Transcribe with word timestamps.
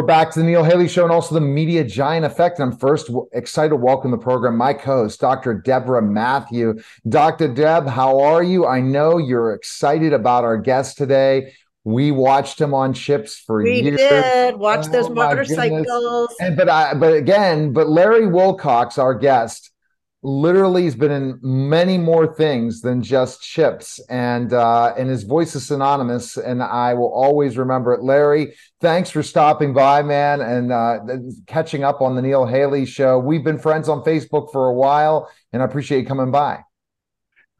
We're 0.00 0.06
back 0.06 0.30
to 0.30 0.38
the 0.38 0.46
Neil 0.46 0.64
Haley 0.64 0.88
Show 0.88 1.02
and 1.02 1.12
also 1.12 1.34
the 1.34 1.42
Media 1.42 1.84
Giant 1.84 2.24
Effect. 2.24 2.58
And 2.58 2.72
I'm 2.72 2.78
first 2.78 3.10
excited 3.32 3.68
to 3.68 3.76
welcome 3.76 4.10
the 4.10 4.16
program 4.16 4.56
my 4.56 4.72
co-host, 4.72 5.20
Dr. 5.20 5.52
Deborah 5.52 6.00
Matthew. 6.00 6.80
Dr. 7.06 7.48
Deb, 7.48 7.86
how 7.86 8.18
are 8.18 8.42
you? 8.42 8.66
I 8.66 8.80
know 8.80 9.18
you're 9.18 9.52
excited 9.52 10.14
about 10.14 10.42
our 10.42 10.56
guest 10.56 10.96
today. 10.96 11.52
We 11.84 12.12
watched 12.12 12.58
him 12.58 12.72
on 12.72 12.94
Chips 12.94 13.36
for 13.36 13.62
we 13.62 13.82
years. 13.82 13.90
We 13.90 13.96
did 13.98 14.56
watch 14.56 14.86
oh, 14.88 14.90
those 14.90 15.10
motorcycles. 15.10 16.34
And 16.40 16.56
but 16.56 16.70
I 16.70 16.94
but 16.94 17.12
again, 17.12 17.74
but 17.74 17.90
Larry 17.90 18.26
Wilcox, 18.26 18.96
our 18.96 19.14
guest, 19.14 19.70
literally 20.22 20.84
has 20.84 20.94
been 20.94 21.10
in 21.10 21.38
many 21.42 21.96
more 21.96 22.26
things 22.34 22.82
than 22.82 23.02
just 23.02 23.42
chips 23.42 23.98
and 24.10 24.52
uh 24.52 24.92
and 24.98 25.08
his 25.08 25.22
voice 25.22 25.54
is 25.54 25.66
synonymous 25.66 26.36
and 26.36 26.62
i 26.62 26.92
will 26.92 27.10
always 27.10 27.56
remember 27.56 27.94
it. 27.94 28.02
Larry 28.02 28.54
thanks 28.82 29.08
for 29.08 29.22
stopping 29.22 29.72
by 29.72 30.02
man 30.02 30.42
and 30.42 30.72
uh 30.72 30.98
catching 31.46 31.84
up 31.84 32.02
on 32.02 32.16
the 32.16 32.22
neil 32.22 32.44
haley 32.44 32.84
show. 32.84 33.18
We've 33.18 33.44
been 33.44 33.58
friends 33.58 33.88
on 33.88 34.02
facebook 34.04 34.52
for 34.52 34.66
a 34.66 34.74
while 34.74 35.30
and 35.54 35.62
i 35.62 35.64
appreciate 35.64 36.00
you 36.00 36.06
coming 36.06 36.30
by. 36.30 36.64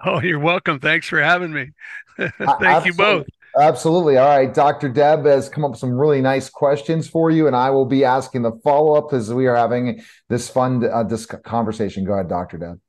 Oh 0.05 0.21
you're 0.21 0.39
welcome. 0.39 0.81
Thanks 0.81 1.09
for 1.09 1.21
having 1.21 1.53
me. 1.53 1.71
Thank 2.19 2.85
you 2.85 2.93
both 2.93 3.27
Absolutely. 3.59 4.17
All 4.17 4.29
right. 4.29 4.53
Dr. 4.53 4.89
Deb 4.89 5.25
has 5.25 5.49
come 5.49 5.65
up 5.65 5.73
with 5.73 5.81
some 5.81 5.93
really 5.93 6.21
nice 6.21 6.49
questions 6.49 7.09
for 7.09 7.31
you, 7.31 7.47
and 7.47 7.57
I 7.57 7.71
will 7.71 7.87
be 7.87 8.05
asking 8.05 8.43
the 8.43 8.53
follow 8.63 8.95
up 8.95 9.13
as 9.13 9.33
we 9.33 9.47
are 9.47 9.57
having 9.57 10.03
this 10.29 10.49
fun 10.49 10.85
uh, 10.85 11.03
this 11.03 11.27
conversation. 11.27 12.05
Go 12.05 12.13
ahead, 12.13 12.29
Dr. 12.29 12.59
Deb. 12.59 12.81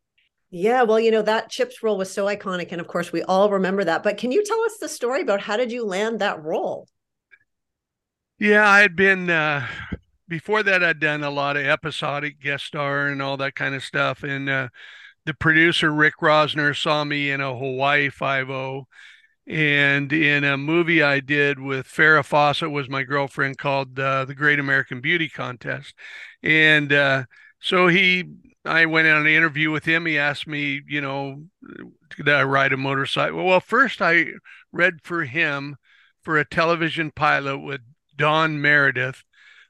Yeah, 0.53 0.83
well, 0.83 0.99
you 0.99 1.11
know, 1.11 1.21
that 1.21 1.49
Chips 1.49 1.81
role 1.81 1.97
was 1.97 2.11
so 2.11 2.25
iconic. 2.25 2.71
And 2.71 2.81
of 2.81 2.87
course, 2.87 3.13
we 3.13 3.23
all 3.23 3.49
remember 3.49 3.85
that. 3.85 4.03
But 4.03 4.17
can 4.17 4.33
you 4.33 4.43
tell 4.43 4.61
us 4.61 4.77
the 4.77 4.89
story 4.89 5.21
about 5.21 5.41
how 5.41 5.55
did 5.55 5.71
you 5.71 5.85
land 5.85 6.19
that 6.19 6.43
role? 6.43 6.87
Yeah, 8.37 8.67
I 8.67 8.81
had 8.81 8.95
been, 8.95 9.29
uh, 9.29 9.65
before 10.27 10.61
that, 10.63 10.83
I'd 10.83 10.99
done 10.99 11.23
a 11.23 11.29
lot 11.29 11.55
of 11.55 11.65
episodic 11.65 12.41
guest 12.41 12.65
star 12.65 13.07
and 13.07 13.21
all 13.21 13.37
that 13.37 13.55
kind 13.55 13.75
of 13.75 13.83
stuff. 13.83 14.23
And 14.23 14.49
uh, 14.49 14.67
the 15.25 15.33
producer, 15.33 15.89
Rick 15.89 16.15
Rosner, 16.21 16.75
saw 16.75 17.05
me 17.05 17.31
in 17.31 17.39
a 17.39 17.55
Hawaii 17.55 18.09
5 18.09 18.47
0 18.47 18.87
and 19.47 20.11
in 20.13 20.43
a 20.43 20.57
movie 20.57 21.01
I 21.01 21.19
did 21.19 21.59
with 21.59 21.87
Farrah 21.87 22.25
Fawcett 22.25 22.71
was 22.71 22.89
my 22.89 23.03
girlfriend 23.03 23.57
called 23.57 23.99
uh, 23.99 24.25
the 24.25 24.35
Great 24.35 24.59
American 24.59 25.01
Beauty 25.01 25.29
Contest, 25.29 25.95
and 26.43 26.93
uh, 26.93 27.23
so 27.59 27.87
he, 27.87 28.25
I 28.65 28.85
went 28.85 29.07
on 29.07 29.21
an 29.21 29.27
interview 29.27 29.71
with 29.71 29.85
him. 29.85 30.05
He 30.05 30.17
asked 30.17 30.47
me, 30.47 30.81
you 30.87 31.01
know, 31.01 31.43
did 32.17 32.29
I 32.29 32.43
ride 32.43 32.73
a 32.73 32.77
motorcycle? 32.77 33.45
Well, 33.45 33.59
first 33.59 34.01
I 34.01 34.25
read 34.71 35.01
for 35.03 35.23
him 35.23 35.77
for 36.21 36.37
a 36.37 36.45
television 36.45 37.11
pilot 37.11 37.59
with 37.59 37.81
Don 38.15 38.61
Meredith 38.61 39.23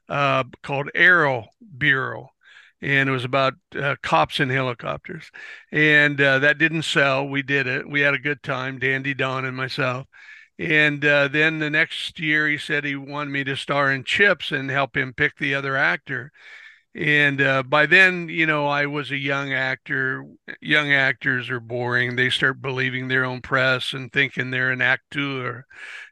uh, 0.08 0.44
called 0.62 0.90
Aero 0.94 1.46
Bureau 1.78 2.31
and 2.82 3.08
it 3.08 3.12
was 3.12 3.24
about 3.24 3.54
uh, 3.80 3.94
cops 4.02 4.40
and 4.40 4.50
helicopters. 4.50 5.30
And 5.70 6.20
uh, 6.20 6.40
that 6.40 6.58
didn't 6.58 6.82
sell. 6.82 7.26
We 7.26 7.42
did 7.42 7.66
it. 7.68 7.88
We 7.88 8.00
had 8.00 8.14
a 8.14 8.18
good 8.18 8.42
time, 8.42 8.80
Dandy 8.80 9.14
Don 9.14 9.44
and 9.44 9.56
myself. 9.56 10.06
And 10.58 11.04
uh, 11.04 11.28
then 11.28 11.60
the 11.60 11.70
next 11.70 12.18
year, 12.18 12.48
he 12.48 12.58
said 12.58 12.84
he 12.84 12.96
wanted 12.96 13.30
me 13.30 13.44
to 13.44 13.56
star 13.56 13.90
in 13.90 14.04
Chips 14.04 14.50
and 14.50 14.68
help 14.70 14.96
him 14.96 15.14
pick 15.14 15.36
the 15.38 15.54
other 15.54 15.76
actor. 15.76 16.32
And 16.94 17.40
uh, 17.40 17.62
by 17.62 17.86
then, 17.86 18.28
you 18.28 18.44
know, 18.44 18.66
I 18.66 18.84
was 18.84 19.10
a 19.10 19.16
young 19.16 19.52
actor. 19.52 20.26
Young 20.60 20.92
actors 20.92 21.48
are 21.48 21.60
boring. 21.60 22.16
They 22.16 22.28
start 22.28 22.60
believing 22.60 23.08
their 23.08 23.24
own 23.24 23.40
press 23.40 23.94
and 23.94 24.12
thinking 24.12 24.50
they're 24.50 24.72
an 24.72 24.82
actor. 24.82 25.66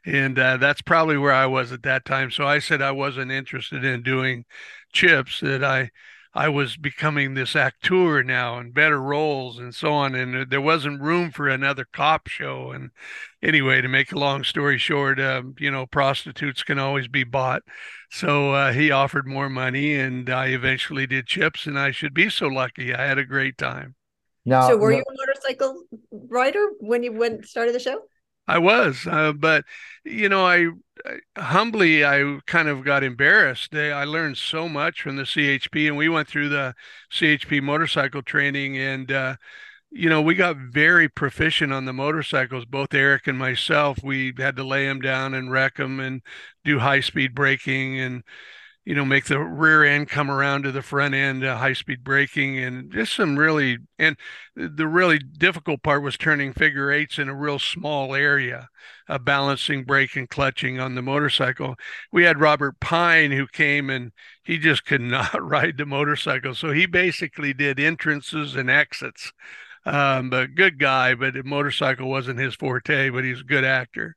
And 0.05 0.39
uh, 0.39 0.57
that's 0.57 0.81
probably 0.81 1.17
where 1.17 1.33
I 1.33 1.45
was 1.45 1.71
at 1.71 1.83
that 1.83 2.03
time. 2.03 2.31
So 2.31 2.47
I 2.47 2.59
said 2.59 2.81
I 2.81 2.91
wasn't 2.91 3.31
interested 3.31 3.85
in 3.85 4.01
doing 4.01 4.45
Chips, 4.91 5.39
that 5.41 5.63
I 5.63 5.91
I 6.33 6.47
was 6.47 6.77
becoming 6.77 7.33
this 7.33 7.55
actor 7.57 8.23
now 8.23 8.57
and 8.57 8.73
better 8.73 9.01
roles 9.01 9.59
and 9.59 9.75
so 9.75 9.91
on. 9.91 10.15
And 10.15 10.49
there 10.49 10.61
wasn't 10.61 11.01
room 11.01 11.31
for 11.31 11.49
another 11.49 11.85
cop 11.91 12.27
show. 12.27 12.71
And 12.71 12.91
anyway, 13.43 13.81
to 13.81 13.89
make 13.89 14.11
a 14.11 14.19
long 14.19 14.43
story 14.43 14.77
short, 14.77 15.19
um, 15.19 15.55
you 15.59 15.69
know, 15.69 15.85
prostitutes 15.85 16.63
can 16.63 16.79
always 16.79 17.09
be 17.09 17.25
bought. 17.25 17.63
So 18.09 18.53
uh, 18.53 18.71
he 18.71 18.91
offered 18.91 19.27
more 19.27 19.49
money, 19.49 19.95
and 19.95 20.29
I 20.29 20.47
eventually 20.47 21.07
did 21.07 21.27
chips, 21.27 21.65
and 21.65 21.79
I 21.79 21.91
should 21.91 22.13
be 22.13 22.29
so 22.29 22.47
lucky. 22.47 22.93
I 22.93 23.05
had 23.05 23.17
a 23.17 23.25
great 23.25 23.57
time. 23.57 23.95
Now, 24.45 24.67
so 24.67 24.77
were 24.77 24.91
now, 24.91 24.97
you 24.97 25.03
a 25.07 25.13
motorcycle 25.27 25.83
rider 26.29 26.65
when 26.79 27.03
you 27.03 27.13
went 27.13 27.45
started 27.45 27.75
the 27.75 27.79
show? 27.79 28.01
I 28.51 28.57
was, 28.57 29.07
uh, 29.07 29.31
but 29.31 29.63
you 30.03 30.27
know, 30.27 30.45
I, 30.45 30.67
I, 31.05 31.41
humbly 31.41 32.03
I 32.03 32.39
kind 32.47 32.67
of 32.67 32.83
got 32.83 33.01
embarrassed. 33.01 33.73
I 33.73 34.03
learned 34.03 34.37
so 34.37 34.67
much 34.67 35.01
from 35.01 35.15
the 35.15 35.23
CHP, 35.23 35.87
and 35.87 35.95
we 35.95 36.09
went 36.09 36.27
through 36.27 36.49
the 36.49 36.75
CHP 37.09 37.61
motorcycle 37.61 38.21
training, 38.21 38.77
and 38.77 39.09
uh, 39.09 39.35
you 39.89 40.09
know, 40.09 40.21
we 40.21 40.35
got 40.35 40.57
very 40.57 41.07
proficient 41.07 41.71
on 41.71 41.85
the 41.85 41.93
motorcycles. 41.93 42.65
Both 42.65 42.93
Eric 42.93 43.25
and 43.27 43.39
myself, 43.39 43.99
we 44.03 44.33
had 44.37 44.57
to 44.57 44.65
lay 44.65 44.85
them 44.85 44.99
down 44.99 45.33
and 45.33 45.49
wreck 45.49 45.77
them, 45.77 46.01
and 46.01 46.21
do 46.65 46.79
high 46.79 46.99
speed 46.99 47.33
braking, 47.33 48.01
and 48.01 48.21
you 48.83 48.95
know, 48.95 49.05
make 49.05 49.25
the 49.25 49.39
rear 49.39 49.83
end 49.83 50.09
come 50.09 50.31
around 50.31 50.63
to 50.63 50.71
the 50.71 50.81
front 50.81 51.13
end, 51.13 51.43
uh, 51.43 51.57
high 51.57 51.73
speed 51.73 52.03
braking, 52.03 52.57
and 52.57 52.91
just 52.91 53.13
some 53.13 53.37
really, 53.37 53.77
and 53.99 54.17
the 54.55 54.87
really 54.87 55.19
difficult 55.19 55.83
part 55.83 56.01
was 56.01 56.17
turning 56.17 56.51
figure 56.51 56.91
eights 56.91 57.19
in 57.19 57.29
a 57.29 57.35
real 57.35 57.59
small 57.59 58.15
area, 58.15 58.69
uh, 59.07 59.19
balancing, 59.19 59.83
brake, 59.83 60.15
and 60.15 60.29
clutching 60.29 60.79
on 60.79 60.95
the 60.95 61.01
motorcycle. 61.03 61.75
We 62.11 62.23
had 62.23 62.39
Robert 62.39 62.79
Pine 62.79 63.31
who 63.31 63.45
came 63.47 63.91
and 63.91 64.11
he 64.43 64.57
just 64.57 64.83
could 64.85 65.01
not 65.01 65.39
ride 65.39 65.77
the 65.77 65.85
motorcycle. 65.85 66.55
So 66.55 66.71
he 66.71 66.87
basically 66.87 67.53
did 67.53 67.79
entrances 67.79 68.55
and 68.55 68.69
exits 68.69 69.31
um, 69.85 70.29
but 70.29 70.55
good 70.55 70.77
guy, 70.77 71.15
but 71.15 71.33
the 71.33 71.43
motorcycle 71.43 72.09
wasn't 72.09 72.39
his 72.39 72.55
forte, 72.55 73.09
but 73.09 73.23
he's 73.23 73.41
a 73.41 73.45
good 73.45 73.63
actor. 73.63 74.15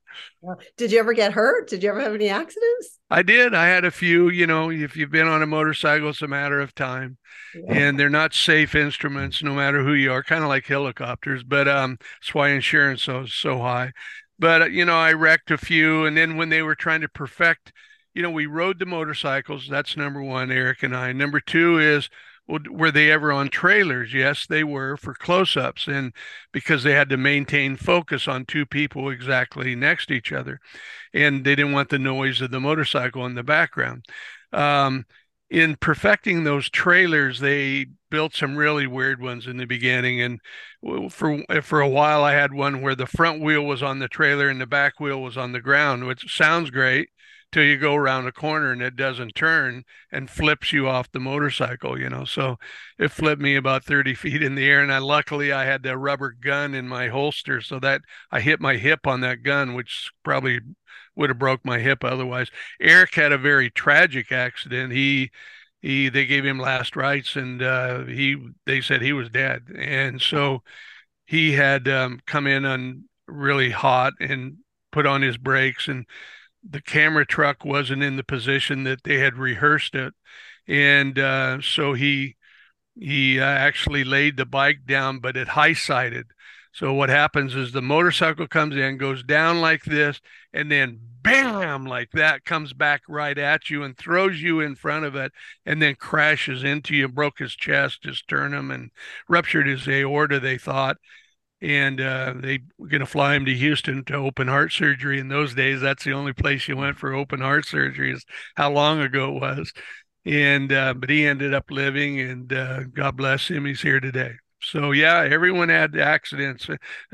Did 0.77 0.91
you 0.91 0.99
ever 0.99 1.13
get 1.13 1.33
hurt? 1.33 1.69
Did 1.69 1.81
you 1.81 1.89
ever 1.89 2.01
have 2.01 2.13
any 2.13 2.29
accidents? 2.29 2.99
I 3.09 3.23
did. 3.23 3.53
I 3.53 3.67
had 3.67 3.85
a 3.85 3.91
few, 3.91 4.29
you 4.29 4.47
know, 4.47 4.69
if 4.69 4.95
you've 4.95 5.11
been 5.11 5.27
on 5.27 5.41
a 5.41 5.47
motorcycle, 5.47 6.09
it's 6.09 6.21
a 6.21 6.27
matter 6.27 6.59
of 6.59 6.75
time. 6.75 7.17
Yeah. 7.55 7.73
And 7.73 7.99
they're 7.99 8.09
not 8.09 8.33
safe 8.33 8.75
instruments, 8.75 9.41
no 9.41 9.53
matter 9.53 9.83
who 9.83 9.93
you 9.93 10.11
are, 10.11 10.23
kind 10.23 10.43
of 10.43 10.49
like 10.49 10.65
helicopters, 10.65 11.43
but 11.43 11.67
um, 11.67 11.97
that's 12.21 12.33
why 12.33 12.49
insurance 12.49 13.07
is 13.07 13.33
so 13.33 13.59
high. 13.59 13.91
But, 14.37 14.61
uh, 14.61 14.65
you 14.65 14.85
know, 14.85 14.97
I 14.97 15.13
wrecked 15.13 15.51
a 15.51 15.57
few. 15.57 16.05
And 16.05 16.17
then 16.17 16.37
when 16.37 16.49
they 16.49 16.61
were 16.61 16.75
trying 16.75 17.01
to 17.01 17.09
perfect, 17.09 17.71
you 18.13 18.21
know, 18.21 18.31
we 18.31 18.45
rode 18.45 18.79
the 18.79 18.85
motorcycles. 18.85 19.67
That's 19.69 19.97
number 19.97 20.21
one, 20.21 20.51
Eric 20.51 20.83
and 20.83 20.95
I. 20.95 21.11
Number 21.11 21.39
two 21.39 21.79
is 21.79 22.09
were 22.47 22.91
they 22.91 23.11
ever 23.11 23.31
on 23.31 23.49
trailers? 23.49 24.13
Yes, 24.13 24.45
they 24.47 24.63
were 24.63 24.97
for 24.97 25.13
close 25.13 25.57
ups, 25.57 25.87
and 25.87 26.13
because 26.51 26.83
they 26.83 26.93
had 26.93 27.09
to 27.09 27.17
maintain 27.17 27.75
focus 27.75 28.27
on 28.27 28.45
two 28.45 28.65
people 28.65 29.09
exactly 29.09 29.75
next 29.75 30.07
to 30.07 30.13
each 30.13 30.31
other, 30.31 30.59
and 31.13 31.43
they 31.43 31.55
didn't 31.55 31.73
want 31.73 31.89
the 31.89 31.99
noise 31.99 32.41
of 32.41 32.51
the 32.51 32.59
motorcycle 32.59 33.25
in 33.25 33.35
the 33.35 33.43
background. 33.43 34.05
Um, 34.53 35.05
in 35.49 35.75
perfecting 35.75 36.43
those 36.43 36.69
trailers, 36.69 37.39
they 37.39 37.87
built 38.09 38.35
some 38.35 38.55
really 38.55 38.87
weird 38.87 39.21
ones 39.21 39.47
in 39.47 39.57
the 39.57 39.65
beginning. 39.65 40.21
And 40.21 40.39
for 41.11 41.43
for 41.61 41.81
a 41.81 41.89
while, 41.89 42.23
I 42.23 42.33
had 42.33 42.53
one 42.53 42.81
where 42.81 42.95
the 42.95 43.05
front 43.05 43.41
wheel 43.41 43.63
was 43.63 43.83
on 43.83 43.99
the 43.99 44.07
trailer 44.07 44.49
and 44.49 44.59
the 44.59 44.65
back 44.65 44.99
wheel 44.99 45.21
was 45.21 45.37
on 45.37 45.51
the 45.51 45.61
ground, 45.61 46.05
which 46.07 46.35
sounds 46.35 46.71
great 46.71 47.09
till 47.51 47.63
you 47.63 47.77
go 47.77 47.95
around 47.95 48.27
a 48.27 48.31
corner 48.31 48.71
and 48.71 48.81
it 48.81 48.95
doesn't 48.95 49.35
turn 49.35 49.83
and 50.11 50.29
flips 50.29 50.73
you 50.73 50.87
off 50.87 51.11
the 51.11 51.19
motorcycle, 51.19 51.99
you 51.99 52.09
know. 52.09 52.25
So 52.25 52.57
it 52.97 53.11
flipped 53.11 53.41
me 53.41 53.55
about 53.55 53.83
30 53.83 54.13
feet 54.13 54.43
in 54.43 54.55
the 54.55 54.67
air. 54.67 54.81
And 54.81 54.91
I 54.91 54.97
luckily 54.97 55.51
I 55.51 55.65
had 55.65 55.83
the 55.83 55.97
rubber 55.97 56.31
gun 56.31 56.73
in 56.73 56.87
my 56.87 57.07
holster 57.07 57.61
so 57.61 57.79
that 57.79 58.01
I 58.31 58.41
hit 58.41 58.59
my 58.59 58.75
hip 58.75 59.07
on 59.07 59.21
that 59.21 59.43
gun, 59.43 59.73
which 59.73 60.11
probably 60.23 60.59
would 61.15 61.29
have 61.29 61.39
broke 61.39 61.63
my 61.63 61.79
hip 61.79 62.03
otherwise. 62.03 62.49
Eric 62.79 63.15
had 63.15 63.31
a 63.31 63.37
very 63.37 63.69
tragic 63.69 64.31
accident. 64.31 64.91
He 64.91 65.31
he 65.81 66.09
they 66.09 66.25
gave 66.25 66.45
him 66.45 66.59
last 66.59 66.95
rites 66.95 67.35
and 67.35 67.61
uh, 67.61 68.03
he 68.05 68.37
they 68.65 68.81
said 68.81 69.01
he 69.01 69.13
was 69.13 69.29
dead. 69.29 69.63
And 69.77 70.21
so 70.21 70.63
he 71.25 71.53
had 71.53 71.87
um, 71.87 72.19
come 72.25 72.47
in 72.47 72.65
on 72.65 73.05
really 73.27 73.69
hot 73.69 74.13
and 74.19 74.57
put 74.91 75.05
on 75.05 75.21
his 75.21 75.37
brakes 75.37 75.87
and 75.87 76.05
the 76.67 76.81
camera 76.81 77.25
truck 77.25 77.63
wasn't 77.63 78.03
in 78.03 78.17
the 78.17 78.23
position 78.23 78.83
that 78.85 79.03
they 79.03 79.19
had 79.19 79.37
rehearsed 79.37 79.95
it, 79.95 80.13
and 80.67 81.19
uh, 81.19 81.61
so 81.61 81.93
he 81.93 82.35
he 82.97 83.39
uh, 83.39 83.45
actually 83.45 84.03
laid 84.03 84.37
the 84.37 84.45
bike 84.45 84.85
down, 84.85 85.19
but 85.19 85.37
it 85.37 85.49
high 85.49 85.73
sided. 85.73 86.27
So 86.71 86.93
what 86.93 87.09
happens 87.09 87.55
is 87.55 87.71
the 87.71 87.81
motorcycle 87.81 88.47
comes 88.47 88.75
in, 88.75 88.97
goes 88.97 89.23
down 89.23 89.61
like 89.61 89.85
this, 89.85 90.19
and 90.53 90.69
then 90.69 90.99
bam, 91.21 91.85
like 91.85 92.11
that, 92.11 92.43
comes 92.43 92.73
back 92.73 93.01
right 93.07 93.37
at 93.37 93.69
you 93.69 93.83
and 93.83 93.97
throws 93.97 94.41
you 94.41 94.59
in 94.59 94.75
front 94.75 95.05
of 95.05 95.15
it, 95.15 95.31
and 95.65 95.81
then 95.81 95.95
crashes 95.95 96.63
into 96.65 96.93
you. 96.93 97.07
Broke 97.07 97.39
his 97.39 97.55
chest, 97.55 98.03
his 98.03 98.17
sternum, 98.17 98.71
and 98.71 98.91
ruptured 99.29 99.67
his 99.67 99.87
aorta. 99.87 100.39
They 100.39 100.57
thought, 100.57 100.97
and 101.65 101.99
uh, 101.99 102.33
they 102.37 102.59
were 102.77 102.87
going 102.87 102.99
to 102.99 103.07
fly 103.07 103.35
him 103.35 103.45
to 103.45 103.53
Houston 103.53 104.03
to 104.05 104.15
open 104.15 104.47
heart 104.47 104.71
surgery. 104.71 105.19
In 105.19 105.29
those 105.29 105.55
days, 105.55 105.81
that's 105.81 106.03
the 106.03 106.13
only 106.13 106.33
place 106.33 106.67
you 106.67 106.77
went 106.77 106.97
for 106.97 107.13
open 107.13 107.41
heart 107.41 107.65
surgery. 107.65 108.13
Is 108.13 108.25
how 108.55 108.71
long 108.71 109.01
ago 109.01 109.35
it 109.35 109.41
was, 109.41 109.73
and 110.25 110.71
uh, 110.71 110.93
but 110.93 111.09
he 111.09 111.25
ended 111.25 111.53
up 111.53 111.71
living, 111.71 112.19
and 112.19 112.53
uh, 112.53 112.83
God 112.83 113.17
bless 113.17 113.47
him, 113.47 113.65
he's 113.65 113.81
here 113.81 113.99
today. 113.99 114.33
So 114.61 114.91
yeah, 114.91 115.27
everyone 115.29 115.69
had 115.69 115.97
accidents. 115.97 116.67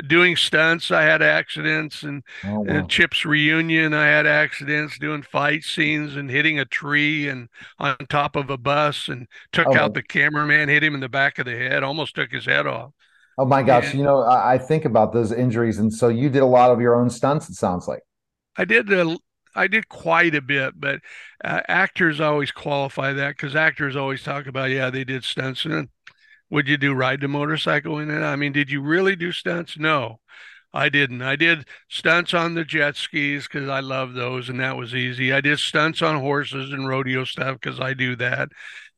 Doing 0.08 0.36
stunts, 0.36 0.92
I 0.92 1.04
had 1.04 1.22
accidents, 1.22 2.04
and, 2.04 2.24
oh, 2.46 2.60
wow. 2.60 2.66
and 2.68 2.90
Chip's 2.90 3.26
reunion, 3.26 3.94
I 3.94 4.06
had 4.06 4.26
accidents 4.26 4.98
doing 4.98 5.22
fight 5.22 5.64
scenes 5.64 6.16
and 6.16 6.30
hitting 6.30 6.60
a 6.60 6.66
tree 6.66 7.28
and 7.28 7.50
on 7.78 7.98
top 8.10 8.36
of 8.36 8.50
a 8.50 8.58
bus 8.58 9.10
and 9.10 9.28
took 9.52 9.68
oh, 9.68 9.76
out 9.76 9.94
the 9.94 10.04
cameraman, 10.04 10.70
hit 10.70 10.84
him 10.84 10.94
in 10.94 11.02
the 11.02 11.10
back 11.10 11.40
of 11.40 11.46
the 11.46 11.58
head, 11.58 11.84
almost 11.84 12.16
took 12.16 12.32
his 12.32 12.46
head 12.46 12.68
off. 12.68 12.92
Oh 13.42 13.46
my 13.46 13.64
gosh! 13.64 13.90
And, 13.90 13.98
you 13.98 14.06
know, 14.06 14.22
I, 14.22 14.54
I 14.54 14.58
think 14.60 14.86
about 14.86 15.14
those 15.14 15.32
injuries, 15.32 15.80
and 15.80 15.92
so 15.92 16.10
you 16.10 16.30
did 16.30 16.44
a 16.44 16.46
lot 16.46 16.70
of 16.70 16.80
your 16.80 16.94
own 16.94 17.10
stunts. 17.10 17.50
It 17.50 17.56
sounds 17.56 17.88
like 17.88 18.04
I 18.56 18.66
did. 18.66 18.94
A, 18.94 19.18
I 19.56 19.66
did 19.66 19.90
quite 19.90 20.36
a 20.36 20.42
bit, 20.42 20.80
but 20.80 21.00
uh, 21.44 21.62
actors 21.68 22.22
always 22.22 22.52
qualify 22.52 23.14
that 23.14 23.30
because 23.30 23.56
actors 23.56 23.96
always 23.96 24.22
talk 24.22 24.46
about, 24.46 24.70
yeah, 24.70 24.92
they 24.92 25.04
did 25.04 25.24
stunts. 25.24 25.66
And 25.66 25.90
would 26.52 26.68
you 26.68 26.78
do 26.78 26.94
ride 26.94 27.22
the 27.22 27.28
motorcycle 27.28 27.98
in 27.98 28.12
it? 28.12 28.22
I 28.22 28.36
mean, 28.36 28.52
did 28.52 28.70
you 28.70 28.80
really 28.80 29.16
do 29.16 29.32
stunts? 29.32 29.76
No, 29.76 30.20
I 30.72 30.90
didn't. 30.90 31.24
I 31.24 31.36
did 31.36 31.68
stunts 31.90 32.36
on 32.36 32.54
the 32.54 32.64
jet 32.64 32.96
skis 32.96 33.48
because 33.48 33.70
I 33.70 33.80
love 33.80 34.14
those, 34.14 34.50
and 34.50 34.60
that 34.60 34.78
was 34.78 34.94
easy. 34.94 35.34
I 35.34 35.42
did 35.42 35.58
stunts 35.58 36.04
on 36.04 36.20
horses 36.20 36.72
and 36.72 36.88
rodeo 36.88 37.24
stuff 37.24 37.58
because 37.60 37.80
I 37.80 37.96
do 37.96 38.16
that. 38.18 38.50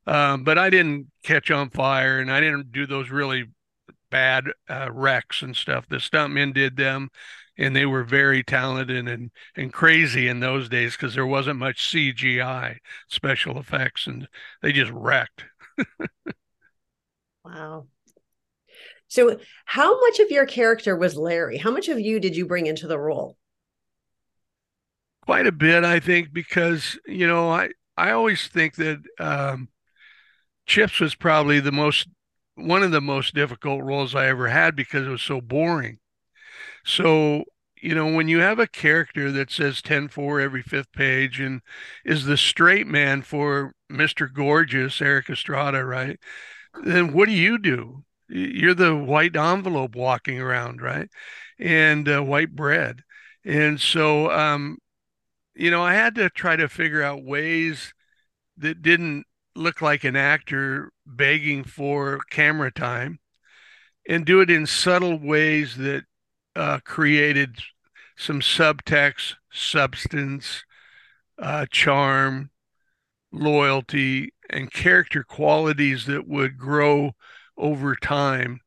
Um, 0.05 0.43
but 0.43 0.57
I 0.57 0.69
didn't 0.69 1.07
catch 1.23 1.49
on 1.49 1.69
fire, 1.69 2.19
and 2.19 2.29
I 2.29 2.41
didn't 2.41 2.73
do 2.73 2.85
those 2.85 3.09
really 3.09 3.45
bad 4.13 4.45
uh, 4.69 4.89
wrecks 4.91 5.41
and 5.41 5.57
stuff. 5.57 5.87
The 5.89 5.95
stuntmen 5.95 6.53
did 6.53 6.77
them, 6.77 7.09
and 7.57 7.75
they 7.75 7.87
were 7.87 8.03
very 8.03 8.43
talented 8.43 9.07
and 9.07 9.31
and 9.55 9.73
crazy 9.73 10.27
in 10.27 10.39
those 10.39 10.69
days 10.69 10.91
because 10.91 11.15
there 11.15 11.25
wasn't 11.25 11.57
much 11.57 11.91
CGI 11.91 12.77
special 13.09 13.57
effects, 13.57 14.05
and 14.05 14.27
they 14.61 14.71
just 14.71 14.91
wrecked. 14.91 15.45
wow. 17.43 17.87
So, 19.07 19.39
how 19.65 19.99
much 19.99 20.19
of 20.19 20.29
your 20.29 20.45
character 20.45 20.95
was 20.95 21.17
Larry? 21.17 21.57
How 21.57 21.71
much 21.71 21.89
of 21.89 21.99
you 21.99 22.19
did 22.19 22.37
you 22.37 22.45
bring 22.45 22.67
into 22.67 22.85
the 22.85 22.99
role? 22.99 23.35
Quite 25.25 25.47
a 25.47 25.51
bit, 25.51 25.83
I 25.83 25.99
think, 25.99 26.31
because 26.31 26.99
you 27.07 27.25
know, 27.25 27.49
I 27.49 27.69
I 27.97 28.11
always 28.11 28.47
think 28.47 28.75
that 28.75 29.01
um, 29.19 29.69
Chips 30.67 30.99
was 30.99 31.15
probably 31.15 31.59
the 31.59 31.71
most 31.71 32.07
one 32.55 32.83
of 32.83 32.91
the 32.91 33.01
most 33.01 33.33
difficult 33.33 33.83
roles 33.83 34.15
I 34.15 34.27
ever 34.27 34.47
had 34.47 34.75
because 34.75 35.07
it 35.07 35.09
was 35.11 35.21
so 35.21 35.41
boring. 35.41 35.99
So, 36.85 37.43
you 37.81 37.95
know, 37.95 38.11
when 38.13 38.27
you 38.27 38.39
have 38.39 38.59
a 38.59 38.67
character 38.67 39.31
that 39.31 39.51
says 39.51 39.81
10 39.81 40.07
4 40.07 40.39
every 40.39 40.61
fifth 40.61 40.91
page 40.93 41.39
and 41.39 41.61
is 42.05 42.25
the 42.25 42.37
straight 42.37 42.87
man 42.87 43.21
for 43.21 43.73
Mr. 43.89 44.27
Gorgeous, 44.27 45.01
Erik 45.01 45.29
Estrada, 45.29 45.83
right? 45.85 46.19
Then 46.83 47.13
what 47.13 47.27
do 47.27 47.33
you 47.33 47.57
do? 47.57 48.03
You're 48.29 48.73
the 48.73 48.95
white 48.95 49.35
envelope 49.35 49.95
walking 49.95 50.39
around, 50.39 50.81
right? 50.81 51.09
And 51.59 52.07
uh, 52.09 52.21
white 52.21 52.55
bread. 52.55 53.03
And 53.45 53.79
so, 53.79 54.31
um, 54.31 54.77
you 55.55 55.71
know, 55.71 55.83
I 55.83 55.93
had 55.93 56.15
to 56.15 56.29
try 56.29 56.55
to 56.55 56.69
figure 56.69 57.03
out 57.03 57.23
ways 57.23 57.93
that 58.57 58.81
didn't 58.81 59.25
look 59.55 59.81
like 59.81 60.03
an 60.03 60.15
actor 60.15 60.91
begging 61.05 61.63
for 61.63 62.19
camera 62.29 62.71
time 62.71 63.19
and 64.07 64.25
do 64.25 64.41
it 64.41 64.49
in 64.49 64.65
subtle 64.65 65.17
ways 65.17 65.77
that 65.77 66.03
uh, 66.55 66.79
created 66.83 67.57
some 68.17 68.41
subtext, 68.41 69.35
substance, 69.51 70.63
uh, 71.39 71.65
charm, 71.71 72.51
loyalty, 73.31 74.33
and 74.49 74.71
character 74.71 75.23
qualities 75.23 76.05
that 76.05 76.27
would 76.27 76.57
grow 76.57 77.11
over 77.57 77.95
time. 77.95 78.59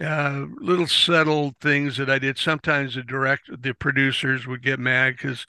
Uh, 0.00 0.44
little 0.60 0.86
subtle 0.86 1.54
things 1.60 1.96
that 1.96 2.10
I 2.10 2.18
did. 2.18 2.36
Sometimes 2.36 2.94
the 2.94 3.02
direct, 3.02 3.50
the 3.62 3.72
producers 3.72 4.46
would 4.46 4.62
get 4.62 4.78
mad 4.78 5.16
because 5.16 5.46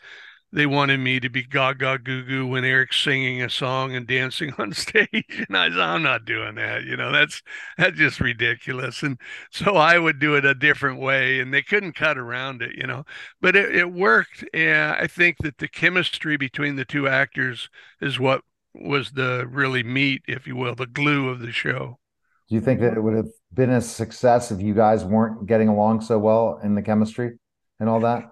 they 0.51 0.65
wanted 0.65 0.99
me 0.99 1.19
to 1.19 1.29
be 1.29 1.43
gaga 1.43 1.97
goo 1.97 2.23
goo 2.23 2.47
when 2.47 2.63
Eric's 2.63 3.01
singing 3.01 3.41
a 3.41 3.49
song 3.49 3.95
and 3.95 4.07
dancing 4.07 4.53
on 4.57 4.71
stage. 4.73 5.45
And 5.47 5.57
I 5.57 5.69
said, 5.69 5.79
I'm 5.79 6.03
not 6.03 6.25
doing 6.25 6.55
that. 6.55 6.83
You 6.83 6.95
know, 6.95 7.11
that's 7.11 7.41
that's 7.77 7.97
just 7.97 8.19
ridiculous. 8.19 9.03
And 9.03 9.19
so 9.51 9.75
I 9.75 9.99
would 9.99 10.19
do 10.19 10.35
it 10.35 10.45
a 10.45 10.53
different 10.53 10.99
way 10.99 11.39
and 11.39 11.53
they 11.53 11.61
couldn't 11.61 11.93
cut 11.93 12.17
around 12.17 12.61
it, 12.61 12.75
you 12.75 12.87
know. 12.87 13.03
But 13.41 13.55
it, 13.55 13.75
it 13.75 13.91
worked. 13.91 14.45
And 14.53 14.93
I 14.93 15.07
think 15.07 15.37
that 15.39 15.57
the 15.57 15.67
chemistry 15.67 16.37
between 16.37 16.75
the 16.75 16.85
two 16.85 17.07
actors 17.07 17.69
is 18.01 18.19
what 18.19 18.41
was 18.73 19.11
the 19.11 19.47
really 19.49 19.83
meat, 19.83 20.21
if 20.27 20.47
you 20.47 20.55
will, 20.55 20.75
the 20.75 20.85
glue 20.85 21.29
of 21.29 21.39
the 21.39 21.51
show. 21.51 21.99
Do 22.47 22.55
you 22.55 22.61
think 22.61 22.79
that 22.79 22.93
it 22.93 23.01
would 23.01 23.15
have 23.15 23.27
been 23.53 23.71
a 23.71 23.81
success 23.81 24.51
if 24.51 24.61
you 24.61 24.73
guys 24.73 25.03
weren't 25.03 25.45
getting 25.47 25.67
along 25.67 26.01
so 26.01 26.17
well 26.17 26.59
in 26.63 26.75
the 26.75 26.81
chemistry 26.81 27.37
and 27.79 27.89
all 27.89 27.99
that? 28.01 28.31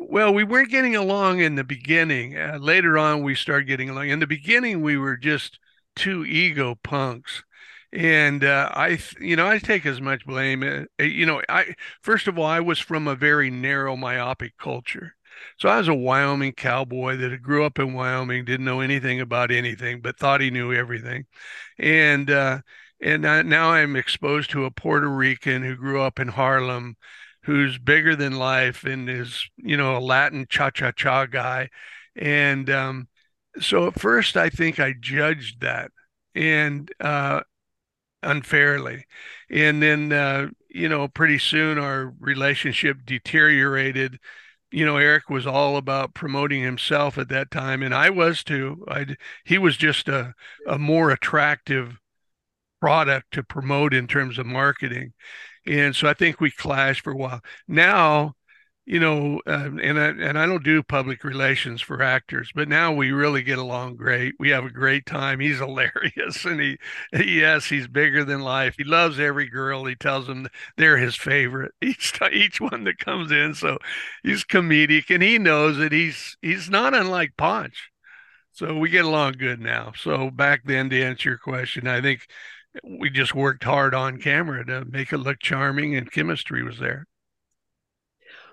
Well, 0.00 0.32
we 0.32 0.44
weren't 0.44 0.70
getting 0.70 0.96
along 0.96 1.40
in 1.40 1.54
the 1.54 1.64
beginning. 1.64 2.36
Uh, 2.36 2.58
later 2.60 2.98
on, 2.98 3.22
we 3.22 3.34
started 3.34 3.66
getting 3.66 3.90
along. 3.90 4.08
In 4.08 4.20
the 4.20 4.26
beginning, 4.26 4.80
we 4.80 4.96
were 4.96 5.16
just 5.16 5.58
two 5.96 6.24
ego 6.24 6.76
punks. 6.82 7.44
And 7.92 8.44
uh, 8.44 8.70
I, 8.72 8.98
you 9.20 9.34
know, 9.36 9.48
I 9.48 9.58
take 9.58 9.84
as 9.84 10.00
much 10.00 10.24
blame. 10.24 10.62
Uh, 10.62 11.02
you 11.02 11.26
know, 11.26 11.42
I 11.48 11.74
first 12.02 12.28
of 12.28 12.38
all, 12.38 12.46
I 12.46 12.60
was 12.60 12.78
from 12.78 13.08
a 13.08 13.16
very 13.16 13.50
narrow, 13.50 13.96
myopic 13.96 14.56
culture. 14.58 15.14
So 15.58 15.68
I 15.68 15.78
was 15.78 15.88
a 15.88 15.94
Wyoming 15.94 16.52
cowboy 16.52 17.16
that 17.16 17.42
grew 17.42 17.64
up 17.64 17.78
in 17.78 17.94
Wyoming, 17.94 18.44
didn't 18.44 18.66
know 18.66 18.80
anything 18.80 19.20
about 19.20 19.50
anything, 19.50 20.00
but 20.02 20.18
thought 20.18 20.40
he 20.40 20.50
knew 20.50 20.72
everything. 20.72 21.26
And 21.78 22.30
uh, 22.30 22.60
and 23.00 23.26
I, 23.26 23.42
now 23.42 23.70
I'm 23.72 23.96
exposed 23.96 24.50
to 24.50 24.66
a 24.66 24.70
Puerto 24.70 25.08
Rican 25.08 25.62
who 25.62 25.76
grew 25.76 26.02
up 26.02 26.20
in 26.20 26.28
Harlem, 26.28 26.96
who's 27.44 27.78
bigger 27.78 28.14
than 28.14 28.34
life 28.36 28.84
and 28.84 29.08
is 29.08 29.48
you 29.56 29.76
know 29.76 29.96
a 29.96 30.00
Latin 30.00 30.46
cha 30.48 30.70
cha 30.70 30.92
cha 30.92 31.26
guy, 31.26 31.68
and 32.16 32.68
um, 32.70 33.08
so 33.60 33.86
at 33.88 34.00
first 34.00 34.36
I 34.36 34.50
think 34.50 34.78
I 34.78 34.94
judged 34.98 35.60
that 35.60 35.90
and 36.34 36.90
uh, 37.00 37.40
unfairly, 38.22 39.06
and 39.50 39.82
then 39.82 40.12
uh, 40.12 40.48
you 40.68 40.88
know 40.88 41.08
pretty 41.08 41.38
soon 41.38 41.78
our 41.78 42.12
relationship 42.20 42.98
deteriorated. 43.04 44.18
You 44.72 44.86
know, 44.86 44.98
Eric 44.98 45.28
was 45.28 45.48
all 45.48 45.76
about 45.76 46.14
promoting 46.14 46.62
himself 46.62 47.18
at 47.18 47.28
that 47.30 47.50
time, 47.50 47.82
and 47.82 47.94
I 47.94 48.10
was 48.10 48.44
too. 48.44 48.84
I 48.88 49.16
he 49.44 49.58
was 49.58 49.76
just 49.76 50.08
a 50.08 50.34
a 50.66 50.78
more 50.78 51.10
attractive 51.10 51.98
product 52.80 53.32
to 53.32 53.42
promote 53.42 53.92
in 53.94 54.06
terms 54.06 54.38
of 54.38 54.46
marketing 54.46 55.12
and 55.66 55.94
so 55.94 56.08
I 56.08 56.14
think 56.14 56.40
we 56.40 56.50
clashed 56.50 57.02
for 57.04 57.12
a 57.12 57.16
while. 57.16 57.40
Now, 57.68 58.34
you 58.86 58.98
know, 58.98 59.40
uh, 59.46 59.70
and 59.80 60.00
I, 60.00 60.06
and 60.08 60.38
I 60.38 60.46
don't 60.46 60.64
do 60.64 60.82
public 60.82 61.22
relations 61.22 61.80
for 61.80 62.02
actors, 62.02 62.50
but 62.54 62.68
now 62.68 62.92
we 62.92 63.12
really 63.12 63.42
get 63.42 63.58
along 63.58 63.96
great. 63.96 64.34
We 64.40 64.50
have 64.50 64.64
a 64.64 64.70
great 64.70 65.06
time. 65.06 65.38
He's 65.38 65.58
hilarious, 65.60 66.44
and 66.44 66.60
he, 66.60 66.78
yes, 67.12 67.66
he's 67.66 67.86
bigger 67.86 68.24
than 68.24 68.40
life. 68.40 68.74
He 68.78 68.84
loves 68.84 69.20
every 69.20 69.48
girl. 69.48 69.84
He 69.84 69.94
tells 69.94 70.26
them 70.26 70.48
they're 70.76 70.98
his 70.98 71.14
favorite 71.14 71.72
each 71.82 72.18
each 72.32 72.60
one 72.60 72.84
that 72.84 72.98
comes 72.98 73.30
in. 73.30 73.54
So 73.54 73.78
he's 74.24 74.44
comedic, 74.44 75.14
and 75.14 75.22
he 75.22 75.38
knows 75.38 75.76
that 75.76 75.92
he's 75.92 76.36
he's 76.42 76.68
not 76.68 76.94
unlike 76.94 77.36
Ponch. 77.36 77.90
So 78.52 78.76
we 78.76 78.90
get 78.90 79.04
along 79.04 79.34
good 79.38 79.60
now. 79.60 79.92
So 79.96 80.30
back 80.30 80.62
then, 80.64 80.90
to 80.90 81.02
answer 81.02 81.30
your 81.30 81.38
question, 81.38 81.86
I 81.86 82.00
think 82.00 82.26
we 82.84 83.10
just 83.10 83.34
worked 83.34 83.64
hard 83.64 83.94
on 83.94 84.18
camera 84.18 84.64
to 84.66 84.84
make 84.84 85.12
it 85.12 85.18
look 85.18 85.40
charming 85.40 85.96
and 85.96 86.10
chemistry 86.10 86.62
was 86.62 86.78
there. 86.78 87.06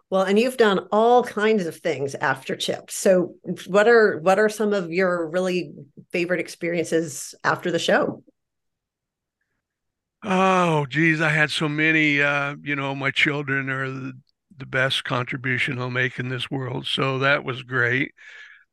Well 0.10 0.24
and 0.24 0.40
you've 0.40 0.58
done 0.58 0.88
all 0.92 1.24
kinds 1.24 1.66
of 1.66 1.76
things 1.76 2.16
after 2.16 2.56
chips 2.56 2.96
so 2.96 3.36
what 3.68 3.88
are 3.90 4.18
what 4.20 4.40
are 4.40 4.48
some 4.50 4.74
of 4.74 4.92
your 4.92 5.28
really 5.30 5.74
favorite 6.12 6.40
experiences 6.40 7.36
after 7.44 7.72
the 7.72 7.80
show? 7.80 8.24
Oh 10.24 10.86
geez 10.88 11.22
i 11.22 11.30
had 11.30 11.52
so 11.52 11.70
many 11.70 12.22
uh 12.22 12.56
you 12.62 12.76
know 12.76 12.96
my 12.96 13.12
children 13.12 13.70
are 13.70 13.90
the, 13.90 14.14
the 14.58 14.66
best 14.66 15.04
contribution 15.04 15.80
i'll 15.80 15.90
make 15.92 16.20
in 16.20 16.30
this 16.30 16.50
world. 16.50 16.88
So 16.88 17.20
that 17.20 17.44
was 17.44 17.64
great. 17.64 18.14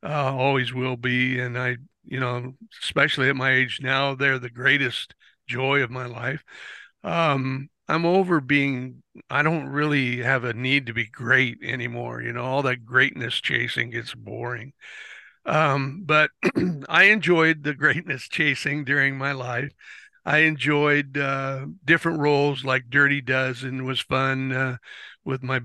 Uh 0.03 0.35
always 0.35 0.73
will 0.73 0.97
be. 0.97 1.39
And 1.39 1.57
i 1.57 1.77
you 2.05 2.19
know 2.19 2.55
especially 2.83 3.29
at 3.29 3.35
my 3.35 3.51
age 3.51 3.79
now 3.81 4.15
they're 4.15 4.39
the 4.39 4.49
greatest 4.49 5.15
joy 5.47 5.81
of 5.81 5.91
my 5.91 6.05
life. 6.05 6.43
Um, 7.03 7.69
I'm 7.87 8.05
over 8.05 8.41
being, 8.41 9.03
I 9.29 9.43
don't 9.43 9.67
really 9.67 10.17
have 10.17 10.43
a 10.43 10.53
need 10.53 10.87
to 10.87 10.93
be 10.93 11.05
great 11.05 11.59
anymore. 11.63 12.21
You 12.21 12.33
know, 12.33 12.43
all 12.43 12.63
that 12.63 12.85
greatness 12.85 13.35
chasing 13.35 13.91
gets 13.91 14.13
boring. 14.15 14.73
Um, 15.45 16.03
but 16.05 16.31
I 16.89 17.03
enjoyed 17.05 17.63
the 17.63 17.73
greatness 17.73 18.27
chasing 18.29 18.83
during 18.83 19.17
my 19.17 19.31
life. 19.31 19.71
I 20.25 20.39
enjoyed 20.39 21.17
uh, 21.17 21.67
different 21.83 22.19
roles 22.19 22.65
like 22.65 22.89
Dirty 22.89 23.21
Dozen 23.21 23.85
was 23.85 24.01
fun 24.01 24.51
uh, 24.51 24.77
with 25.23 25.43
my 25.43 25.61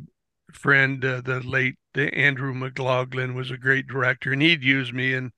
friend, 0.53 1.05
uh, 1.05 1.21
the 1.23 1.41
late 1.41 1.77
Andrew 1.95 2.53
McLaglen 2.55 3.35
was 3.35 3.51
a 3.51 3.57
great 3.57 3.87
director, 3.87 4.33
and 4.33 4.43
he'd 4.43 4.63
use 4.63 4.93
me 4.93 5.15
in 5.15 5.33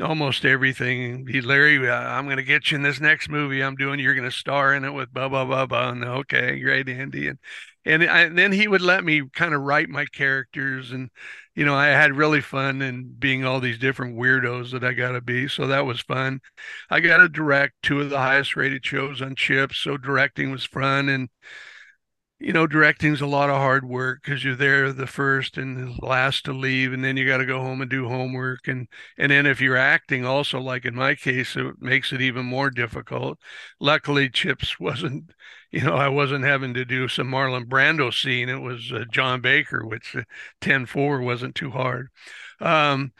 almost 0.00 0.44
everything. 0.44 1.26
He, 1.26 1.40
Larry, 1.40 1.88
uh, 1.88 1.94
I'm 1.94 2.24
going 2.24 2.36
to 2.36 2.42
get 2.42 2.70
you 2.70 2.76
in 2.76 2.82
this 2.82 3.00
next 3.00 3.28
movie 3.28 3.62
I'm 3.62 3.76
doing. 3.76 4.00
You're 4.00 4.14
going 4.14 4.28
to 4.28 4.36
star 4.36 4.74
in 4.74 4.84
it 4.84 4.92
with 4.92 5.12
blah 5.12 5.28
blah 5.28 5.44
blah 5.44 5.66
blah. 5.66 5.90
And 5.90 6.04
okay, 6.04 6.58
great, 6.60 6.88
Andy. 6.88 7.28
And 7.28 7.38
and, 7.84 8.04
I, 8.04 8.20
and 8.22 8.36
then 8.36 8.52
he 8.52 8.68
would 8.68 8.82
let 8.82 9.04
me 9.04 9.22
kind 9.34 9.54
of 9.54 9.62
write 9.62 9.88
my 9.88 10.04
characters, 10.04 10.92
and 10.92 11.10
you 11.54 11.64
know, 11.64 11.74
I 11.74 11.86
had 11.88 12.16
really 12.16 12.40
fun 12.40 12.82
and 12.82 13.18
being 13.18 13.44
all 13.44 13.60
these 13.60 13.78
different 13.78 14.18
weirdos 14.18 14.72
that 14.72 14.84
I 14.84 14.92
got 14.92 15.12
to 15.12 15.20
be. 15.20 15.48
So 15.48 15.66
that 15.66 15.86
was 15.86 16.00
fun. 16.00 16.40
I 16.90 17.00
got 17.00 17.18
to 17.18 17.28
direct 17.28 17.74
two 17.82 18.00
of 18.00 18.10
the 18.10 18.18
highest 18.18 18.56
rated 18.56 18.84
shows 18.84 19.22
on 19.22 19.34
Chips, 19.34 19.78
so 19.78 19.96
directing 19.96 20.50
was 20.50 20.64
fun 20.64 21.08
and 21.08 21.28
you 22.40 22.52
know, 22.52 22.66
directing's 22.66 23.20
a 23.20 23.26
lot 23.26 23.50
of 23.50 23.56
hard 23.56 23.84
work 23.86 24.22
because 24.24 24.42
you're 24.42 24.56
there 24.56 24.92
the 24.92 25.06
first 25.06 25.58
and 25.58 25.98
last 26.02 26.44
to 26.46 26.52
leave, 26.52 26.92
and 26.92 27.04
then 27.04 27.16
you 27.16 27.26
got 27.26 27.36
to 27.38 27.46
go 27.46 27.60
home 27.60 27.80
and 27.82 27.90
do 27.90 28.08
homework, 28.08 28.66
and 28.66 28.88
and 29.18 29.30
then 29.30 29.46
if 29.46 29.60
you're 29.60 29.76
acting, 29.76 30.24
also 30.24 30.58
like 30.60 30.84
in 30.86 30.94
my 30.94 31.14
case, 31.14 31.54
it 31.56 31.80
makes 31.80 32.12
it 32.12 32.20
even 32.22 32.46
more 32.46 32.70
difficult. 32.70 33.38
Luckily, 33.78 34.30
Chips 34.30 34.80
wasn't, 34.80 35.32
you 35.70 35.82
know, 35.82 35.94
I 35.94 36.08
wasn't 36.08 36.44
having 36.44 36.74
to 36.74 36.84
do 36.84 37.08
some 37.08 37.30
Marlon 37.30 37.66
Brando 37.66 38.12
scene. 38.12 38.48
It 38.48 38.60
was 38.62 38.90
uh, 38.92 39.04
Jon 39.10 39.40
Baker, 39.40 39.86
which 39.86 40.16
uh, 40.16 40.22
10-4 40.60 41.22
wasn't 41.22 41.54
too 41.54 41.70
hard. 41.70 42.08
Um, 42.60 43.12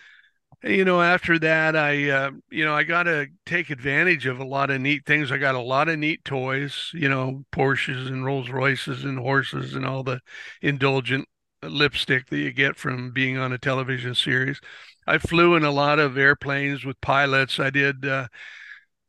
you 0.62 0.84
know 0.84 1.00
after 1.00 1.38
that 1.38 1.74
i 1.74 2.10
uh, 2.10 2.30
you 2.50 2.64
know 2.64 2.74
i 2.74 2.82
got 2.82 3.04
to 3.04 3.26
take 3.46 3.70
advantage 3.70 4.26
of 4.26 4.38
a 4.38 4.44
lot 4.44 4.70
of 4.70 4.80
neat 4.80 5.06
things. 5.06 5.32
I 5.32 5.38
got 5.38 5.54
a 5.54 5.60
lot 5.60 5.88
of 5.88 5.98
neat 5.98 6.24
toys 6.24 6.90
you 6.92 7.08
know 7.08 7.44
porsches 7.52 8.06
and 8.06 8.24
rolls 8.24 8.50
royces 8.50 9.04
and 9.04 9.18
horses 9.18 9.74
and 9.74 9.86
all 9.86 10.02
the 10.02 10.20
indulgent 10.62 11.26
lipstick 11.62 12.28
that 12.28 12.38
you 12.38 12.52
get 12.52 12.76
from 12.76 13.12
being 13.12 13.36
on 13.36 13.52
a 13.52 13.58
television 13.58 14.14
series. 14.14 14.60
I 15.06 15.18
flew 15.18 15.56
in 15.56 15.64
a 15.64 15.70
lot 15.70 15.98
of 15.98 16.16
airplanes 16.16 16.84
with 16.84 17.00
pilots. 17.00 17.58
I 17.58 17.70
did 17.70 18.06
uh, 18.06 18.28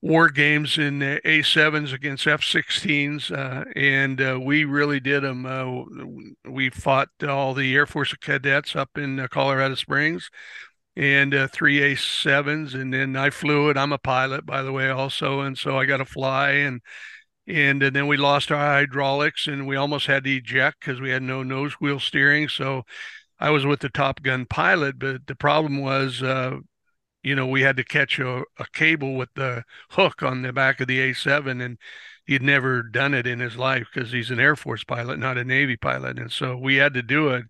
war 0.01 0.29
games 0.29 0.77
in 0.77 0.99
A7s 0.99 1.93
against 1.93 2.25
F16s, 2.25 3.31
uh, 3.31 3.65
and 3.75 4.19
uh, 4.19 4.39
we 4.41 4.65
really 4.65 4.99
did 4.99 5.23
them. 5.23 5.45
Uh, 5.45 5.83
we 6.49 6.69
fought 6.69 7.09
all 7.27 7.53
the 7.53 7.75
Air 7.75 7.85
Force 7.85 8.13
cadets 8.15 8.75
up 8.75 8.97
in 8.97 9.19
uh, 9.19 9.27
Colorado 9.27 9.75
Springs 9.75 10.29
and 10.95 11.33
uh, 11.33 11.47
three 11.47 11.79
A7s, 11.79 12.73
and 12.73 12.93
then 12.93 13.15
I 13.15 13.29
flew 13.29 13.69
it. 13.69 13.77
I'm 13.77 13.93
a 13.93 13.97
pilot, 13.97 14.45
by 14.45 14.61
the 14.61 14.71
way, 14.71 14.89
also, 14.89 15.41
and 15.41 15.57
so 15.57 15.77
I 15.77 15.85
got 15.85 15.97
to 15.97 16.05
fly 16.05 16.51
and. 16.51 16.81
And, 17.47 17.81
and 17.81 17.95
then 17.95 18.05
we 18.05 18.17
lost 18.17 18.51
our 18.51 18.59
hydraulics 18.59 19.47
and 19.47 19.67
we 19.67 19.75
almost 19.75 20.05
had 20.05 20.23
to 20.25 20.29
eject 20.29 20.79
because 20.79 21.01
we 21.01 21.09
had 21.09 21.23
no 21.23 21.41
nose 21.41 21.73
wheel 21.73 21.99
steering. 21.99 22.47
So 22.47 22.83
I 23.39 23.49
was 23.49 23.65
with 23.65 23.79
the 23.79 23.89
Top 23.89 24.21
Gun 24.21 24.45
pilot, 24.45 24.99
but 24.99 25.25
the 25.25 25.35
problem 25.35 25.81
was, 25.81 26.21
uh, 26.21 26.57
you 27.23 27.35
know, 27.35 27.47
we 27.47 27.63
had 27.63 27.77
to 27.77 27.83
catch 27.83 28.19
a, 28.19 28.43
a, 28.59 28.65
cable 28.71 29.15
with 29.15 29.29
the 29.35 29.63
hook 29.89 30.21
on 30.21 30.43
the 30.43 30.53
back 30.53 30.79
of 30.79 30.87
the 30.87 30.99
A7, 30.99 31.63
and 31.63 31.77
he'd 32.25 32.43
never 32.43 32.83
done 32.83 33.15
it 33.15 33.25
in 33.25 33.39
his 33.39 33.57
life 33.57 33.87
because 33.91 34.11
he's 34.11 34.29
an 34.29 34.39
Air 34.39 34.55
Force 34.55 34.83
pilot, 34.83 35.17
not 35.17 35.39
a 35.39 35.43
Navy 35.43 35.75
pilot. 35.75 36.19
And 36.19 36.31
so 36.31 36.55
we 36.55 36.75
had 36.75 36.93
to 36.93 37.01
do 37.01 37.29
it 37.29 37.45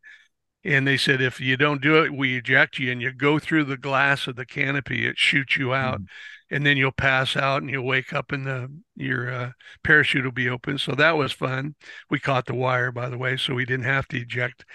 and 0.63 0.88
they 0.88 0.98
said 0.98 1.22
if 1.22 1.39
you 1.39 1.58
don't 1.58 1.82
do 1.82 2.03
it 2.03 2.13
we 2.13 2.38
eject 2.38 2.77
you 2.77 2.91
and 2.91 3.01
you 3.01 3.12
go 3.12 3.39
through 3.39 3.63
the 3.63 3.77
glass 3.77 4.27
of 4.27 4.36
the 4.36 4.46
canopy 4.46 5.08
it 5.08 5.18
shoots 5.18 5.58
you 5.58 5.74
out 5.74 6.01
mm. 6.01 6.06
and 6.50 6.65
then 6.65 6.77
you'll 6.77 6.91
pass 6.91 7.36
out 7.36 7.62
and 7.62 7.72
you'll 7.72 7.86
wake 7.86 8.13
up 8.13 8.32
and 8.32 8.46
the 8.46 8.70
your 9.01 9.32
uh, 9.32 9.51
parachute 9.84 10.24
will 10.24 10.32
be 10.32 10.50
open. 10.50 10.77
So 10.77 10.94
that 10.94 11.18
was 11.18 11.32
fun. 11.32 11.75
We 12.10 12.20
caught 12.20 12.46
the 12.46 12.53
wire 12.53 12.91
by 12.91 13.10
the 13.10 13.18
way 13.18 13.38
so 13.38 13.56
we 13.56 13.65
didn't 13.65 13.86
have 13.86 14.08
to 14.10 14.18
eject. 14.18 14.65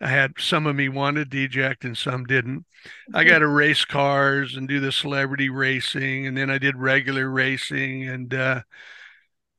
I 0.00 0.08
had 0.08 0.32
some 0.38 0.66
of 0.66 0.76
me 0.76 0.88
wanted 0.88 1.30
to 1.30 1.44
eject 1.44 1.84
and 1.84 1.96
some 1.96 2.24
didn't. 2.24 2.64
I 3.12 3.24
got 3.24 3.40
to 3.40 3.46
race 3.46 3.84
cars 3.84 4.56
and 4.56 4.66
do 4.66 4.80
the 4.80 4.92
celebrity 4.92 5.50
racing 5.50 6.26
and 6.26 6.36
then 6.36 6.48
i 6.48 6.56
did 6.56 6.76
regular 6.76 7.28
racing 7.28 8.08
and 8.08 8.32
uh, 8.32 8.62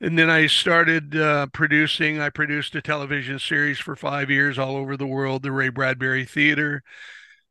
and 0.02 0.18
then 0.18 0.32
I 0.32 0.48
started 0.48 1.16
uh, 1.16 1.46
producing. 1.54 2.20
I 2.20 2.30
produced 2.32 2.74
a 2.76 2.82
television 2.82 3.38
series 3.38 3.78
for 3.78 3.96
five 3.96 4.32
years 4.32 4.58
all 4.58 4.76
over 4.76 4.98
the 4.98 5.06
world, 5.06 5.44
the 5.44 5.52
Ray 5.52 5.70
Bradbury 5.70 6.26
Theater. 6.26 6.82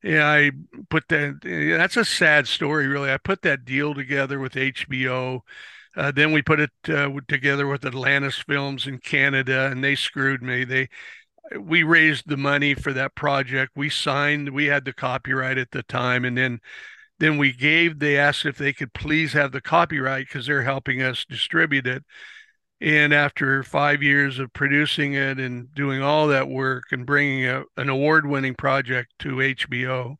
Yeah, 0.02 0.26
I 0.26 0.50
put 0.88 1.08
that. 1.08 1.40
That's 1.78 1.96
a 1.96 2.04
sad 2.04 2.48
story, 2.48 2.88
really. 2.88 3.10
I 3.12 3.18
put 3.18 3.42
that 3.42 3.64
deal 3.64 3.94
together 3.94 4.40
with 4.40 4.56
HBO. 4.56 5.42
Uh, 5.96 6.10
then 6.10 6.32
we 6.32 6.42
put 6.42 6.58
it 6.58 6.70
uh, 6.88 7.10
together 7.28 7.68
with 7.68 7.84
Atlantis 7.84 8.38
Films 8.38 8.86
in 8.86 8.98
Canada, 8.98 9.66
and 9.70 9.84
they 9.84 9.94
screwed 9.94 10.42
me. 10.42 10.64
They 10.64 10.88
we 11.58 11.84
raised 11.84 12.28
the 12.28 12.36
money 12.36 12.74
for 12.74 12.92
that 12.92 13.14
project. 13.14 13.72
We 13.76 13.90
signed. 13.90 14.50
We 14.50 14.66
had 14.66 14.84
the 14.84 14.92
copyright 14.92 15.58
at 15.58 15.70
the 15.70 15.84
time, 15.84 16.24
and 16.24 16.36
then 16.36 16.60
then 17.20 17.38
we 17.38 17.52
gave. 17.52 18.00
They 18.00 18.18
asked 18.18 18.44
if 18.44 18.58
they 18.58 18.72
could 18.72 18.92
please 18.92 19.34
have 19.34 19.52
the 19.52 19.60
copyright 19.60 20.26
because 20.26 20.46
they're 20.46 20.64
helping 20.64 21.00
us 21.00 21.24
distribute 21.24 21.86
it 21.86 22.02
and 22.80 23.12
after 23.12 23.62
five 23.62 24.02
years 24.02 24.38
of 24.38 24.52
producing 24.52 25.14
it 25.14 25.38
and 25.38 25.74
doing 25.74 26.02
all 26.02 26.28
that 26.28 26.48
work 26.48 26.84
and 26.92 27.06
bringing 27.06 27.46
a, 27.46 27.64
an 27.76 27.88
award 27.88 28.26
winning 28.26 28.54
project 28.54 29.12
to 29.20 29.40
HBO, 29.42 30.16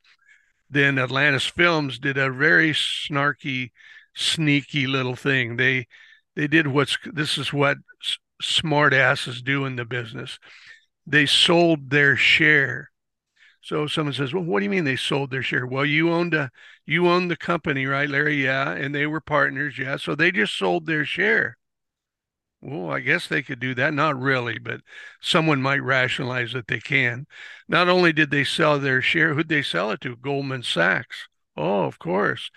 then 0.69 0.99
Atlantis 0.99 1.47
Films 1.47 1.99
did 1.99 2.19
a 2.19 2.31
very 2.31 2.73
snarky, 2.73 3.71
sneaky 4.15 4.87
little 4.87 5.17
thing. 5.17 5.57
They 5.57 5.87
they 6.37 6.47
did 6.47 6.67
what's 6.69 6.97
this 7.05 7.39
is 7.39 7.53
what 7.53 7.79
smart 8.43 8.93
asses 8.95 9.43
do 9.43 9.65
in 9.65 9.77
the 9.77 9.85
business. 9.85 10.39
They 11.07 11.27
sold 11.27 11.91
their 11.91 12.17
share. 12.17 12.91
So 13.63 13.87
someone 13.87 14.15
says, 14.15 14.35
"Well, 14.35 14.45
what 14.45 14.61
do 14.61 14.65
you 14.65 14.71
mean 14.71 14.85
they 14.85 14.97
sold 14.97 15.31
their 15.31 15.43
share?" 15.43 15.67
Well, 15.67 15.87
you 15.87 16.11
owned 16.13 16.35
a 16.35 16.51
you 16.87 17.09
owned 17.09 17.31
the 17.31 17.37
company, 17.37 17.87
right, 17.87 18.09
Larry? 18.09 18.45
Yeah, 18.45 18.73
and 18.73 18.95
they 18.95 19.07
were 19.07 19.21
partners, 19.21 19.79
yeah. 19.79 19.97
So 19.97 20.15
they 20.15 20.33
just 20.33 20.57
sold 20.59 20.87
their 20.87 21.05
share. 21.05 21.57
Well, 22.63 22.91
I 22.91 23.01
guess 23.01 23.27
they 23.27 23.43
could 23.43 23.59
do 23.59 23.75
that. 23.77 23.95
Not 23.95 24.21
really, 24.21 24.59
but 24.59 24.81
someone 25.21 25.63
might 25.63 25.83
rationalize 25.83 26.53
that 26.53 26.67
they 26.67 26.81
can. 26.81 27.27
Not 27.69 27.89
only 27.89 28.13
did 28.13 28.31
they 28.31 28.45
sell 28.45 28.79
their 28.79 29.01
share, 29.01 29.35
who'd 29.35 29.49
they 29.49 29.63
sell 29.63 29.91
it 29.93 30.01
to? 30.03 30.17
Goldman 30.17 30.63
Sachs. 30.63 31.29
Oh, 31.57 31.85
of 31.85 31.99
course. 31.99 32.51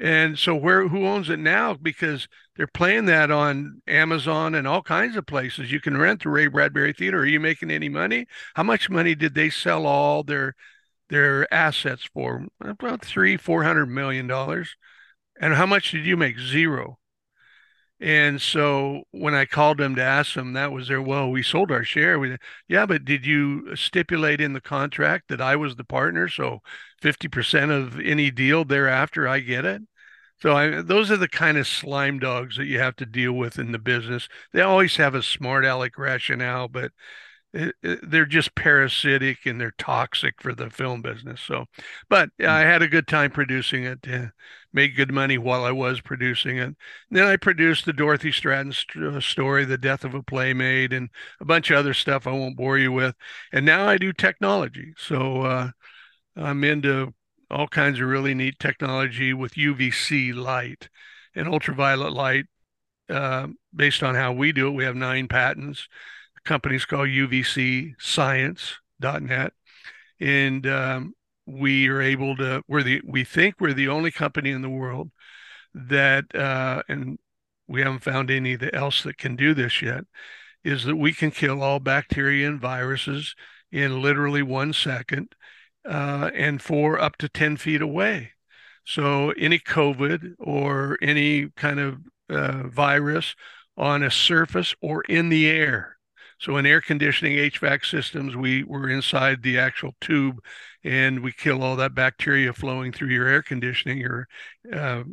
And 0.00 0.36
so 0.38 0.56
where 0.56 0.88
who 0.88 1.06
owns 1.06 1.30
it 1.30 1.38
now? 1.38 1.74
Because 1.74 2.26
they're 2.56 2.66
playing 2.66 3.06
that 3.06 3.30
on 3.30 3.80
Amazon 3.86 4.56
and 4.56 4.66
all 4.66 4.82
kinds 4.82 5.16
of 5.16 5.26
places. 5.26 5.70
You 5.70 5.80
can 5.80 5.96
rent 5.96 6.24
the 6.24 6.30
Ray 6.30 6.48
Bradbury 6.48 6.92
Theater. 6.92 7.20
Are 7.20 7.26
you 7.26 7.38
making 7.38 7.70
any 7.70 7.88
money? 7.88 8.26
How 8.54 8.64
much 8.64 8.90
money 8.90 9.14
did 9.14 9.34
they 9.34 9.50
sell 9.50 9.86
all 9.86 10.24
their 10.24 10.54
their 11.10 11.52
assets 11.54 12.08
for? 12.12 12.46
About 12.60 13.04
three, 13.04 13.36
four 13.36 13.62
hundred 13.62 13.86
million 13.86 14.26
dollars. 14.26 14.74
And 15.40 15.54
how 15.54 15.66
much 15.66 15.92
did 15.92 16.06
you 16.06 16.16
make? 16.16 16.38
Zero. 16.40 16.98
And 18.04 18.38
so 18.42 19.04
when 19.12 19.34
I 19.34 19.46
called 19.46 19.78
them 19.78 19.94
to 19.94 20.02
ask 20.02 20.34
them, 20.34 20.52
that 20.52 20.72
was 20.72 20.88
their, 20.88 21.00
well, 21.00 21.30
we 21.30 21.42
sold 21.42 21.72
our 21.72 21.84
share. 21.84 22.18
We, 22.18 22.36
yeah, 22.68 22.84
but 22.84 23.06
did 23.06 23.24
you 23.24 23.74
stipulate 23.76 24.42
in 24.42 24.52
the 24.52 24.60
contract 24.60 25.28
that 25.30 25.40
I 25.40 25.56
was 25.56 25.76
the 25.76 25.84
partner? 25.84 26.28
So 26.28 26.58
50% 27.02 27.70
of 27.70 27.98
any 27.98 28.30
deal 28.30 28.66
thereafter, 28.66 29.26
I 29.26 29.40
get 29.40 29.64
it. 29.64 29.80
So 30.42 30.54
I, 30.54 30.82
those 30.82 31.10
are 31.10 31.16
the 31.16 31.28
kind 31.28 31.56
of 31.56 31.66
slime 31.66 32.18
dogs 32.18 32.58
that 32.58 32.66
you 32.66 32.78
have 32.78 32.94
to 32.96 33.06
deal 33.06 33.32
with 33.32 33.58
in 33.58 33.72
the 33.72 33.78
business. 33.78 34.28
They 34.52 34.60
always 34.60 34.96
have 34.96 35.14
a 35.14 35.22
smart 35.22 35.64
aleck 35.64 35.96
rationale, 35.96 36.68
but 36.68 36.92
they're 37.82 38.26
just 38.26 38.54
parasitic 38.54 39.46
and 39.46 39.58
they're 39.58 39.74
toxic 39.78 40.42
for 40.42 40.54
the 40.54 40.68
film 40.68 41.00
business. 41.00 41.40
So, 41.40 41.66
but 42.10 42.28
mm. 42.38 42.46
I 42.46 42.60
had 42.62 42.82
a 42.82 42.88
good 42.88 43.08
time 43.08 43.30
producing 43.30 43.84
it. 43.84 44.06
Made 44.74 44.96
good 44.96 45.12
money 45.12 45.38
while 45.38 45.64
I 45.64 45.70
was 45.70 46.00
producing 46.02 46.58
it. 46.58 46.64
And 46.64 46.76
then 47.10 47.26
I 47.26 47.36
produced 47.36 47.86
the 47.86 47.92
Dorothy 47.94 48.32
Stratton 48.32 48.72
st- 48.72 49.04
uh, 49.04 49.20
story, 49.20 49.64
The 49.64 49.78
Death 49.78 50.04
of 50.04 50.14
a 50.14 50.22
Playmate, 50.22 50.92
and 50.92 51.08
a 51.40 51.44
bunch 51.46 51.70
of 51.70 51.78
other 51.78 51.94
stuff 51.94 52.26
I 52.26 52.32
won't 52.32 52.56
bore 52.56 52.76
you 52.76 52.92
with. 52.92 53.14
And 53.52 53.64
now 53.64 53.88
I 53.88 53.96
do 53.98 54.12
technology. 54.12 54.92
So 54.98 55.42
uh, 55.42 55.70
I'm 56.36 56.64
into 56.64 57.14
all 57.50 57.68
kinds 57.68 58.00
of 58.00 58.08
really 58.08 58.34
neat 58.34 58.58
technology 58.58 59.32
with 59.32 59.54
UVC 59.54 60.34
light 60.34 60.88
and 61.34 61.48
ultraviolet 61.48 62.12
light. 62.12 62.44
Uh, 63.08 63.46
based 63.74 64.02
on 64.02 64.14
how 64.14 64.32
we 64.32 64.52
do 64.52 64.68
it, 64.68 64.72
we 64.72 64.84
have 64.84 64.96
nine 64.96 65.28
patents 65.28 65.88
The 66.36 66.40
company's 66.44 66.84
called 66.86 67.08
UVCScience.net, 67.08 69.52
and 70.20 70.66
um, 70.66 71.14
we 71.46 71.88
are 71.88 72.00
able 72.00 72.36
to. 72.36 72.62
We're 72.68 72.82
the 72.82 73.02
we 73.04 73.24
think 73.24 73.56
we're 73.60 73.74
the 73.74 73.88
only 73.88 74.10
company 74.10 74.50
in 74.50 74.62
the 74.62 74.68
world 74.70 75.10
that, 75.74 76.34
uh, 76.34 76.82
and 76.88 77.18
we 77.66 77.82
haven't 77.82 78.04
found 78.04 78.30
any 78.30 78.56
else 78.72 79.02
that 79.02 79.18
can 79.18 79.36
do 79.36 79.54
this 79.54 79.82
yet. 79.82 80.04
Is 80.62 80.84
that 80.84 80.96
we 80.96 81.12
can 81.12 81.30
kill 81.30 81.62
all 81.62 81.80
bacteria 81.80 82.48
and 82.48 82.60
viruses 82.60 83.34
in 83.70 84.00
literally 84.00 84.42
one 84.42 84.72
second, 84.72 85.34
uh, 85.86 86.30
and 86.34 86.62
for 86.62 86.98
up 86.98 87.16
to 87.18 87.28
ten 87.28 87.56
feet 87.56 87.82
away. 87.82 88.32
So 88.86 89.30
any 89.32 89.58
COVID 89.58 90.34
or 90.38 90.98
any 91.02 91.48
kind 91.56 91.80
of 91.80 91.98
uh, 92.28 92.68
virus 92.68 93.34
on 93.76 94.02
a 94.02 94.10
surface 94.10 94.74
or 94.80 95.02
in 95.02 95.28
the 95.28 95.46
air. 95.48 95.93
So 96.44 96.58
in 96.58 96.66
air 96.66 96.82
conditioning 96.82 97.38
HVAC 97.38 97.86
systems, 97.86 98.36
we 98.36 98.64
were 98.64 98.90
inside 98.90 99.42
the 99.42 99.58
actual 99.58 99.94
tube, 99.98 100.40
and 100.84 101.20
we 101.20 101.32
kill 101.32 101.62
all 101.62 101.74
that 101.76 101.94
bacteria 101.94 102.52
flowing 102.52 102.92
through 102.92 103.08
your 103.08 103.26
air 103.26 103.42
conditioning 103.42 104.04
or 104.04 104.28
uh, 104.70 105.04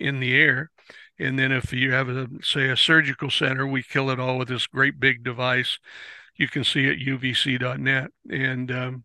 in 0.00 0.18
the 0.18 0.34
air. 0.34 0.70
And 1.18 1.38
then 1.38 1.52
if 1.52 1.74
you 1.74 1.92
have 1.92 2.08
a 2.08 2.28
say 2.40 2.70
a 2.70 2.76
surgical 2.76 3.28
center, 3.30 3.66
we 3.66 3.82
kill 3.82 4.08
it 4.08 4.18
all 4.18 4.38
with 4.38 4.48
this 4.48 4.66
great 4.66 4.98
big 4.98 5.22
device. 5.22 5.78
You 6.36 6.48
can 6.48 6.64
see 6.64 6.88
at 6.88 6.96
uvc.net, 6.96 8.10
and 8.30 8.72
um, 8.72 9.04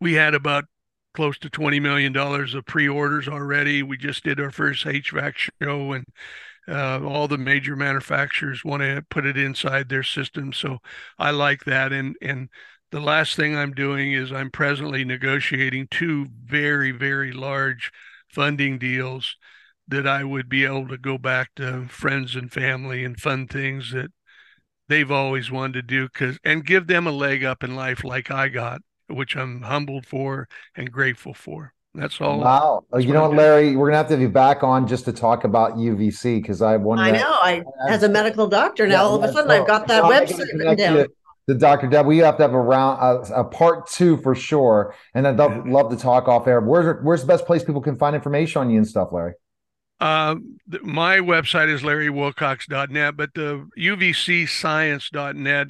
we 0.00 0.14
had 0.14 0.34
about 0.34 0.66
close 1.14 1.38
to 1.38 1.48
$20 1.48 1.80
million 1.80 2.14
of 2.14 2.66
pre-orders 2.66 3.26
already. 3.26 3.82
We 3.82 3.96
just 3.96 4.22
did 4.22 4.38
our 4.38 4.50
first 4.50 4.84
HVAC 4.84 5.50
show 5.62 5.92
and 5.92 6.04
uh, 6.68 7.00
all 7.04 7.28
the 7.28 7.38
major 7.38 7.76
manufacturers 7.76 8.64
want 8.64 8.82
to 8.82 9.04
put 9.10 9.26
it 9.26 9.36
inside 9.36 9.88
their 9.88 10.02
system. 10.02 10.52
So 10.52 10.78
I 11.18 11.30
like 11.30 11.64
that. 11.64 11.92
And, 11.92 12.16
and 12.22 12.48
the 12.90 13.00
last 13.00 13.36
thing 13.36 13.56
I'm 13.56 13.72
doing 13.72 14.12
is 14.12 14.32
I'm 14.32 14.50
presently 14.50 15.04
negotiating 15.04 15.88
two 15.90 16.28
very, 16.44 16.92
very 16.92 17.32
large 17.32 17.90
funding 18.28 18.78
deals 18.78 19.36
that 19.88 20.06
I 20.06 20.24
would 20.24 20.48
be 20.48 20.64
able 20.64 20.88
to 20.88 20.98
go 20.98 21.18
back 21.18 21.50
to 21.56 21.86
friends 21.88 22.36
and 22.36 22.50
family 22.52 23.04
and 23.04 23.20
fund 23.20 23.50
things 23.50 23.92
that 23.92 24.10
they've 24.88 25.10
always 25.10 25.50
wanted 25.50 25.72
to 25.74 25.82
do 25.82 26.08
because 26.08 26.38
and 26.44 26.64
give 26.64 26.86
them 26.86 27.06
a 27.06 27.12
leg 27.12 27.44
up 27.44 27.64
in 27.64 27.74
life 27.74 28.04
like 28.04 28.30
I 28.30 28.48
got 28.48 28.82
which 29.12 29.36
I'm 29.36 29.62
humbled 29.62 30.06
for 30.06 30.48
and 30.74 30.90
grateful 30.90 31.34
for. 31.34 31.72
That's 31.94 32.20
all. 32.20 32.40
Wow. 32.40 32.84
That's 32.90 33.04
you 33.04 33.12
know 33.12 33.28
what, 33.28 33.36
Larry? 33.36 33.76
We're 33.76 33.88
gonna 33.88 33.98
have 33.98 34.08
to 34.08 34.14
have 34.14 34.20
you 34.20 34.30
back 34.30 34.62
on 34.62 34.88
just 34.88 35.04
to 35.04 35.12
talk 35.12 35.44
about 35.44 35.74
UVC 35.74 36.40
because 36.40 36.62
I 36.62 36.76
want. 36.76 37.00
I 37.00 37.10
know. 37.10 37.38
I, 37.42 37.62
as 37.88 38.02
a 38.02 38.08
medical 38.08 38.48
doctor 38.48 38.86
now, 38.86 38.92
yeah, 38.92 39.02
all 39.02 39.16
of 39.16 39.28
a 39.28 39.32
sudden 39.32 39.50
I've 39.50 39.66
got 39.66 39.86
that 39.88 40.04
website 40.04 40.52
written 40.54 40.76
down. 40.76 41.06
The 41.48 41.56
Dr. 41.56 41.88
Deb, 41.88 42.06
we 42.06 42.18
have 42.18 42.36
to 42.36 42.42
have 42.44 42.54
a 42.54 42.60
round, 42.60 43.00
a, 43.02 43.40
a 43.40 43.44
part 43.44 43.88
two 43.88 44.16
for 44.18 44.32
sure, 44.32 44.94
and 45.12 45.26
I'd 45.26 45.36
love, 45.36 45.66
love 45.66 45.90
to 45.90 45.96
talk 45.96 46.28
off 46.28 46.46
air. 46.46 46.60
Where's 46.60 47.02
where's 47.02 47.22
the 47.22 47.26
best 47.26 47.46
place 47.46 47.64
people 47.64 47.80
can 47.80 47.96
find 47.96 48.14
information 48.14 48.60
on 48.60 48.70
you 48.70 48.78
and 48.78 48.86
stuff, 48.86 49.08
Larry? 49.10 49.32
Uh, 50.00 50.36
my 50.82 51.18
website 51.18 51.68
is 51.68 51.82
larrywilcox.net, 51.82 53.16
but 53.16 53.34
the 53.34 53.68
uvcscience.net 53.78 55.68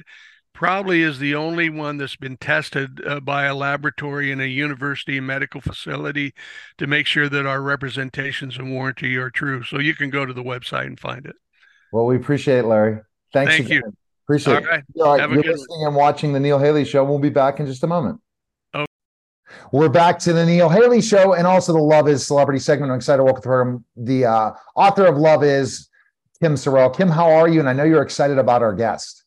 probably 0.53 1.01
is 1.01 1.19
the 1.19 1.35
only 1.35 1.69
one 1.69 1.97
that's 1.97 2.15
been 2.15 2.37
tested 2.37 3.01
uh, 3.05 3.19
by 3.19 3.45
a 3.45 3.55
laboratory 3.55 4.31
in 4.31 4.39
a 4.39 4.45
university 4.45 5.19
medical 5.19 5.61
facility 5.61 6.33
to 6.77 6.87
make 6.87 7.07
sure 7.07 7.27
that 7.27 7.45
our 7.45 7.61
representations 7.61 8.57
and 8.57 8.71
warranty 8.71 9.17
are 9.17 9.29
true. 9.29 9.63
So 9.63 9.79
you 9.79 9.95
can 9.95 10.09
go 10.09 10.25
to 10.25 10.33
the 10.33 10.43
website 10.43 10.85
and 10.85 10.99
find 10.99 11.25
it. 11.25 11.35
Well, 11.91 12.05
we 12.05 12.15
appreciate 12.15 12.59
it, 12.59 12.65
Larry. 12.65 13.01
Thanks 13.33 13.53
Thank 13.53 13.65
again. 13.65 13.81
you. 13.85 13.93
Appreciate 14.25 14.55
All 14.55 14.61
right. 14.61 14.83
it. 14.95 15.01
All 15.01 15.17
right. 15.17 15.29
You're 15.29 15.43
listening 15.43 15.79
one. 15.79 15.87
and 15.87 15.95
watching 15.95 16.33
the 16.33 16.39
Neil 16.39 16.59
Haley 16.59 16.85
Show. 16.85 17.03
We'll 17.03 17.19
be 17.19 17.29
back 17.29 17.59
in 17.59 17.65
just 17.65 17.83
a 17.83 17.87
moment. 17.87 18.21
Oh. 18.73 18.85
We're 19.71 19.89
back 19.89 20.17
to 20.19 20.33
the 20.33 20.45
Neil 20.45 20.69
Haley 20.69 21.01
Show 21.01 21.33
and 21.33 21.45
also 21.45 21.73
the 21.73 21.79
Love 21.79 22.07
is 22.07 22.25
Celebrity 22.25 22.59
segment. 22.59 22.91
I'm 22.91 22.97
excited 22.97 23.17
to 23.17 23.23
welcome 23.23 23.43
through 23.43 23.83
the 23.97 24.25
uh, 24.25 24.51
author 24.75 25.05
of 25.05 25.17
Love 25.17 25.43
is 25.43 25.89
Kim 26.41 26.55
Sorrelle. 26.55 26.95
Kim, 26.95 27.09
how 27.09 27.29
are 27.31 27.49
you? 27.49 27.59
And 27.59 27.67
I 27.67 27.73
know 27.73 27.83
you're 27.83 28.01
excited 28.01 28.37
about 28.37 28.61
our 28.61 28.73
guest. 28.73 29.22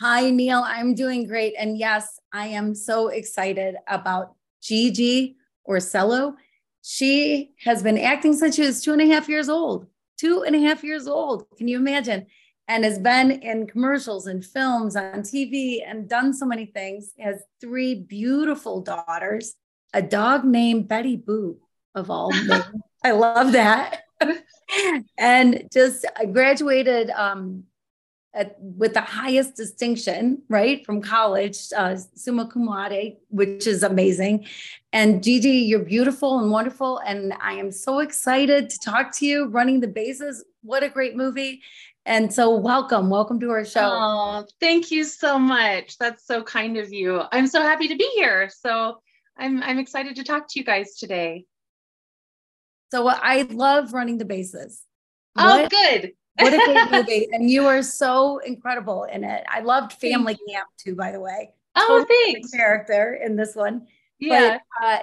Hi, 0.00 0.30
Neil. 0.30 0.62
I'm 0.64 0.94
doing 0.94 1.26
great. 1.26 1.54
And 1.58 1.76
yes, 1.76 2.20
I 2.32 2.46
am 2.46 2.72
so 2.72 3.08
excited 3.08 3.74
about 3.88 4.36
Gigi 4.62 5.34
Orsillo. 5.68 6.34
She 6.82 7.50
has 7.64 7.82
been 7.82 7.98
acting 7.98 8.34
since 8.34 8.54
she 8.54 8.62
was 8.62 8.80
two 8.80 8.92
and 8.92 9.02
a 9.02 9.06
half 9.06 9.28
years 9.28 9.48
old. 9.48 9.88
Two 10.16 10.44
and 10.44 10.54
a 10.54 10.60
half 10.60 10.84
years 10.84 11.08
old. 11.08 11.46
Can 11.56 11.66
you 11.66 11.78
imagine? 11.78 12.26
And 12.68 12.84
has 12.84 13.00
been 13.00 13.32
in 13.42 13.66
commercials 13.66 14.28
and 14.28 14.44
films 14.44 14.94
on 14.94 15.22
TV 15.22 15.80
and 15.84 16.08
done 16.08 16.32
so 16.32 16.46
many 16.46 16.66
things. 16.66 17.12
Has 17.18 17.42
three 17.60 17.96
beautiful 17.96 18.80
daughters, 18.80 19.56
a 19.92 20.00
dog 20.00 20.44
named 20.44 20.86
Betty 20.86 21.16
Boo, 21.16 21.58
of 21.96 22.08
all 22.08 22.30
names. 22.46 22.66
I 23.02 23.10
love 23.10 23.50
that. 23.50 24.02
and 25.18 25.66
just 25.72 26.06
graduated 26.32 27.10
um, 27.10 27.64
at, 28.34 28.56
with 28.60 28.94
the 28.94 29.00
highest 29.00 29.56
distinction, 29.56 30.42
right, 30.48 30.84
from 30.84 31.00
college, 31.00 31.58
uh, 31.76 31.96
summa 32.14 32.46
cum 32.46 32.66
laude, 32.66 33.16
which 33.28 33.66
is 33.66 33.82
amazing. 33.82 34.46
And 34.92 35.22
Gigi, 35.22 35.50
you're 35.50 35.80
beautiful 35.80 36.38
and 36.38 36.50
wonderful. 36.50 36.98
And 36.98 37.32
I 37.40 37.54
am 37.54 37.72
so 37.72 38.00
excited 38.00 38.70
to 38.70 38.78
talk 38.78 39.12
to 39.16 39.26
you. 39.26 39.46
Running 39.46 39.80
the 39.80 39.88
Bases, 39.88 40.44
what 40.62 40.82
a 40.82 40.88
great 40.88 41.16
movie. 41.16 41.62
And 42.06 42.32
so, 42.32 42.54
welcome, 42.54 43.10
welcome 43.10 43.38
to 43.40 43.50
our 43.50 43.64
show. 43.64 43.90
Oh, 43.92 44.46
thank 44.60 44.90
you 44.90 45.04
so 45.04 45.38
much. 45.38 45.98
That's 45.98 46.26
so 46.26 46.42
kind 46.42 46.76
of 46.78 46.92
you. 46.92 47.22
I'm 47.32 47.46
so 47.46 47.60
happy 47.60 47.88
to 47.88 47.96
be 47.96 48.10
here. 48.14 48.50
So, 48.50 49.00
I'm 49.36 49.62
I'm 49.62 49.78
excited 49.78 50.16
to 50.16 50.24
talk 50.24 50.48
to 50.48 50.58
you 50.58 50.64
guys 50.64 50.96
today. 50.96 51.44
So, 52.92 53.08
I 53.08 53.42
love 53.50 53.92
running 53.92 54.16
the 54.16 54.24
bases. 54.24 54.82
Oh, 55.36 55.62
what, 55.62 55.70
good 55.70 56.12
what 56.38 56.52
a 56.52 56.56
great 56.56 56.90
movie. 56.92 57.28
And 57.32 57.50
you 57.50 57.66
are 57.66 57.82
so 57.82 58.38
incredible 58.38 59.04
in 59.04 59.24
it. 59.24 59.44
I 59.48 59.60
loved 59.60 59.92
Family. 59.94 60.38
Camp 60.48 60.68
too, 60.78 60.94
by 60.94 61.12
the 61.12 61.20
way. 61.20 61.52
Oh, 61.76 62.04
totally 62.04 62.34
thanks. 62.34 62.50
Character 62.50 63.20
in 63.22 63.36
this 63.36 63.54
one. 63.54 63.86
Yeah. 64.18 64.58
But, 64.80 64.86
uh, 64.86 64.98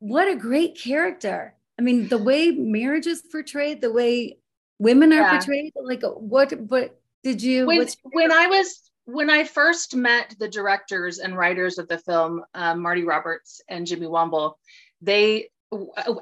what 0.00 0.28
a 0.28 0.36
great 0.36 0.78
character. 0.78 1.54
I 1.78 1.82
mean, 1.82 2.08
the 2.08 2.18
way 2.18 2.50
marriage 2.50 3.06
is 3.06 3.22
portrayed, 3.22 3.80
the 3.80 3.92
way 3.92 4.38
women 4.78 5.12
are 5.12 5.22
yeah. 5.22 5.30
portrayed, 5.30 5.72
like 5.82 6.02
what, 6.02 6.52
what 6.60 7.00
did 7.22 7.42
you, 7.42 7.66
when, 7.66 7.86
when 8.12 8.30
I 8.30 8.46
was, 8.46 8.90
when 9.06 9.30
I 9.30 9.44
first 9.44 9.94
met 9.94 10.34
the 10.38 10.48
directors 10.48 11.18
and 11.18 11.36
writers 11.36 11.78
of 11.78 11.88
the 11.88 11.98
film, 11.98 12.44
um, 12.54 12.80
Marty 12.80 13.02
Roberts 13.02 13.60
and 13.68 13.86
Jimmy 13.86 14.06
Womble, 14.06 14.54
they, 15.00 15.48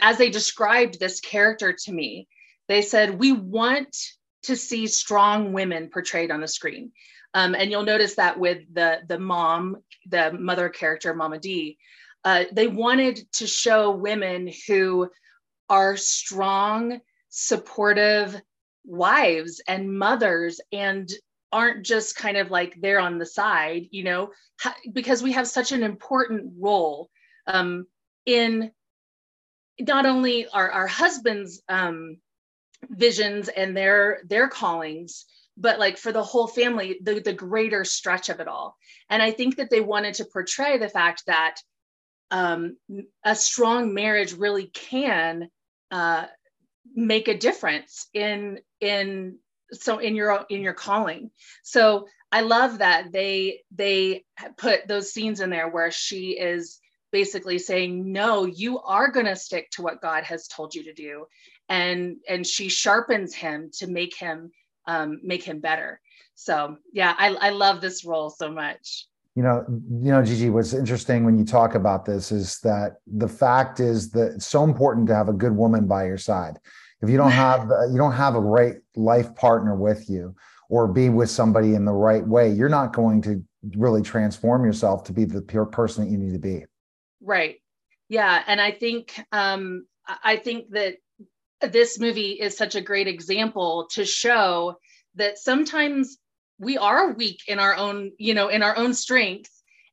as 0.00 0.18
they 0.18 0.30
described 0.30 0.98
this 0.98 1.20
character 1.20 1.72
to 1.72 1.92
me, 1.92 2.28
they 2.68 2.82
said, 2.82 3.18
we 3.18 3.32
want 3.32 3.96
to 4.42 4.56
see 4.56 4.86
strong 4.86 5.52
women 5.52 5.88
portrayed 5.88 6.30
on 6.30 6.40
the 6.40 6.48
screen. 6.48 6.92
Um, 7.34 7.54
and 7.54 7.70
you'll 7.70 7.84
notice 7.84 8.14
that 8.16 8.38
with 8.38 8.62
the 8.72 9.00
the 9.08 9.18
mom, 9.18 9.78
the 10.06 10.32
mother 10.32 10.68
character, 10.68 11.14
Mama 11.14 11.38
D, 11.38 11.78
uh, 12.24 12.44
they 12.52 12.66
wanted 12.66 13.30
to 13.32 13.46
show 13.46 13.90
women 13.90 14.50
who 14.66 15.08
are 15.68 15.96
strong, 15.96 17.00
supportive 17.30 18.40
wives 18.84 19.62
and 19.66 19.98
mothers 19.98 20.60
and 20.72 21.10
aren't 21.52 21.84
just 21.84 22.16
kind 22.16 22.36
of 22.36 22.50
like 22.50 22.80
there 22.80 23.00
on 23.00 23.18
the 23.18 23.26
side, 23.26 23.86
you 23.90 24.04
know, 24.04 24.30
because 24.92 25.22
we 25.22 25.32
have 25.32 25.46
such 25.46 25.72
an 25.72 25.82
important 25.82 26.52
role 26.58 27.10
um, 27.46 27.86
in 28.26 28.70
not 29.80 30.06
only 30.06 30.46
our, 30.48 30.70
our 30.70 30.86
husbands' 30.86 31.62
um, 31.68 32.16
visions 32.88 33.48
and 33.48 33.76
their 33.76 34.20
their 34.26 34.48
callings 34.48 35.26
but 35.56 35.78
like 35.78 35.98
for 35.98 36.12
the 36.12 36.22
whole 36.22 36.46
family 36.46 36.98
the, 37.02 37.20
the 37.20 37.32
greater 37.32 37.84
stretch 37.84 38.28
of 38.28 38.40
it 38.40 38.48
all. 38.48 38.76
And 39.10 39.22
i 39.22 39.30
think 39.30 39.56
that 39.56 39.70
they 39.70 39.80
wanted 39.80 40.14
to 40.14 40.24
portray 40.24 40.78
the 40.78 40.88
fact 40.88 41.24
that 41.26 41.56
um, 42.30 42.78
a 43.24 43.36
strong 43.36 43.92
marriage 43.92 44.32
really 44.32 44.66
can 44.66 45.50
uh, 45.90 46.24
make 46.94 47.28
a 47.28 47.36
difference 47.36 48.08
in 48.14 48.58
in 48.80 49.38
so 49.72 49.98
in 49.98 50.16
your 50.16 50.44
in 50.48 50.62
your 50.62 50.74
calling. 50.74 51.30
So 51.62 52.06
i 52.30 52.40
love 52.40 52.78
that 52.78 53.12
they 53.12 53.60
they 53.70 54.24
put 54.56 54.88
those 54.88 55.12
scenes 55.12 55.40
in 55.40 55.50
there 55.50 55.68
where 55.68 55.90
she 55.90 56.30
is 56.30 56.80
basically 57.12 57.58
saying 57.58 58.10
no 58.10 58.46
you 58.46 58.80
are 58.80 59.10
going 59.10 59.26
to 59.26 59.36
stick 59.36 59.68
to 59.70 59.82
what 59.82 60.00
god 60.00 60.24
has 60.24 60.48
told 60.48 60.74
you 60.74 60.84
to 60.84 60.94
do 60.94 61.26
and 61.72 62.18
and 62.28 62.46
she 62.46 62.68
sharpens 62.68 63.34
him 63.34 63.70
to 63.72 63.86
make 63.86 64.14
him 64.14 64.52
um, 64.86 65.20
make 65.24 65.42
him 65.42 65.58
better. 65.58 66.00
So 66.34 66.76
yeah 66.92 67.14
I, 67.18 67.34
I 67.34 67.50
love 67.50 67.80
this 67.80 68.04
role 68.04 68.30
so 68.30 68.50
much. 68.50 69.06
You 69.34 69.42
know 69.42 69.64
you 69.68 70.12
know 70.12 70.22
gigi 70.22 70.50
what's 70.50 70.74
interesting 70.74 71.24
when 71.24 71.38
you 71.38 71.44
talk 71.44 71.74
about 71.74 72.04
this 72.04 72.30
is 72.30 72.60
that 72.60 72.96
the 73.06 73.28
fact 73.28 73.80
is 73.80 74.10
that 74.10 74.34
it's 74.34 74.46
so 74.46 74.62
important 74.64 75.08
to 75.08 75.14
have 75.14 75.28
a 75.28 75.32
good 75.32 75.56
woman 75.56 75.86
by 75.88 76.04
your 76.04 76.18
side. 76.18 76.58
If 77.00 77.08
you 77.08 77.16
don't 77.16 77.30
have 77.46 77.70
you 77.90 77.96
don't 77.96 78.12
have 78.12 78.34
a 78.34 78.40
right 78.40 78.76
life 78.94 79.34
partner 79.34 79.74
with 79.74 80.10
you 80.10 80.36
or 80.68 80.86
be 80.86 81.08
with 81.08 81.30
somebody 81.30 81.74
in 81.74 81.86
the 81.86 81.92
right 81.92 82.26
way 82.26 82.50
you're 82.50 82.68
not 82.68 82.92
going 82.92 83.22
to 83.22 83.42
really 83.76 84.02
transform 84.02 84.64
yourself 84.64 85.04
to 85.04 85.12
be 85.12 85.24
the 85.24 85.40
pure 85.40 85.64
person 85.64 86.04
that 86.04 86.10
you 86.10 86.18
need 86.18 86.32
to 86.32 86.38
be. 86.38 86.66
Right. 87.22 87.56
Yeah 88.10 88.42
and 88.46 88.60
i 88.60 88.70
think 88.70 89.18
um 89.32 89.86
i 90.06 90.36
think 90.36 90.68
that 90.70 90.96
this 91.68 91.98
movie 91.98 92.32
is 92.32 92.56
such 92.56 92.74
a 92.74 92.80
great 92.80 93.08
example 93.08 93.88
to 93.92 94.04
show 94.04 94.76
that 95.14 95.38
sometimes 95.38 96.18
we 96.58 96.78
are 96.78 97.12
weak 97.12 97.40
in 97.48 97.58
our 97.58 97.76
own, 97.76 98.12
you 98.18 98.34
know, 98.34 98.48
in 98.48 98.62
our 98.62 98.76
own 98.76 98.94
strength. 98.94 99.50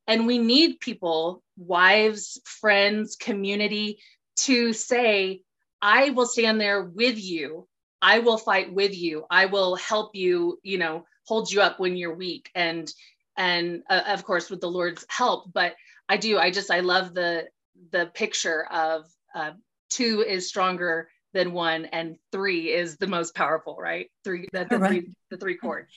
And 0.08 0.25
we 0.25 0.38
need 0.39 0.79
people, 0.79 1.43
wives, 1.58 2.39
friends, 2.45 3.15
community 3.15 3.99
to 4.38 4.73
say, 4.73 5.41
I 5.82 6.10
will 6.10 6.25
stand 6.25 6.60
there 6.60 6.84
with 6.84 7.19
you 7.19 7.67
I 8.01 8.19
will 8.19 8.38
fight 8.38 8.73
with 8.73 8.95
you. 8.97 9.25
I 9.29 9.45
will 9.45 9.75
help 9.75 10.15
you, 10.15 10.60
you 10.63 10.77
know, 10.77 11.05
hold 11.25 11.51
you 11.51 11.62
up 11.62 11.79
when 11.79 11.97
you're 11.97 12.15
weak 12.15 12.49
and 12.55 12.91
and 13.38 13.84
uh, 13.89 14.01
of 14.08 14.23
course 14.23 14.49
with 14.49 14.62
the 14.62 14.69
Lord's 14.69 15.05
help, 15.10 15.51
but 15.53 15.75
I 16.08 16.17
do 16.17 16.38
I 16.38 16.51
just 16.51 16.71
I 16.71 16.79
love 16.79 17.13
the 17.13 17.47
the 17.91 18.08
picture 18.13 18.65
of 18.71 19.05
uh, 19.36 19.51
two 19.89 20.23
is 20.27 20.47
stronger 20.47 21.10
than 21.34 21.54
one 21.54 21.86
and 21.86 22.18
three 22.32 22.72
is 22.72 22.98
the 22.98 23.08
most 23.08 23.36
powerful, 23.36 23.76
right? 23.78 24.10
Three 24.24 24.48
the, 24.52 24.65
the 24.70 24.78
right. 24.78 24.89
three 24.89 25.12
the 25.30 25.38
three 25.38 25.58
chord. 25.58 25.88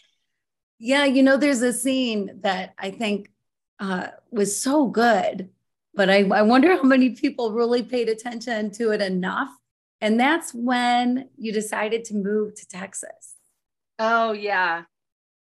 Yeah, 0.79 1.05
you 1.05 1.23
know 1.23 1.37
there's 1.37 1.62
a 1.62 1.73
scene 1.73 2.40
that 2.42 2.75
I 2.79 2.90
think 2.90 3.31
uh, 3.79 4.09
was 4.31 4.61
so 4.61 4.87
good, 4.87 5.51
but 5.95 6.11
I, 6.11 6.29
I 6.29 6.42
wonder 6.42 6.77
how 6.77 6.83
many 6.83 7.11
people 7.11 7.53
really 7.53 7.83
paid 7.83 8.09
attention 8.09 8.71
to 8.73 8.90
it 8.90 9.01
enough 9.01 9.51
and 10.03 10.18
that's 10.18 10.53
when 10.53 11.29
you 11.38 11.53
decided 11.53 12.05
to 12.07 12.14
move 12.14 12.57
to 12.57 12.66
Texas. 12.66 13.37
Oh, 14.01 14.33
yeah. 14.33 14.83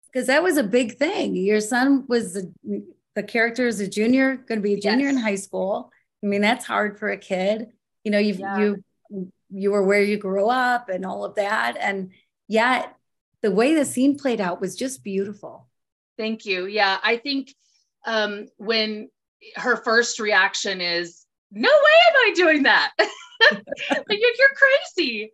Because 0.06 0.28
that 0.28 0.44
was 0.44 0.56
a 0.56 0.62
big 0.62 0.96
thing. 0.96 1.34
Your 1.34 1.60
son 1.60 2.04
was 2.06 2.34
the, 2.34 2.52
the 3.16 3.24
character 3.24 3.66
is 3.66 3.80
a 3.80 3.88
junior, 3.88 4.36
going 4.36 4.60
to 4.60 4.62
be 4.62 4.74
a 4.74 4.80
junior 4.80 5.06
yes. 5.06 5.16
in 5.16 5.20
high 5.20 5.34
school. 5.34 5.90
I 6.22 6.28
mean, 6.28 6.40
that's 6.40 6.64
hard 6.64 7.00
for 7.00 7.10
a 7.10 7.16
kid. 7.16 7.66
You 8.04 8.12
know, 8.12 8.20
you 8.20 8.34
yeah. 8.34 8.58
you 8.58 8.84
you 9.50 9.70
were 9.70 9.82
where 9.82 10.02
you 10.02 10.16
grew 10.16 10.48
up 10.48 10.88
and 10.88 11.04
all 11.04 11.24
of 11.24 11.36
that. 11.36 11.76
And 11.78 12.10
yet 12.48 12.94
the 13.42 13.50
way 13.50 13.74
the 13.74 13.84
scene 13.84 14.16
played 14.16 14.40
out 14.40 14.60
was 14.60 14.76
just 14.76 15.04
beautiful. 15.04 15.68
Thank 16.16 16.46
you. 16.46 16.66
Yeah. 16.66 16.98
I 17.02 17.16
think 17.16 17.54
um, 18.06 18.46
when 18.56 19.10
her 19.56 19.76
first 19.76 20.18
reaction 20.20 20.80
is, 20.80 21.24
no 21.50 21.68
way 21.68 21.92
am 22.08 22.16
I 22.16 22.32
doing 22.34 22.62
that. 22.64 22.92
like 22.98 23.62
you're, 24.08 24.32
you're 24.38 24.48
crazy. 24.96 25.30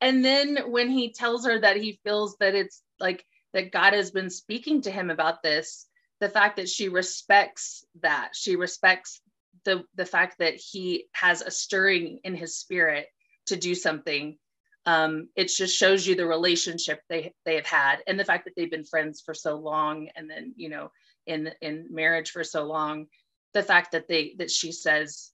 And 0.00 0.24
then 0.24 0.58
when 0.66 0.90
he 0.90 1.12
tells 1.12 1.46
her 1.46 1.60
that 1.60 1.76
he 1.76 2.00
feels 2.04 2.36
that 2.40 2.54
it's 2.54 2.82
like 2.98 3.24
that 3.54 3.72
God 3.72 3.92
has 3.92 4.10
been 4.10 4.30
speaking 4.30 4.82
to 4.82 4.90
him 4.90 5.10
about 5.10 5.42
this, 5.42 5.86
the 6.20 6.28
fact 6.28 6.56
that 6.56 6.68
she 6.68 6.88
respects 6.88 7.84
that, 8.02 8.30
she 8.34 8.56
respects 8.56 9.20
the 9.64 9.84
the 9.94 10.06
fact 10.06 10.38
that 10.38 10.54
he 10.54 11.04
has 11.12 11.40
a 11.40 11.50
stirring 11.50 12.18
in 12.24 12.34
his 12.34 12.56
spirit 12.56 13.06
to 13.46 13.56
do 13.56 13.74
something. 13.74 14.36
Um, 14.84 15.28
it 15.36 15.48
just 15.48 15.76
shows 15.76 16.06
you 16.06 16.16
the 16.16 16.26
relationship 16.26 17.00
they 17.08 17.32
they 17.44 17.54
have 17.56 17.66
had, 17.66 17.98
and 18.06 18.18
the 18.18 18.24
fact 18.24 18.44
that 18.46 18.54
they've 18.56 18.70
been 18.70 18.84
friends 18.84 19.20
for 19.20 19.34
so 19.34 19.56
long, 19.56 20.08
and 20.16 20.28
then 20.28 20.54
you 20.56 20.68
know 20.68 20.90
in 21.26 21.50
in 21.60 21.86
marriage 21.90 22.30
for 22.30 22.44
so 22.44 22.64
long. 22.64 23.06
The 23.54 23.62
fact 23.62 23.92
that 23.92 24.08
they 24.08 24.34
that 24.38 24.50
she 24.50 24.72
says 24.72 25.32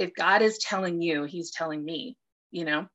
if 0.00 0.14
God 0.14 0.40
is 0.40 0.58
telling 0.58 1.02
you, 1.02 1.24
he's 1.24 1.50
telling 1.50 1.84
me, 1.84 2.16
you 2.50 2.64
know? 2.64 2.86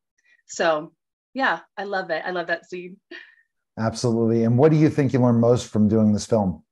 So 0.47 0.91
yeah, 1.35 1.59
I 1.77 1.83
love 1.83 2.09
it. 2.09 2.23
I 2.25 2.31
love 2.31 2.47
that 2.47 2.67
scene. 2.67 2.97
Absolutely. 3.77 4.43
And 4.43 4.57
what 4.57 4.71
do 4.71 4.77
you 4.77 4.89
think 4.89 5.13
you 5.13 5.19
learned 5.19 5.39
most 5.39 5.67
from 5.67 5.87
doing 5.87 6.13
this 6.13 6.25
film? 6.25 6.63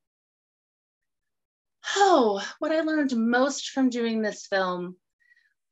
Oh, 1.95 2.43
what 2.59 2.71
I 2.71 2.81
learned 2.81 3.15
most 3.15 3.69
from 3.69 3.89
doing 3.89 4.21
this 4.21 4.47
film. 4.47 4.95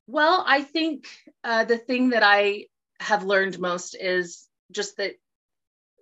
Well, 0.06 0.44
I 0.46 0.62
think 0.62 1.06
uh, 1.44 1.64
the 1.64 1.78
thing 1.78 2.10
that 2.10 2.22
I 2.22 2.66
have 3.00 3.24
learned 3.24 3.58
most 3.58 3.96
is 3.98 4.48
just 4.70 4.96
that 4.98 5.14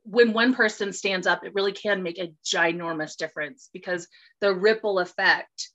when 0.04 0.32
one 0.32 0.54
person 0.54 0.92
stands 0.92 1.26
up, 1.26 1.44
it 1.44 1.54
really 1.54 1.72
can 1.72 2.02
make 2.02 2.18
a 2.18 2.32
ginormous 2.44 3.16
difference 3.16 3.68
because 3.72 4.08
the 4.40 4.54
ripple 4.54 4.98
effect 4.98 5.68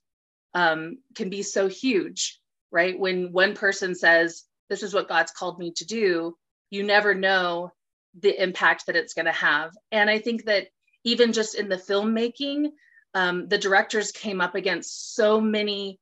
um, 0.54 0.98
can 1.14 1.30
be 1.30 1.42
so 1.42 1.68
huge 1.68 2.40
right? 2.70 2.98
When 2.98 3.32
one 3.32 3.54
person 3.54 3.94
says, 3.94 4.44
This 4.68 4.82
is 4.82 4.94
what 4.94 5.08
God's 5.08 5.32
called 5.32 5.58
me 5.58 5.72
to 5.76 5.86
do, 5.86 6.36
you 6.70 6.82
never 6.82 7.14
know 7.14 7.72
the 8.20 8.42
impact 8.42 8.86
that 8.86 8.96
it's 8.96 9.14
going 9.14 9.26
to 9.26 9.32
have. 9.32 9.72
And 9.92 10.10
I 10.10 10.18
think 10.18 10.44
that 10.46 10.68
even 11.04 11.32
just 11.32 11.54
in 11.54 11.68
the 11.68 11.76
filmmaking, 11.76 12.70
um, 13.14 13.48
the 13.48 13.58
directors 13.58 14.10
came 14.12 14.40
up 14.40 14.54
against 14.54 15.14
so 15.14 15.40
many, 15.40 15.98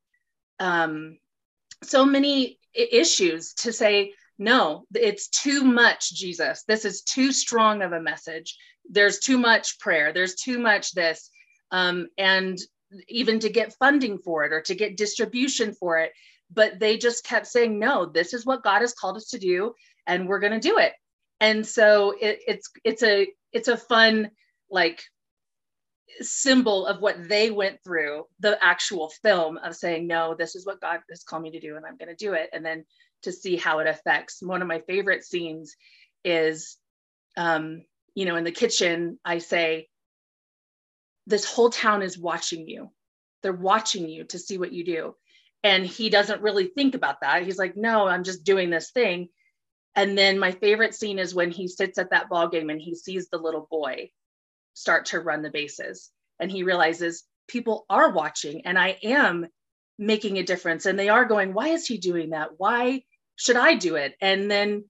um, 0.59 1.19
so 1.83 2.05
many 2.05 2.59
issues 2.75 3.55
to 3.55 3.73
say, 3.73 4.13
no, 4.39 4.85
it's 4.95 5.29
too 5.29 5.63
much, 5.63 6.13
Jesus. 6.15 6.65
This 6.67 6.85
is 6.85 7.03
too 7.03 7.33
strong 7.33 7.83
of 7.83 7.93
a 7.93 8.01
message. 8.01 8.57
There's 8.89 9.21
too 9.21 9.39
much 9.39 9.79
prayer. 9.79 10.13
There's 10.13 10.35
too 10.35 10.59
much 10.59 10.93
this. 10.93 11.31
Um, 11.71 12.09
and 12.19 12.59
even 13.09 13.41
to 13.41 13.49
get 13.49 13.75
funding 13.75 14.19
for 14.19 14.45
it 14.45 14.53
or 14.53 14.61
to 14.63 14.75
get 14.75 14.97
distribution 14.97 15.73
for 15.73 15.99
it, 15.99 16.13
but 16.53 16.79
they 16.79 16.97
just 16.97 17.25
kept 17.25 17.47
saying 17.47 17.79
no 17.79 18.07
this 18.07 18.33
is 18.35 18.47
what 18.47 18.63
god 18.63 18.81
has 18.81 18.95
called 18.95 19.17
us 19.17 19.29
to 19.29 19.39
do 19.39 19.75
and 20.07 20.29
we're 20.29 20.41
going 20.41 20.53
to 20.53 20.69
do 20.69 20.79
it 20.79 20.93
and 21.41 21.67
so 21.67 22.15
it, 22.21 22.41
it's 22.47 22.71
it's 22.85 23.03
a 23.03 23.27
it's 23.53 23.69
a 23.69 23.77
fun 23.77 24.31
like 24.71 25.03
symbol 26.21 26.87
of 26.87 27.01
what 27.01 27.29
they 27.29 27.51
went 27.51 27.83
through 27.83 28.25
the 28.41 28.63
actual 28.63 29.11
film 29.23 29.59
of 29.59 29.75
saying 29.75 30.07
no 30.07 30.35
this 30.39 30.55
is 30.55 30.65
what 30.65 30.81
god 30.81 31.01
has 31.11 31.25
called 31.25 31.43
me 31.43 31.51
to 31.51 31.61
do 31.61 31.77
and 31.77 31.85
i'm 31.85 31.97
going 31.97 32.09
to 32.09 32.15
do 32.15 32.35
it. 32.35 32.51
And 32.53 32.65
then 32.65 32.85
to 33.25 33.33
see 33.33 33.57
how 33.57 33.81
it 33.81 33.87
affects. 33.87 34.43
One 34.43 34.63
of 34.63 34.69
my 34.69 34.81
favorite 34.81 35.25
scenes 35.25 35.75
is 36.25 36.77
um 37.37 37.83
you 38.15 38.25
know 38.25 38.37
in 38.37 38.45
the 38.45 38.53
kitchen 38.53 39.19
i 39.25 39.39
say 39.39 39.89
this 41.27 41.45
whole 41.45 41.71
town 41.71 42.03
is 42.03 42.19
watching 42.19 42.69
you. 42.69 42.91
They're 43.43 43.53
watching 43.53 44.09
you 44.09 44.25
to 44.25 44.39
see 44.39 44.59
what 44.59 44.73
you 44.73 44.85
do. 44.85 45.15
And 45.63 45.87
he 45.87 46.11
doesn't 46.11 46.43
really 46.43 46.67
think 46.67 46.95
about 46.95 47.23
that. 47.23 47.43
He's 47.43 47.59
like 47.59 47.77
no 47.77 48.07
i'm 48.07 48.25
just 48.25 48.45
doing 48.45 48.71
this 48.71 48.91
thing. 48.91 49.29
And 49.97 50.19
then 50.19 50.39
my 50.39 50.53
favorite 50.53 50.95
scene 50.95 51.19
is 51.19 51.35
when 51.35 51.51
he 51.51 51.69
sits 51.69 51.99
at 51.99 52.11
that 52.11 52.29
ball 52.29 52.49
game 52.49 52.71
and 52.71 52.81
he 52.81 52.95
sees 52.95 53.29
the 53.29 53.39
little 53.39 53.67
boy 53.71 54.11
start 54.75 55.07
to 55.07 55.21
run 55.21 55.43
the 55.43 55.51
bases 55.51 56.11
and 56.39 56.51
he 56.51 56.63
realizes 56.63 57.25
people 57.49 57.87
are 57.89 58.11
watching 58.11 58.67
and 58.67 58.79
i 58.79 58.99
am 59.03 59.47
making 59.99 60.39
a 60.39 60.43
difference 60.43 60.87
and 60.87 60.99
they 60.99 61.09
are 61.09 61.25
going 61.25 61.55
why 61.55 61.69
is 61.69 61.87
he 61.87 61.99
doing 61.99 62.31
that 62.31 62.51
why 62.59 63.03
should 63.37 63.57
i 63.57 63.75
do 63.75 63.97
it 63.97 64.15
and 64.21 64.51
then 64.51 64.85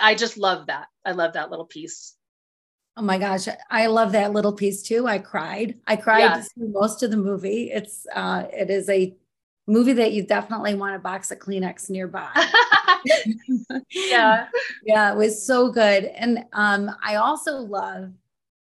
i 0.00 0.14
just 0.14 0.38
love 0.38 0.66
that 0.66 0.86
i 1.04 1.12
love 1.12 1.34
that 1.34 1.50
little 1.50 1.66
piece 1.66 2.14
Oh 2.98 3.02
my 3.02 3.18
gosh, 3.18 3.46
I 3.70 3.88
love 3.88 4.12
that 4.12 4.32
little 4.32 4.54
piece 4.54 4.82
too. 4.82 5.06
I 5.06 5.18
cried. 5.18 5.74
I 5.86 5.96
cried 5.96 6.20
yeah. 6.20 6.42
most 6.56 7.02
of 7.02 7.10
the 7.10 7.18
movie. 7.18 7.70
It's 7.70 8.06
uh 8.14 8.46
it 8.50 8.70
is 8.70 8.88
a 8.88 9.14
movie 9.66 9.92
that 9.94 10.12
you 10.12 10.22
definitely 10.22 10.74
want 10.74 10.96
a 10.96 10.98
box 10.98 11.30
of 11.30 11.38
Kleenex 11.38 11.90
nearby. 11.90 12.30
yeah. 13.90 14.46
Yeah, 14.84 15.12
it 15.12 15.16
was 15.16 15.44
so 15.44 15.72
good. 15.72 16.04
And 16.04 16.44
um, 16.52 16.90
I 17.02 17.16
also 17.16 17.56
love 17.58 18.12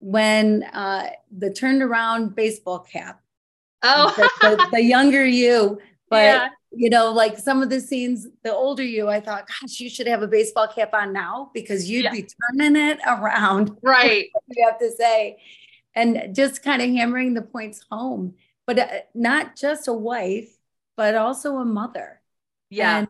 when 0.04 0.64
uh, 0.64 1.10
the 1.32 1.50
turned 1.50 1.82
around 1.82 2.36
baseball 2.36 2.80
cap. 2.80 3.22
Oh, 3.84 4.14
the, 4.18 4.30
the, 4.42 4.68
the 4.74 4.82
younger 4.82 5.26
you, 5.26 5.80
but 6.10 6.24
yeah. 6.24 6.50
you 6.72 6.90
know, 6.90 7.12
like 7.12 7.38
some 7.38 7.62
of 7.62 7.70
the 7.70 7.80
scenes, 7.80 8.28
the 8.44 8.54
older 8.54 8.84
you, 8.84 9.08
I 9.08 9.22
thought, 9.22 9.48
gosh, 9.48 9.80
you 9.80 9.90
should 9.90 10.08
have 10.08 10.22
a 10.22 10.28
baseball 10.28 10.68
cap 10.68 10.94
on 10.94 11.14
now 11.14 11.52
because 11.54 11.90
you'd 11.90 12.04
yeah. 12.04 12.12
be 12.12 12.28
turning 12.52 12.76
it 12.76 13.00
around. 13.08 13.78
Right. 13.82 14.28
You 14.48 14.66
have 14.66 14.80
to 14.80 14.92
say, 14.92 15.38
and 15.96 16.36
just 16.36 16.64
kind 16.64 16.82
of 16.82 16.90
hammering 16.90 17.34
the 17.34 17.42
points 17.42 17.86
home, 17.90 18.36
but 18.68 18.80
uh, 18.80 18.88
not 19.14 19.56
just 19.56 19.88
a 19.88 19.94
wife, 19.94 20.54
but 20.98 21.16
also 21.16 21.58
a 21.58 21.66
mother. 21.66 22.22
Yeah. 22.70 23.00
And, 23.00 23.08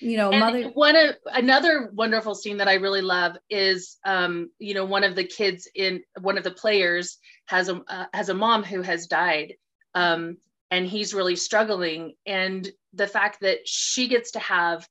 you 0.00 0.16
know, 0.16 0.30
and 0.30 0.40
mother. 0.40 0.70
One 0.74 0.96
of 0.96 1.16
another 1.26 1.90
wonderful 1.92 2.34
scene 2.34 2.58
that 2.58 2.68
I 2.68 2.74
really 2.74 3.02
love 3.02 3.36
is, 3.50 3.96
um, 4.04 4.50
you 4.58 4.74
know, 4.74 4.84
one 4.84 5.04
of 5.04 5.14
the 5.14 5.24
kids 5.24 5.68
in 5.74 6.02
one 6.20 6.38
of 6.38 6.44
the 6.44 6.50
players 6.50 7.18
has 7.46 7.68
a 7.68 7.80
uh, 7.88 8.06
has 8.12 8.28
a 8.28 8.34
mom 8.34 8.62
who 8.62 8.82
has 8.82 9.06
died, 9.06 9.54
um, 9.94 10.36
and 10.70 10.86
he's 10.86 11.14
really 11.14 11.36
struggling. 11.36 12.14
And 12.26 12.68
the 12.92 13.06
fact 13.06 13.40
that 13.40 13.66
she 13.66 14.08
gets 14.08 14.32
to 14.32 14.38
have 14.40 14.86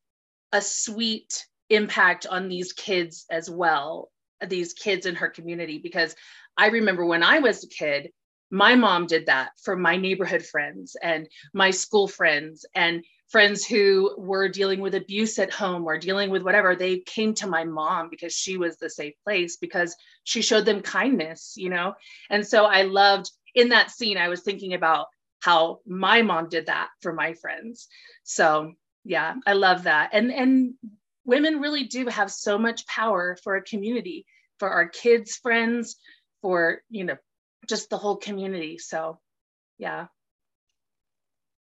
a 0.51 0.61
sweet 0.61 1.45
impact 1.69 2.25
on 2.25 2.47
these 2.47 2.73
kids 2.73 3.25
as 3.29 3.49
well, 3.49 4.09
these 4.45 4.73
kids 4.73 5.05
in 5.05 5.15
her 5.15 5.29
community, 5.29 5.79
because 5.79 6.15
I 6.57 6.67
remember 6.67 7.05
when 7.05 7.23
I 7.23 7.39
was 7.39 7.63
a 7.63 7.67
kid, 7.67 8.11
my 8.49 8.75
mom 8.75 9.07
did 9.07 9.25
that 9.25 9.51
for 9.61 9.75
my 9.75 9.97
neighborhood 9.97 10.45
friends 10.45 10.95
and 11.01 11.27
my 11.53 11.71
school 11.71 12.07
friends 12.07 12.65
and 12.73 13.03
friends 13.29 13.65
who 13.65 14.13
were 14.17 14.47
dealing 14.47 14.79
with 14.79 14.95
abuse 14.95 15.37
at 15.39 15.51
home 15.51 15.85
or 15.85 15.97
dealing 15.97 16.29
with 16.29 16.43
whatever 16.43 16.75
they 16.75 16.99
came 16.99 17.33
to 17.33 17.47
my 17.47 17.63
mom 17.63 18.09
because 18.09 18.33
she 18.33 18.57
was 18.57 18.77
the 18.77 18.89
safe 18.89 19.13
place 19.23 19.57
because 19.57 19.95
she 20.23 20.41
showed 20.41 20.65
them 20.65 20.81
kindness 20.81 21.53
you 21.57 21.69
know 21.69 21.93
and 22.29 22.45
so 22.45 22.65
i 22.65 22.83
loved 22.83 23.29
in 23.55 23.69
that 23.69 23.91
scene 23.91 24.17
i 24.17 24.29
was 24.29 24.41
thinking 24.41 24.73
about 24.73 25.07
how 25.41 25.79
my 25.85 26.21
mom 26.21 26.49
did 26.49 26.65
that 26.67 26.89
for 27.01 27.13
my 27.13 27.33
friends 27.33 27.87
so 28.23 28.71
yeah 29.03 29.35
i 29.45 29.53
love 29.53 29.83
that 29.83 30.09
and 30.13 30.31
and 30.31 30.73
women 31.25 31.59
really 31.59 31.83
do 31.83 32.07
have 32.07 32.31
so 32.31 32.57
much 32.57 32.87
power 32.87 33.37
for 33.43 33.55
a 33.55 33.63
community 33.63 34.25
for 34.59 34.69
our 34.69 34.87
kids 34.87 35.35
friends 35.35 35.97
for 36.41 36.81
you 36.89 37.03
know 37.03 37.17
just 37.67 37.89
the 37.89 37.97
whole 37.97 38.15
community. 38.15 38.77
So, 38.77 39.19
yeah. 39.77 40.07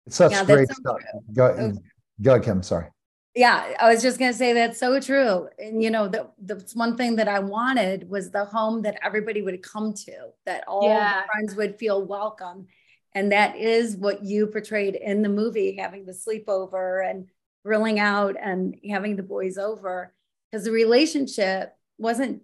It's 0.06 0.16
such 0.16 0.32
yeah, 0.32 0.44
great 0.44 0.70
stuff. 0.70 0.96
Go, 1.32 1.54
mm, 1.54 1.76
go, 2.20 2.40
Kim. 2.40 2.62
Sorry. 2.62 2.86
Yeah, 3.34 3.74
I 3.80 3.92
was 3.92 4.02
just 4.02 4.18
gonna 4.18 4.34
say 4.34 4.52
that's 4.52 4.78
so 4.78 5.00
true. 5.00 5.48
And 5.58 5.82
you 5.82 5.90
know, 5.90 6.06
the 6.08 6.28
the 6.44 6.62
one 6.74 6.96
thing 6.96 7.16
that 7.16 7.28
I 7.28 7.38
wanted 7.38 8.10
was 8.10 8.30
the 8.30 8.44
home 8.44 8.82
that 8.82 8.98
everybody 9.02 9.40
would 9.42 9.62
come 9.62 9.94
to, 9.94 10.12
that 10.44 10.64
all 10.68 10.88
Yeah. 10.88 11.24
friends 11.32 11.54
would 11.54 11.78
feel 11.78 12.04
welcome. 12.04 12.66
And 13.14 13.32
that 13.32 13.56
is 13.56 13.96
what 13.96 14.24
you 14.24 14.46
portrayed 14.46 14.94
in 14.94 15.22
the 15.22 15.28
movie, 15.28 15.76
having 15.76 16.04
the 16.04 16.12
sleepover 16.12 17.08
and 17.08 17.28
grilling 17.64 17.98
out 17.98 18.36
and 18.40 18.76
having 18.90 19.16
the 19.16 19.22
boys 19.22 19.56
over. 19.58 20.14
Because 20.50 20.64
the 20.64 20.72
relationship 20.72 21.74
wasn't 21.98 22.42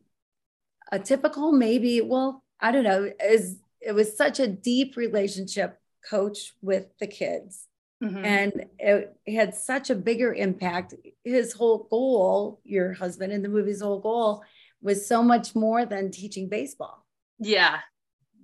a 0.90 0.98
typical, 0.98 1.52
maybe, 1.52 2.00
well, 2.00 2.42
I 2.60 2.70
don't 2.70 2.84
know, 2.84 3.10
is 3.22 3.58
it 3.80 3.92
was 3.92 4.16
such 4.16 4.40
a 4.40 4.46
deep 4.46 4.96
relationship 4.96 5.77
coach 6.08 6.54
with 6.62 6.86
the 6.98 7.06
kids 7.06 7.66
Mhm. 8.02 8.24
and 8.24 8.66
it 8.78 9.16
had 9.26 9.54
such 9.54 9.90
a 9.90 9.94
bigger 9.94 10.32
impact. 10.32 10.94
His 11.24 11.52
whole 11.52 11.88
goal, 11.90 12.60
your 12.64 12.92
husband 12.92 13.32
in 13.32 13.42
the 13.42 13.48
movie's 13.48 13.80
whole 13.80 13.98
goal, 14.00 14.44
was 14.80 15.06
so 15.06 15.22
much 15.22 15.56
more 15.56 15.84
than 15.84 16.12
teaching 16.12 16.48
baseball. 16.48 17.04
Yeah, 17.40 17.80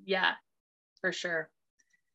yeah, 0.04 0.34
for 1.00 1.12
sure. 1.12 1.50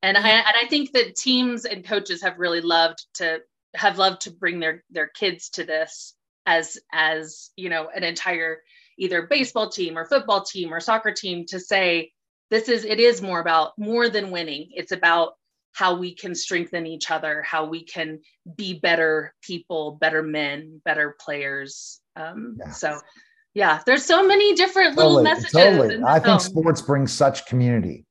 And 0.02 0.18
I 0.18 0.30
and 0.30 0.56
I 0.62 0.68
think 0.68 0.92
that 0.94 1.16
teams 1.16 1.64
and 1.66 1.86
coaches 1.86 2.22
have 2.24 2.40
really 2.40 2.62
loved 2.62 3.06
to 3.16 3.42
have 3.74 3.98
loved 3.98 4.22
to 4.22 4.32
bring 4.32 4.60
their 4.60 4.84
their 4.90 5.08
kids 5.08 5.50
to 5.52 5.64
this 5.64 6.16
as 6.46 6.78
as 6.92 7.52
you 7.56 7.70
know 7.70 7.90
an 7.90 8.04
entire 8.04 8.64
either 8.98 9.22
baseball 9.24 9.70
team 9.70 9.98
or 9.98 10.06
football 10.06 10.44
team 10.44 10.74
or 10.74 10.80
soccer 10.82 11.12
team 11.12 11.46
to 11.46 11.60
say 11.60 12.12
this 12.50 12.70
is 12.70 12.86
it 12.86 13.00
is 13.00 13.22
more 13.22 13.40
about 13.40 13.78
more 13.78 14.10
than 14.10 14.32
winning. 14.32 14.70
It's 14.74 14.92
about 14.92 15.34
how 15.74 15.96
we 15.98 16.14
can 16.14 16.34
strengthen 16.36 16.86
each 16.88 17.12
other, 17.12 17.42
how 17.44 17.66
we 17.66 17.84
can 17.84 18.20
be 18.56 18.80
better 18.80 19.34
people, 19.42 19.98
better 20.02 20.24
men, 20.24 20.82
better 20.84 21.16
players. 21.20 22.02
Um, 22.16 22.58
Yeah. 22.60 22.72
So, 22.72 23.00
yeah, 23.54 23.82
there's 23.86 24.04
so 24.04 24.26
many 24.26 24.56
different 24.56 24.98
little 24.98 25.14
Totally, 25.18 25.24
messages. 25.24 25.52
totally. 25.52 26.04
I 26.06 26.20
think 26.20 26.42
sports 26.42 26.82
brings 26.82 27.14
such 27.14 27.46
community. 27.46 28.06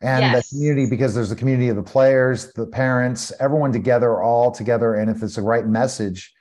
And 0.00 0.22
Yes. 0.22 0.50
the 0.50 0.56
community, 0.56 0.90
because 0.90 1.14
there's 1.14 1.30
the 1.30 1.36
community 1.36 1.68
of 1.68 1.76
the 1.76 1.82
players, 1.82 2.52
the 2.54 2.66
parents, 2.66 3.32
everyone 3.38 3.72
together, 3.72 4.20
all 4.20 4.50
together. 4.50 4.94
And 4.94 5.08
if 5.10 5.22
it's 5.22 5.36
the 5.36 5.42
right 5.42 5.66
message 5.66 6.32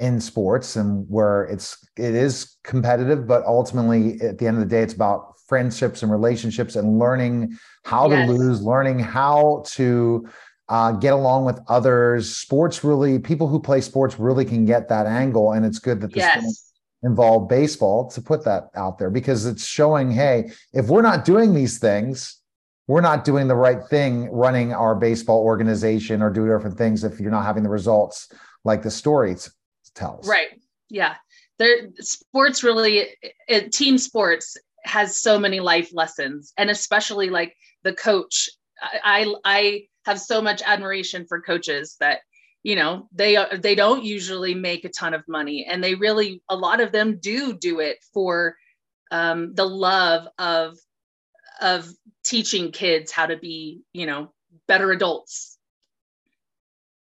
in 0.00 0.20
sports 0.20 0.76
and 0.76 1.06
where 1.08 1.44
it's 1.44 1.76
it 1.96 2.14
is 2.14 2.56
competitive, 2.64 3.26
but 3.26 3.44
ultimately 3.44 4.20
at 4.22 4.38
the 4.38 4.46
end 4.46 4.56
of 4.56 4.62
the 4.62 4.68
day, 4.68 4.82
it's 4.82 4.94
about 4.94 5.34
friendships 5.46 6.02
and 6.02 6.10
relationships 6.10 6.74
and 6.76 6.98
learning 6.98 7.56
how 7.84 8.08
Yes. 8.08 8.26
to 8.28 8.32
lose, 8.32 8.62
learning 8.62 8.98
how 8.98 9.62
to 9.66 10.26
uh, 10.68 10.92
get 10.92 11.12
along 11.12 11.44
with 11.44 11.60
others. 11.68 12.34
Sports 12.34 12.82
really, 12.84 13.18
people 13.18 13.48
who 13.48 13.60
play 13.60 13.80
sports 13.80 14.18
really 14.18 14.44
can 14.44 14.64
get 14.64 14.88
that 14.88 15.06
angle. 15.06 15.52
And 15.52 15.66
it's 15.66 15.78
good 15.80 16.00
that 16.00 16.12
this 16.12 16.22
yes. 16.24 16.72
involve 17.02 17.48
baseball 17.48 18.08
to 18.10 18.22
put 18.22 18.44
that 18.44 18.70
out 18.76 18.98
there 18.98 19.10
because 19.10 19.46
it's 19.46 19.66
showing 19.66 20.10
hey 20.10 20.50
if 20.72 20.86
we're 20.88 21.02
not 21.02 21.24
doing 21.24 21.54
these 21.54 21.78
things 21.78 22.36
we're 22.86 23.00
not 23.00 23.24
doing 23.24 23.48
the 23.48 23.54
right 23.54 23.82
thing 23.88 24.30
running 24.30 24.72
our 24.72 24.94
baseball 24.94 25.40
organization 25.42 26.20
or 26.22 26.28
doing 26.30 26.50
different 26.50 26.76
things 26.76 27.02
if 27.02 27.18
you're 27.18 27.30
not 27.30 27.44
having 27.46 27.62
the 27.62 27.70
results 27.70 28.28
like 28.64 28.82
the 28.82 28.90
story 28.90 29.34
t- 29.34 29.48
tells 29.94 30.28
Right. 30.28 30.60
Yeah. 30.88 31.16
There 31.58 31.90
sports 32.00 32.62
really 32.62 33.08
it, 33.48 33.72
team 33.72 33.98
sports 33.98 34.56
has 34.84 35.20
so 35.20 35.38
many 35.38 35.60
life 35.60 35.90
lessons 35.92 36.52
and 36.56 36.70
especially 36.70 37.30
like 37.30 37.54
the 37.82 37.92
coach 37.92 38.48
I, 38.82 38.98
I 39.04 39.34
I 39.44 39.82
have 40.06 40.20
so 40.20 40.40
much 40.40 40.62
admiration 40.64 41.26
for 41.26 41.40
coaches 41.40 41.96
that 42.00 42.20
you 42.62 42.76
know 42.76 43.08
they 43.12 43.36
are 43.36 43.56
they 43.56 43.74
don't 43.74 44.04
usually 44.04 44.54
make 44.54 44.84
a 44.84 44.88
ton 44.88 45.14
of 45.14 45.22
money 45.28 45.66
and 45.66 45.82
they 45.82 45.94
really 45.94 46.42
a 46.48 46.56
lot 46.56 46.80
of 46.80 46.92
them 46.92 47.18
do 47.20 47.52
do 47.52 47.80
it 47.80 47.98
for 48.12 48.56
um, 49.10 49.54
the 49.54 49.64
love 49.64 50.28
of 50.38 50.78
of 51.60 51.88
teaching 52.24 52.70
kids 52.72 53.12
how 53.12 53.26
to 53.26 53.36
be 53.36 53.82
you 53.92 54.06
know 54.06 54.32
better 54.66 54.90
adults 54.92 55.58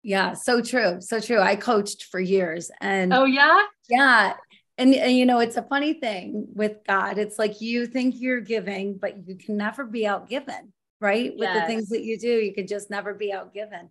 Yeah, 0.04 0.34
so 0.34 0.62
true. 0.62 1.00
So 1.00 1.20
true. 1.20 1.40
I 1.40 1.56
coached 1.56 2.06
for 2.06 2.20
years 2.20 2.70
and 2.82 3.14
oh 3.14 3.26
yeah 3.26 3.64
yeah. 3.90 4.34
And, 4.78 4.96
and 4.96 5.16
you 5.16 5.26
know, 5.26 5.40
it's 5.40 5.58
a 5.58 5.62
funny 5.62 5.94
thing 5.94 6.48
with 6.54 6.78
God. 6.88 7.20
It's 7.20 7.38
like 7.38 7.62
you 7.62 7.86
think 7.86 8.16
you're 8.18 8.42
giving, 8.42 8.98
but 8.98 9.28
you 9.28 9.36
can 9.36 9.56
never 9.56 9.86
be 9.86 10.02
outgiven, 10.02 10.72
right? 11.00 11.32
With 11.38 11.54
the 11.54 11.62
things 11.68 11.90
that 11.90 12.04
you 12.04 12.18
do, 12.18 12.28
you 12.28 12.54
can 12.56 12.66
just 12.66 12.90
never 12.90 13.14
be 13.14 13.32
outgiven. 13.32 13.90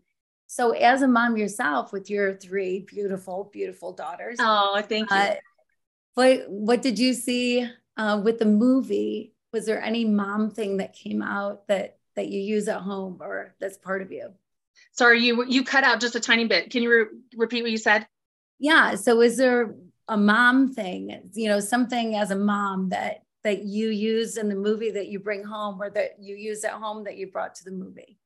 So, 0.48 0.72
as 0.72 1.02
a 1.02 1.08
mom 1.08 1.36
yourself, 1.36 1.92
with 1.92 2.10
your 2.10 2.34
three 2.34 2.80
beautiful, 2.80 3.48
beautiful 3.52 3.92
daughters, 3.92 4.38
oh 4.40 4.82
thank 4.86 5.08
you 5.10 5.16
uh, 5.16 5.34
what 6.14 6.44
what 6.48 6.82
did 6.82 6.98
you 6.98 7.14
see 7.14 7.66
uh, 7.96 8.20
with 8.22 8.38
the 8.38 8.44
movie? 8.44 9.34
Was 9.52 9.66
there 9.66 9.80
any 9.80 10.04
mom 10.04 10.50
thing 10.50 10.78
that 10.78 10.94
came 10.94 11.22
out 11.22 11.68
that 11.68 11.98
that 12.16 12.28
you 12.28 12.40
use 12.40 12.68
at 12.68 12.80
home 12.80 13.18
or 13.20 13.54
that's 13.60 13.78
part 13.78 14.02
of 14.02 14.10
you? 14.10 14.30
Sorry 14.92 15.20
you 15.24 15.44
you 15.46 15.64
cut 15.64 15.84
out 15.84 16.00
just 16.00 16.14
a 16.14 16.20
tiny 16.20 16.46
bit 16.46 16.70
can 16.70 16.82
you 16.82 16.90
re- 16.90 17.06
repeat 17.36 17.62
what 17.62 17.70
you 17.70 17.78
said 17.78 18.06
Yeah. 18.58 18.94
So 18.94 19.20
is 19.22 19.36
there 19.36 19.74
a 20.08 20.16
mom 20.16 20.72
thing, 20.72 21.30
you 21.34 21.48
know, 21.48 21.58
something 21.60 22.14
as 22.16 22.30
a 22.30 22.36
mom 22.36 22.90
that 22.90 23.22
that 23.44 23.64
you 23.64 23.88
use 23.88 24.36
in 24.36 24.48
the 24.48 24.54
movie 24.54 24.92
that 24.92 25.08
you 25.08 25.18
bring 25.18 25.42
home 25.44 25.82
or 25.82 25.90
that 25.90 26.10
you 26.20 26.36
use 26.36 26.62
at 26.64 26.72
home 26.72 27.04
that 27.04 27.16
you 27.16 27.26
brought 27.32 27.56
to 27.56 27.64
the 27.64 27.72
movie? 27.72 28.18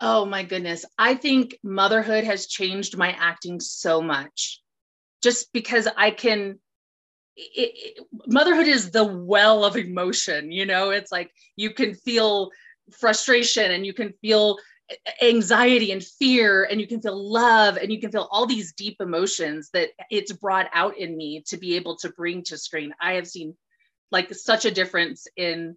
Oh 0.00 0.24
my 0.24 0.42
goodness. 0.42 0.84
I 0.98 1.14
think 1.14 1.56
motherhood 1.62 2.24
has 2.24 2.46
changed 2.46 2.96
my 2.96 3.12
acting 3.12 3.60
so 3.60 4.00
much 4.02 4.60
just 5.22 5.52
because 5.52 5.86
I 5.96 6.10
can. 6.10 6.58
It, 7.36 7.70
it- 7.74 8.06
motherhood 8.26 8.66
is 8.66 8.90
the 8.90 9.04
well 9.04 9.64
of 9.64 9.76
emotion, 9.76 10.50
you 10.50 10.66
know, 10.66 10.90
it's 10.90 11.12
like 11.12 11.30
you 11.56 11.70
can 11.72 11.94
feel 11.94 12.50
frustration 12.98 13.70
and 13.70 13.86
you 13.86 13.94
can 13.94 14.12
feel 14.20 14.58
anxiety 15.22 15.92
and 15.92 16.02
fear 16.02 16.64
and 16.64 16.80
you 16.80 16.86
can 16.86 17.00
feel 17.00 17.32
love 17.32 17.76
and 17.76 17.92
you 17.92 18.00
can 18.00 18.10
feel 18.10 18.28
all 18.30 18.46
these 18.46 18.72
deep 18.72 18.96
emotions 19.00 19.70
that 19.72 19.90
it's 20.10 20.32
brought 20.32 20.68
out 20.74 20.98
in 20.98 21.16
me 21.16 21.42
to 21.46 21.56
be 21.58 21.76
able 21.76 21.96
to 21.96 22.10
bring 22.10 22.42
to 22.44 22.58
screen. 22.58 22.94
I 23.00 23.14
have 23.14 23.26
seen 23.26 23.56
like 24.10 24.34
such 24.34 24.64
a 24.64 24.70
difference 24.70 25.26
in 25.36 25.76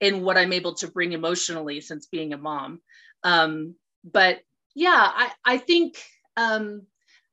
in 0.00 0.22
what 0.22 0.38
I'm 0.38 0.52
able 0.52 0.74
to 0.76 0.88
bring 0.88 1.12
emotionally 1.12 1.80
since 1.80 2.06
being 2.06 2.32
a 2.32 2.38
mom 2.38 2.80
um 3.24 3.74
but 4.04 4.40
yeah 4.74 5.10
i 5.14 5.30
i 5.44 5.58
think 5.58 6.02
um 6.36 6.82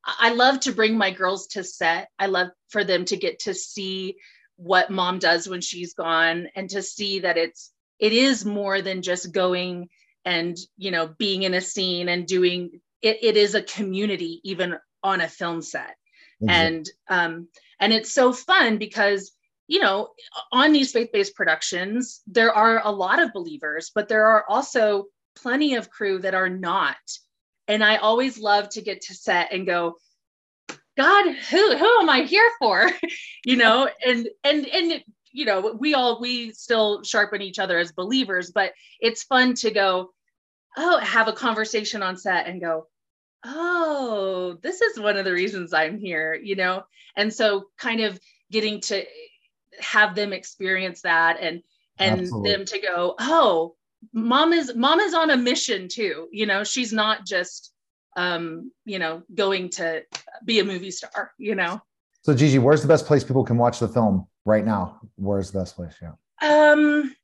i 0.05 0.33
love 0.33 0.59
to 0.59 0.71
bring 0.71 0.97
my 0.97 1.11
girls 1.11 1.47
to 1.47 1.63
set 1.63 2.09
i 2.19 2.25
love 2.25 2.49
for 2.69 2.83
them 2.83 3.05
to 3.05 3.17
get 3.17 3.39
to 3.39 3.53
see 3.53 4.15
what 4.57 4.89
mom 4.89 5.19
does 5.19 5.47
when 5.47 5.61
she's 5.61 5.93
gone 5.93 6.47
and 6.55 6.69
to 6.69 6.81
see 6.81 7.19
that 7.19 7.37
it's 7.37 7.71
it 7.99 8.11
is 8.11 8.45
more 8.45 8.81
than 8.81 9.01
just 9.01 9.31
going 9.31 9.87
and 10.27 10.57
you 10.77 10.91
know 10.91 11.07
being 11.17 11.43
in 11.43 11.53
a 11.53 11.61
scene 11.61 12.09
and 12.09 12.27
doing 12.27 12.81
it 13.01 13.17
it 13.21 13.37
is 13.37 13.55
a 13.55 13.61
community 13.63 14.41
even 14.43 14.77
on 15.01 15.21
a 15.21 15.27
film 15.27 15.61
set. 15.61 15.95
And 16.47 16.89
um 17.09 17.47
and 17.79 17.93
it's 17.93 18.11
so 18.11 18.33
fun 18.33 18.77
because 18.77 19.31
you 19.67 19.79
know 19.79 20.09
on 20.51 20.73
these 20.73 20.91
faith-based 20.91 21.35
productions 21.35 22.21
there 22.27 22.53
are 22.53 22.81
a 22.83 22.91
lot 22.91 23.19
of 23.19 23.33
believers 23.33 23.91
but 23.95 24.07
there 24.07 24.27
are 24.27 24.43
also 24.47 25.05
plenty 25.35 25.75
of 25.75 25.89
crew 25.89 26.19
that 26.19 26.35
are 26.35 26.49
not. 26.49 26.97
And 27.69 27.83
i 27.83 27.95
always 27.97 28.37
love 28.37 28.69
to 28.69 28.81
get 28.81 29.01
to 29.03 29.15
set 29.15 29.51
and 29.53 29.65
go 29.65 29.95
god 30.97 31.25
who 31.51 31.77
who 31.77 31.99
am 32.01 32.09
i 32.09 32.21
here 32.21 32.51
for? 32.59 32.91
You 33.45 33.55
know 33.55 33.89
and 34.05 34.27
and 34.43 34.67
and 34.67 35.03
you 35.31 35.45
know 35.45 35.77
we 35.79 35.93
all 35.93 36.19
we 36.19 36.51
still 36.51 37.03
sharpen 37.03 37.41
each 37.41 37.59
other 37.59 37.77
as 37.79 37.91
believers 37.93 38.51
but 38.51 38.73
it's 38.99 39.23
fun 39.23 39.53
to 39.63 39.71
go 39.71 40.11
oh 40.77 40.99
have 40.99 41.27
a 41.27 41.33
conversation 41.33 42.01
on 42.03 42.17
set 42.17 42.47
and 42.47 42.61
go 42.61 42.87
oh 43.43 44.57
this 44.61 44.81
is 44.81 44.99
one 44.99 45.17
of 45.17 45.25
the 45.25 45.31
reasons 45.31 45.73
i'm 45.73 45.97
here 45.99 46.33
you 46.33 46.55
know? 46.55 46.83
And 47.15 47.33
so 47.33 47.65
kind 47.77 48.01
of 48.01 48.19
getting 48.51 48.79
to 48.81 49.03
have 49.79 50.15
them 50.15 50.33
experience 50.33 51.01
that 51.01 51.37
and 51.39 51.61
and 51.99 52.21
Absolutely. 52.21 52.51
them 52.51 52.65
to 52.65 52.79
go 52.79 53.15
oh 53.19 53.75
mom 54.13 54.53
is 54.53 54.75
mom 54.75 54.99
is 54.99 55.13
on 55.13 55.31
a 55.31 55.37
mission 55.37 55.87
too 55.87 56.27
you 56.31 56.45
know? 56.45 56.63
She's 56.63 56.93
not 56.93 57.25
just 57.25 57.73
um 58.15 58.71
you 58.85 58.99
know 58.99 59.23
going 59.33 59.69
to 59.69 60.03
be 60.45 60.59
a 60.59 60.63
movie 60.63 60.91
star 60.91 61.31
you 61.37 61.55
know? 61.55 61.81
So 62.21 62.33
gigi 62.33 62.59
where's 62.59 62.81
the 62.81 62.87
best 62.87 63.05
place 63.05 63.23
people 63.23 63.43
can 63.43 63.57
watch 63.57 63.79
the 63.79 63.87
film 63.87 64.27
right 64.45 64.65
now? 64.65 64.99
Where's 65.15 65.51
the 65.51 65.59
best 65.59 65.75
place? 65.75 65.95
Yeah. 66.01 66.13
Um, 66.41 67.15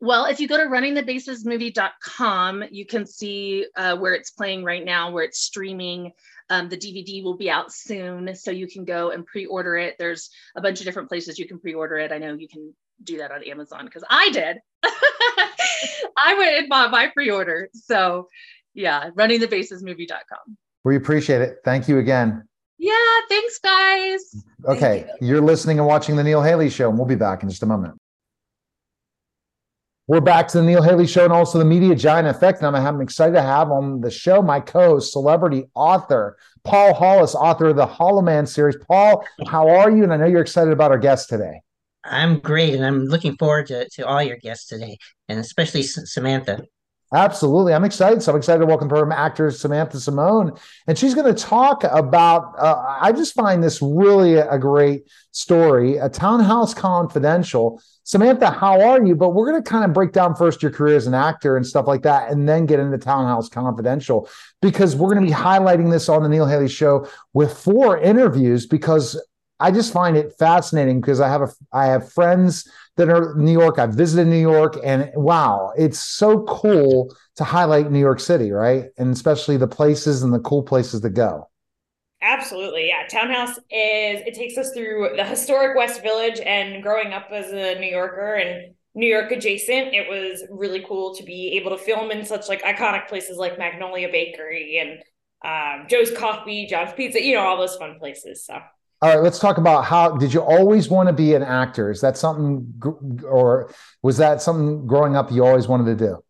well, 0.00 0.24
if 0.26 0.40
you 0.40 0.48
go 0.48 0.56
to 0.56 0.64
runningthebasesmovie.com, 0.64 2.64
you 2.70 2.86
can 2.86 3.06
see 3.06 3.66
uh, 3.76 3.96
where 3.96 4.14
it's 4.14 4.30
playing 4.30 4.64
right 4.64 4.84
now, 4.84 5.10
where 5.10 5.24
it's 5.24 5.40
streaming. 5.40 6.12
Um, 6.50 6.68
the 6.68 6.76
DVD 6.76 7.22
will 7.22 7.36
be 7.36 7.50
out 7.50 7.72
soon, 7.72 8.34
so 8.34 8.50
you 8.50 8.66
can 8.66 8.84
go 8.84 9.10
and 9.10 9.24
pre-order 9.26 9.76
it. 9.76 9.96
There's 9.98 10.30
a 10.56 10.60
bunch 10.60 10.80
of 10.80 10.86
different 10.86 11.08
places 11.08 11.38
you 11.38 11.46
can 11.46 11.58
pre-order 11.58 11.96
it. 11.98 12.12
I 12.12 12.18
know 12.18 12.34
you 12.34 12.48
can 12.48 12.74
do 13.02 13.18
that 13.18 13.30
on 13.30 13.42
Amazon 13.44 13.84
because 13.86 14.04
I 14.08 14.30
did. 14.30 14.58
I 16.16 16.34
went 16.36 16.56
and 16.56 16.68
bought 16.68 16.90
my 16.90 17.08
pre-order. 17.08 17.68
So, 17.72 18.28
yeah, 18.74 19.10
runningthebasesmovie.com. 19.10 20.56
we 20.84 20.96
appreciate 20.96 21.40
it 21.42 21.58
thank 21.64 21.88
you 21.88 21.98
again 21.98 22.42
Yeah, 22.78 23.20
thanks, 23.28 23.58
guys. 23.60 24.34
Okay, 24.66 25.06
you. 25.20 25.36
are 25.36 25.40
listening 25.40 25.78
and 25.78 25.86
watching 25.86 26.16
the 26.16 26.24
Neil 26.24 26.42
Haley 26.42 26.68
Show, 26.68 26.88
and 26.88 26.98
we'll 26.98 27.06
be 27.06 27.14
back 27.14 27.44
in 27.44 27.48
just 27.48 27.62
a 27.62 27.66
moment. 27.66 27.94
We're 30.08 30.20
back 30.20 30.48
to 30.48 30.58
the 30.58 30.64
Neil 30.64 30.82
Haley 30.82 31.06
Show 31.06 31.22
and 31.22 31.32
also 31.32 31.58
the 31.60 31.64
Media 31.64 31.94
Giant 31.94 32.26
Effect. 32.26 32.60
And 32.60 32.76
I'm, 32.76 33.00
excited 33.00 33.34
to 33.34 33.42
have 33.42 33.70
on 33.70 34.00
the 34.00 34.10
show 34.10 34.42
my 34.42 34.58
co 34.58 34.98
celebrity 34.98 35.70
author, 35.74 36.36
Paul 36.64 36.92
Hollis, 36.92 37.36
author 37.36 37.66
of 37.66 37.76
the 37.76 37.86
Hollow 37.86 38.20
Man 38.20 38.44
series. 38.44 38.76
Paul, 38.88 39.24
how 39.46 39.68
are 39.68 39.90
you? 39.90 40.02
And 40.02 40.12
I 40.12 40.16
know 40.16 40.26
you're 40.26 40.40
excited 40.40 40.72
about 40.72 40.90
our 40.90 40.98
guest 40.98 41.28
today. 41.28 41.60
I'm 42.02 42.40
great, 42.40 42.74
and 42.74 42.84
I'm 42.84 43.04
looking 43.04 43.36
forward 43.36 43.68
to, 43.68 43.88
to 43.90 44.02
all 44.02 44.20
your 44.20 44.38
guests 44.38 44.66
today, 44.66 44.98
and 45.28 45.38
especially 45.38 45.82
S- 45.82 46.12
Samantha. 46.12 46.62
Absolutely. 47.14 47.74
I'm 47.74 47.84
excited. 47.84 48.22
So 48.22 48.32
I'm 48.32 48.38
excited 48.38 48.60
to 48.60 48.66
welcome 48.66 48.88
her 48.88 49.12
actor 49.12 49.50
Samantha 49.50 50.00
Simone. 50.00 50.52
And 50.86 50.98
she's 50.98 51.14
going 51.14 51.32
to 51.32 51.40
talk 51.40 51.84
about, 51.84 52.54
uh, 52.58 52.98
I 53.00 53.12
just 53.12 53.34
find 53.34 53.62
this 53.62 53.82
really 53.82 54.36
a 54.36 54.58
great 54.58 55.10
story, 55.30 55.98
a 55.98 56.08
Townhouse 56.08 56.72
Confidential. 56.72 57.82
Samantha, 58.04 58.50
how 58.50 58.80
are 58.80 59.04
you? 59.04 59.14
But 59.14 59.30
we're 59.30 59.50
going 59.50 59.62
to 59.62 59.70
kind 59.70 59.84
of 59.84 59.92
break 59.92 60.12
down 60.12 60.34
first 60.34 60.62
your 60.62 60.72
career 60.72 60.96
as 60.96 61.06
an 61.06 61.14
actor 61.14 61.56
and 61.56 61.66
stuff 61.66 61.86
like 61.86 62.02
that, 62.02 62.30
and 62.30 62.48
then 62.48 62.66
get 62.66 62.80
into 62.80 62.96
Townhouse 62.98 63.48
Confidential 63.48 64.28
because 64.60 64.96
we're 64.96 65.12
going 65.12 65.24
to 65.24 65.30
be 65.30 65.34
highlighting 65.34 65.90
this 65.90 66.08
on 66.08 66.22
the 66.22 66.28
Neil 66.28 66.46
Haley 66.46 66.68
Show 66.68 67.06
with 67.34 67.56
four 67.56 67.98
interviews 67.98 68.66
because 68.66 69.20
I 69.62 69.70
just 69.70 69.92
find 69.92 70.16
it 70.16 70.34
fascinating 70.38 71.00
because 71.00 71.20
I 71.20 71.28
have 71.28 71.42
a 71.42 71.48
I 71.72 71.86
have 71.86 72.12
friends 72.12 72.68
that 72.96 73.08
are 73.08 73.38
in 73.38 73.44
New 73.44 73.52
York. 73.52 73.78
I've 73.78 73.94
visited 73.94 74.26
New 74.26 74.40
York, 74.40 74.76
and 74.82 75.10
wow, 75.14 75.72
it's 75.76 76.00
so 76.00 76.42
cool 76.44 77.14
to 77.36 77.44
highlight 77.44 77.90
New 77.90 78.00
York 78.00 78.18
City, 78.18 78.50
right? 78.50 78.86
And 78.98 79.12
especially 79.12 79.56
the 79.56 79.68
places 79.68 80.24
and 80.24 80.34
the 80.34 80.40
cool 80.40 80.64
places 80.64 81.00
to 81.02 81.10
go. 81.10 81.48
Absolutely, 82.20 82.88
yeah. 82.88 83.06
Townhouse 83.06 83.56
is 83.58 84.22
it 84.26 84.34
takes 84.34 84.58
us 84.58 84.72
through 84.72 85.10
the 85.16 85.24
historic 85.24 85.76
West 85.76 86.02
Village, 86.02 86.40
and 86.44 86.82
growing 86.82 87.12
up 87.12 87.28
as 87.30 87.52
a 87.52 87.78
New 87.78 87.90
Yorker 87.90 88.34
and 88.34 88.74
New 88.94 89.06
York 89.06 89.30
adjacent, 89.30 89.94
it 89.94 90.08
was 90.08 90.42
really 90.50 90.84
cool 90.86 91.14
to 91.14 91.22
be 91.22 91.52
able 91.56 91.70
to 91.70 91.78
film 91.78 92.10
in 92.10 92.24
such 92.24 92.48
like 92.48 92.62
iconic 92.62 93.06
places 93.08 93.38
like 93.38 93.58
Magnolia 93.58 94.08
Bakery 94.08 94.78
and 94.78 95.02
um, 95.44 95.86
Joe's 95.88 96.10
Coffee, 96.10 96.66
John's 96.66 96.92
Pizza, 96.92 97.22
you 97.22 97.34
know, 97.34 97.42
all 97.42 97.56
those 97.56 97.76
fun 97.76 97.98
places. 97.98 98.44
So 98.44 98.58
all 99.02 99.08
right, 99.08 99.20
let's 99.20 99.40
talk 99.40 99.58
about 99.58 99.84
how 99.84 100.16
did 100.16 100.32
you 100.32 100.40
always 100.40 100.88
want 100.88 101.08
to 101.08 101.12
be 101.12 101.34
an 101.34 101.42
actor? 101.42 101.90
Is 101.90 102.00
that 102.02 102.16
something, 102.16 102.72
or 103.28 103.74
was 104.00 104.16
that 104.18 104.40
something 104.40 104.86
growing 104.86 105.16
up 105.16 105.32
you 105.32 105.44
always 105.44 105.66
wanted 105.66 105.98
to 105.98 106.06
do? 106.06 106.24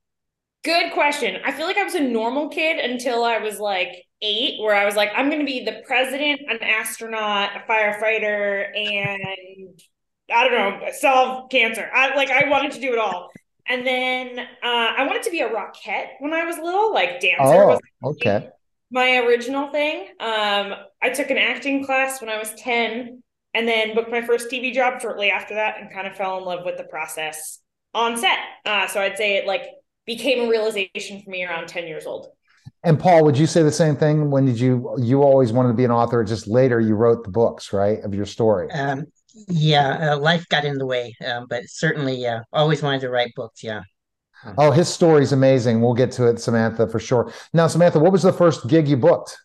Good 0.65 0.95
question. 0.95 1.39
I 1.45 1.53
feel 1.53 1.67
like 1.67 1.77
I 1.77 1.85
was 1.85 1.97
a 1.97 2.01
normal 2.01 2.49
kid 2.49 2.79
until 2.79 3.25
I 3.25 3.39
was 3.39 3.59
like 3.59 4.07
eight, 4.23 4.59
where 4.59 4.75
I 4.75 4.87
was 4.87 4.97
like, 4.97 5.11
I'm 5.15 5.29
going 5.29 5.41
to 5.41 5.45
be 5.45 5.67
the 5.67 5.83
president, 5.87 6.41
an 6.49 6.63
astronaut, 6.63 7.51
a 7.55 7.71
firefighter, 7.71 8.75
and 8.75 9.79
I 10.35 10.49
don't 10.49 10.81
know, 10.81 10.89
solve 10.93 11.51
cancer. 11.51 11.91
I 11.93 12.15
like 12.15 12.31
I 12.31 12.49
wanted 12.49 12.73
to 12.73 12.81
do 12.81 12.95
it 12.95 12.99
all. 12.99 13.29
And 13.69 13.87
then 13.87 14.39
uh, 14.39 14.45
I 14.63 15.05
wanted 15.07 15.25
to 15.25 15.31
be 15.31 15.41
a 15.41 15.49
rockette 15.49 16.07
when 16.21 16.33
I 16.33 16.47
was 16.47 16.57
little, 16.57 16.95
like 16.95 17.21
dancer. 17.21 17.43
Oh, 17.43 17.67
was 17.67 17.81
okay 18.05 18.49
my 18.93 19.17
original 19.19 19.69
thing. 19.69 20.07
Um, 20.21 20.75
I 21.03 21.11
took 21.15 21.31
an 21.31 21.39
acting 21.39 21.85
class 21.85 22.21
when 22.21 22.31
I 22.31 22.39
was 22.39 22.55
10 22.55 23.23
and 23.55 23.69
then 23.69 23.95
booked 23.95 24.11
my 24.11 24.23
first 24.23 24.51
TV 24.51 24.73
job 24.73 25.01
shortly 25.01 25.31
after 25.31 25.55
that 25.55 25.81
and 25.81 25.93
kind 25.93 26.07
of 26.07 26.15
fell 26.15 26.39
in 26.39 26.45
love 26.45 26.65
with 26.65 26.77
the 26.77 26.85
process 26.85 27.59
on 27.95 28.17
set. 28.17 28.39
Uh, 28.65 28.87
so 28.87 29.01
I'd 29.01 29.17
say 29.17 29.37
it 29.37 29.47
like 29.47 29.63
became 30.07 30.47
a 30.47 30.51
realization 30.51 31.23
for 31.23 31.31
me 31.31 31.45
around 31.45 31.69
10 31.69 31.87
years 31.87 32.07
old. 32.07 32.29
And 32.85 32.99
Paul, 32.99 33.25
would 33.25 33.39
you 33.39 33.47
say 33.47 33.63
the 33.63 33.73
same 33.73 33.97
thing? 33.97 34.31
When 34.31 34.45
did 34.45 34.59
you 34.59 34.95
you 34.99 35.23
always 35.23 35.53
wanted 35.53 35.69
to 35.69 35.75
be 35.75 35.85
an 35.85 35.93
author? 35.93 36.25
Just 36.25 36.49
later 36.49 36.81
you 36.81 36.97
wrote 36.97 37.23
the 37.25 37.31
books, 37.31 37.73
right, 37.73 38.01
of 38.03 38.13
your 38.13 38.27
story? 38.27 38.71
Um, 38.73 39.05
yeah, 39.49 40.13
uh, 40.13 40.19
life 40.19 40.49
got 40.49 40.65
in 40.65 40.79
the 40.79 40.87
way, 40.87 41.15
um, 41.25 41.47
but 41.49 41.63
certainly, 41.67 42.17
yeah, 42.17 42.41
always 42.53 42.83
wanted 42.83 43.03
to 43.03 43.11
write 43.11 43.35
books. 43.37 43.63
Yeah. 43.63 43.83
Oh, 44.59 44.71
his 44.71 44.89
story's 44.89 45.33
amazing. 45.33 45.81
We'll 45.81 45.95
get 45.95 46.13
to 46.13 46.27
it, 46.27 46.41
Samantha, 46.41 46.87
for 46.87 46.99
sure. 46.99 47.33
Now, 47.53 47.67
Samantha, 47.67 47.99
what 47.99 48.13
was 48.13 48.23
the 48.23 48.33
first 48.33 48.67
gig 48.67 48.89
you 48.89 48.97
booked 48.97 49.39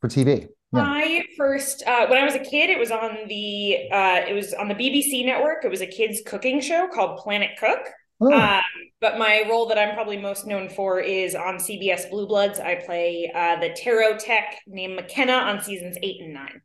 for 0.00 0.08
TV? 0.08 0.48
Yeah. 0.72 0.82
My 0.84 1.22
first, 1.36 1.82
uh, 1.86 2.06
when 2.06 2.18
I 2.18 2.24
was 2.24 2.34
a 2.34 2.38
kid, 2.38 2.70
it 2.70 2.78
was 2.78 2.90
on 2.90 3.28
the 3.28 3.90
uh, 3.92 4.22
it 4.26 4.32
was 4.32 4.54
on 4.54 4.68
the 4.68 4.74
BBC 4.74 5.24
network. 5.24 5.64
It 5.64 5.70
was 5.70 5.82
a 5.82 5.86
kids 5.86 6.22
cooking 6.26 6.60
show 6.60 6.88
called 6.88 7.18
Planet 7.18 7.50
Cook. 7.58 7.80
Oh. 8.20 8.32
Um, 8.32 8.62
but 9.00 9.18
my 9.18 9.44
role 9.48 9.66
that 9.66 9.78
I'm 9.78 9.94
probably 9.94 10.16
most 10.16 10.46
known 10.46 10.68
for 10.68 11.00
is 11.00 11.34
on 11.34 11.56
CBS 11.56 12.08
Blue 12.08 12.26
Bloods. 12.26 12.60
I 12.60 12.76
play 12.76 13.30
uh, 13.34 13.60
the 13.60 13.70
TARU 13.70 14.16
tech 14.18 14.60
named 14.66 14.94
McKenna 14.94 15.32
on 15.32 15.60
seasons 15.60 15.98
eight 16.02 16.22
and 16.22 16.32
nine. 16.32 16.62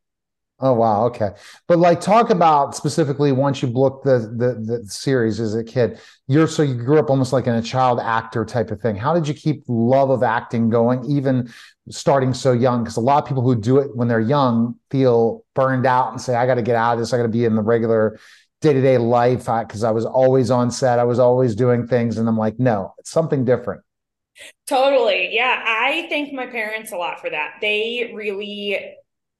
Oh 0.60 0.74
wow, 0.74 1.06
okay. 1.06 1.30
But 1.68 1.78
like 1.78 2.02
talk 2.02 2.32
about 2.32 2.76
specifically 2.76 3.32
once 3.32 3.62
you 3.62 3.68
booked 3.68 4.06
the, 4.06 4.20
the 4.20 4.80
the 4.80 4.90
series 4.90 5.40
as 5.40 5.54
a 5.54 5.64
kid. 5.64 6.00
You're 6.28 6.48
so 6.48 6.64
you 6.64 6.74
grew 6.74 6.98
up 6.98 7.12
almost 7.12 7.32
like 7.32 7.46
in 7.46 7.54
a 7.54 7.62
child 7.62 8.00
actor 8.00 8.44
type 8.44 8.72
of 8.72 8.82
thing. 8.82 8.96
How 8.96 9.14
did 9.14 9.28
you 9.28 9.36
keep 9.36 9.64
love 9.68 10.10
of 10.10 10.24
acting 10.24 10.70
going 10.70 11.06
even 11.06 11.54
starting 11.90 12.34
so 12.34 12.54
young? 12.54 12.84
Because 12.84 12.98
a 12.98 13.02
lot 13.02 13.22
of 13.22 13.30
people 13.30 13.44
who 13.44 13.56
do 13.56 13.78
it 13.78 13.96
when 13.96 14.08
they're 14.08 14.20
young 14.20 14.76
feel 14.90 15.46
burned 15.54 15.86
out 15.86 16.12
and 16.12 16.20
say, 16.20 16.36
I 16.36 16.48
got 16.48 16.56
to 16.56 16.64
get 16.64 16.76
out 16.76 16.94
of 16.94 17.00
this. 17.00 17.14
I 17.14 17.18
got 17.18 17.24
to 17.24 17.30
be 17.30 17.46
in 17.46 17.56
the 17.56 17.62
regular 17.62 18.20
day-to-day 18.62 18.98
life 18.98 19.46
because 19.46 19.84
I, 19.84 19.90
I 19.90 19.92
was 19.92 20.06
always 20.06 20.50
on 20.50 20.72
set. 20.72 20.98
I 20.98 21.04
was 21.04 21.20
always 21.20 21.54
doing 21.54 21.86
things. 21.86 22.18
And 22.18 22.28
I'm 22.28 22.38
like, 22.38 22.60
no, 22.60 22.96
it's 22.98 23.12
something 23.12 23.46
different. 23.46 23.84
Totally. 24.66 25.30
Yeah. 25.36 25.64
I 25.66 26.08
thank 26.10 26.34
my 26.34 26.48
parents 26.48 26.92
a 26.92 26.98
lot 26.98 27.22
for 27.22 27.30
that. 27.30 27.58
They 27.62 28.12
really 28.16 28.96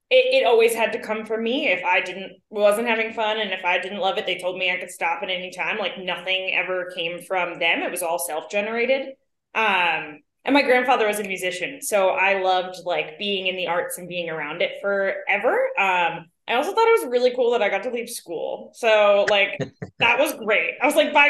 it, 0.10 0.44
it 0.44 0.46
always 0.46 0.74
had 0.74 0.94
to 0.94 1.00
come 1.00 1.26
from 1.26 1.44
me. 1.44 1.68
If 1.68 1.84
i 1.84 2.02
didn't 2.02 2.34
wasn't 2.50 2.88
having 2.88 3.14
fun 3.14 3.40
and 3.40 3.52
if 3.52 3.66
i 3.66 3.78
didn't 3.78 4.00
love 4.00 4.18
it 4.18 4.26
they 4.26 4.38
told 4.38 4.58
me 4.58 4.72
i 4.72 4.78
could 4.78 4.92
stop 4.92 5.22
at 5.24 5.30
any 5.30 5.52
time. 5.52 5.78
Like 5.78 5.98
nothing 5.98 6.54
ever 6.54 6.92
came 6.96 7.22
from 7.22 7.60
them. 7.60 7.82
It 7.82 7.92
was 7.92 8.04
all 8.04 8.20
self-generated. 8.20 9.10
Um 9.56 10.20
and 10.46 10.54
my 10.54 10.62
grandfather 10.62 11.08
was 11.08 11.20
a 11.20 11.24
musician 11.24 11.82
so 11.82 12.10
i 12.10 12.42
loved 12.42 12.78
like 12.86 13.20
being 13.20 13.48
in 13.48 13.58
the 13.58 13.68
arts 13.68 13.98
and 13.98 14.08
being 14.08 14.30
around 14.30 14.62
it 14.62 14.80
forever. 14.82 15.68
Um 15.78 16.28
i 16.48 16.54
also 16.54 16.74
thought 16.74 16.88
it 16.88 17.02
was 17.02 17.12
really 17.12 17.36
cool 17.36 17.52
that 17.52 17.62
i 17.62 17.70
got 17.70 17.84
to 17.84 17.90
leave 17.90 18.10
school. 18.10 18.72
So 18.76 19.26
like 19.30 19.60
that 20.00 20.20
was 20.20 20.34
great. 20.36 20.76
I 20.82 20.86
was 20.86 20.96
like 20.96 21.14
bye 21.14 21.30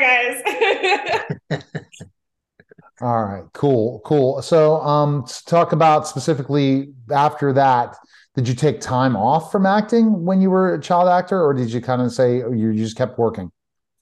guys. 1.50 1.64
All 3.00 3.24
right. 3.24 3.44
Cool. 3.54 4.02
Cool. 4.06 4.42
So 4.42 4.82
um 4.82 5.26
talk 5.46 5.72
about 5.72 6.08
specifically 6.08 6.94
after 7.12 7.54
that 7.54 7.96
did 8.38 8.48
you 8.48 8.54
take 8.54 8.80
time 8.80 9.16
off 9.16 9.52
from 9.52 9.66
acting 9.66 10.24
when 10.24 10.40
you 10.40 10.52
were 10.52 10.76
a 10.76 10.80
child 10.80 11.10
actor 11.10 11.44
or 11.44 11.56
did 11.56 11.74
you 11.74 11.82
kind 11.82 12.04
of 12.04 12.14
say 12.14 12.44
oh, 12.44 12.52
you 12.52 12.72
just 12.74 12.96
kept 12.96 13.18
working 13.18 13.52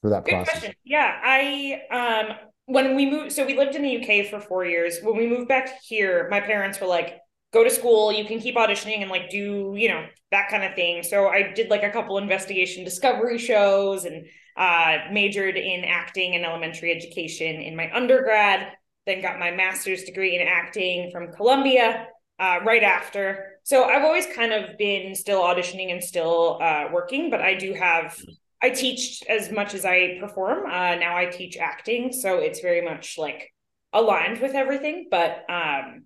through 0.01 0.09
that 0.09 0.25
Good 0.25 0.31
process 0.31 0.59
question. 0.59 0.75
yeah 0.83 1.19
i 1.23 1.81
um 1.89 2.35
when 2.65 2.95
we 2.95 3.09
moved 3.09 3.31
so 3.31 3.45
we 3.45 3.57
lived 3.57 3.75
in 3.75 3.81
the 3.81 3.97
uk 3.97 4.27
for 4.27 4.39
four 4.39 4.65
years 4.65 4.99
when 5.01 5.15
we 5.15 5.25
moved 5.25 5.47
back 5.47 5.81
here 5.81 6.27
my 6.29 6.41
parents 6.41 6.79
were 6.81 6.87
like 6.87 7.17
go 7.53 7.63
to 7.63 7.69
school 7.69 8.11
you 8.11 8.25
can 8.25 8.39
keep 8.39 8.55
auditioning 8.55 9.01
and 9.01 9.09
like 9.09 9.29
do 9.29 9.73
you 9.77 9.87
know 9.87 10.05
that 10.31 10.49
kind 10.49 10.65
of 10.65 10.75
thing 10.75 11.01
so 11.01 11.29
i 11.29 11.53
did 11.53 11.69
like 11.69 11.83
a 11.83 11.89
couple 11.89 12.17
investigation 12.17 12.83
discovery 12.83 13.37
shows 13.37 14.03
and 14.05 14.25
uh, 14.57 14.99
majored 15.11 15.57
in 15.57 15.83
acting 15.83 16.33
and 16.35 16.45
elementary 16.45 16.89
education 16.91 17.61
in 17.61 17.75
my 17.75 17.89
undergrad 17.93 18.71
then 19.05 19.21
got 19.21 19.39
my 19.39 19.51
master's 19.51 20.03
degree 20.03 20.39
in 20.39 20.47
acting 20.47 21.09
from 21.11 21.31
columbia 21.31 22.07
uh, 22.39 22.59
right 22.65 22.83
after. 22.83 23.54
So 23.65 23.83
I've 23.85 24.03
always 24.03 24.27
kind 24.27 24.53
of 24.53 24.77
been 24.77 25.15
still 25.15 25.41
auditioning 25.41 25.91
and 25.91 26.03
still 26.03 26.59
uh, 26.61 26.85
working, 26.93 27.31
but 27.31 27.41
I 27.41 27.55
do 27.55 27.73
have. 27.73 28.15
I 28.61 28.69
teach 28.69 29.23
as 29.27 29.51
much 29.51 29.73
as 29.73 29.85
I 29.85 30.17
perform. 30.19 30.67
Uh, 30.67 30.95
now 30.95 31.17
I 31.17 31.25
teach 31.25 31.57
acting, 31.57 32.13
so 32.13 32.37
it's 32.37 32.61
very 32.61 32.81
much 32.81 33.17
like 33.17 33.51
aligned 33.91 34.39
with 34.39 34.53
everything. 34.53 35.07
But 35.09 35.45
um, 35.49 36.03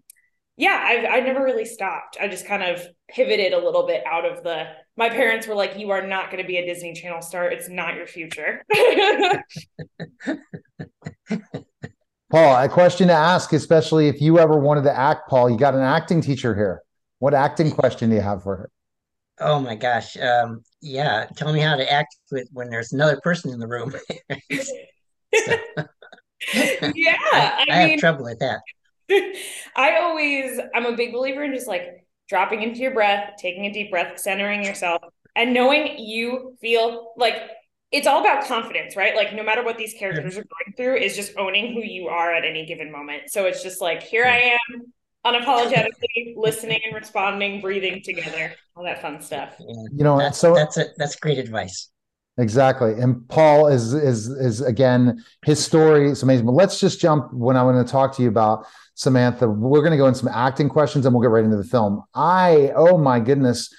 yeah, 0.56 0.82
I've 0.88 1.04
I 1.04 1.20
never 1.20 1.44
really 1.44 1.66
stopped. 1.66 2.16
I 2.20 2.30
just 2.30 2.48
kind 2.48 2.64
of 2.64 2.82
pivoted 3.10 3.52
a 3.52 3.60
little 3.60 3.86
bit 3.86 4.06
out 4.06 4.24
of 4.24 4.42
the. 4.42 4.68
My 4.96 5.10
parents 5.10 5.46
were 5.46 5.56
like, 5.56 5.78
"You 5.78 5.90
are 5.90 6.08
not 6.08 6.32
going 6.32 6.42
to 6.42 6.48
be 6.48 6.58
a 6.58 6.66
Disney 6.66 6.94
Channel 6.94 7.22
star. 7.22 7.52
It's 7.52 7.68
not 7.68 7.96
your 7.96 8.08
future." 8.08 8.64
Paul, 12.32 12.64
a 12.64 12.70
question 12.70 13.10
to 13.10 13.14
ask, 13.14 13.52
especially 13.52 14.08
if 14.08 14.22
you 14.22 14.40
ever 14.40 14.58
wanted 14.58 14.84
to 14.84 14.98
act, 14.98 15.30
Paul. 15.30 15.50
You 15.50 15.58
got 15.58 15.74
an 15.74 15.82
acting 15.82 16.22
teacher 16.22 16.56
here. 16.56 16.84
What 17.20 17.34
acting 17.34 17.72
question 17.72 18.10
do 18.10 18.16
you 18.16 18.22
have 18.22 18.44
for 18.44 18.56
her? 18.56 18.70
Oh 19.40 19.60
my 19.60 19.76
gosh. 19.76 20.18
Um, 20.18 20.64
yeah. 20.82 21.28
Tell 21.36 21.54
me 21.54 21.60
how 21.60 21.76
to 21.76 21.92
act 21.92 22.16
with 22.32 22.50
when 22.52 22.70
there's 22.70 22.92
another 22.92 23.20
person 23.22 23.52
in 23.52 23.60
the 23.60 23.68
room. 23.68 23.94
yeah. 24.50 24.58
I, 26.54 26.96
I, 27.34 27.66
I 27.70 27.80
mean, 27.80 27.90
have 27.92 28.00
trouble 28.00 28.26
with 28.26 28.40
that. 28.40 28.62
I 29.76 29.98
always, 30.00 30.60
I'm 30.74 30.86
a 30.86 30.96
big 30.96 31.14
believer 31.14 31.44
in 31.44 31.54
just 31.54 31.68
like 31.68 32.06
dropping 32.28 32.64
into 32.64 32.80
your 32.80 32.94
breath, 32.94 33.34
taking 33.38 33.66
a 33.66 33.74
deep 33.74 33.92
breath, 33.92 34.20
centering 34.20 34.64
yourself, 34.64 35.02
and 35.36 35.54
knowing 35.54 35.98
you 35.98 36.58
feel 36.62 37.14
like 37.18 37.36
it's 37.92 38.08
all 38.08 38.22
about 38.22 38.46
confidence, 38.46 38.96
right? 38.96 39.16
Like 39.16 39.34
no 39.34 39.44
matter 39.44 39.64
what 39.64 39.78
these 39.78 39.94
characters 39.94 40.38
are 40.38 40.44
going 40.44 40.76
through, 40.78 40.98
is 40.98 41.16
just 41.16 41.38
owning 41.38 41.74
who 41.74 41.82
you 41.82 42.08
are 42.08 42.32
at 42.34 42.46
any 42.46 42.66
given 42.66 42.92
moment. 42.92 43.32
So 43.32 43.46
it's 43.46 43.64
just 43.64 43.82
like, 43.82 44.04
here 44.04 44.26
I 44.26 44.58
am. 44.74 44.94
Unapologetically 45.26 46.36
listening 46.36 46.80
and 46.86 46.96
responding, 46.96 47.62
breathing 47.62 48.02
together, 48.04 48.54
all 48.76 48.84
that 48.84 49.02
fun 49.02 49.22
stuff. 49.22 49.56
Yeah. 49.60 49.76
You 49.92 50.04
know, 50.04 50.18
That's 50.18 50.38
so 50.38 50.54
that's 50.54 50.78
a, 50.78 50.86
that's 50.98 51.16
great 51.16 51.38
advice. 51.38 51.90
Exactly. 52.38 52.94
And 52.94 53.28
Paul 53.28 53.68
is 53.68 53.94
is 53.94 54.28
is 54.30 54.62
again 54.62 55.24
his 55.46 55.64
story 55.64 56.10
is 56.10 56.24
amazing. 56.24 56.46
But 56.46 56.54
let's 56.54 56.80
just 56.80 57.02
jump 57.02 57.34
when 57.34 57.58
I 57.58 57.64
want 57.64 57.86
to 57.86 57.92
talk 57.92 58.16
to 58.16 58.24
you 58.24 58.30
about 58.30 58.66
Samantha. 58.96 59.50
We're 59.50 59.82
going 59.82 59.92
to 59.92 59.98
go 59.98 60.08
into 60.08 60.20
some 60.20 60.30
acting 60.30 60.70
questions 60.70 61.06
and 61.06 61.14
we'll 61.14 61.22
get 61.22 61.32
right 61.32 61.44
into 61.44 61.58
the 61.58 61.66
film. 61.66 62.04
I 62.14 62.72
oh 62.76 62.98
my 62.98 63.20
goodness. 63.20 63.74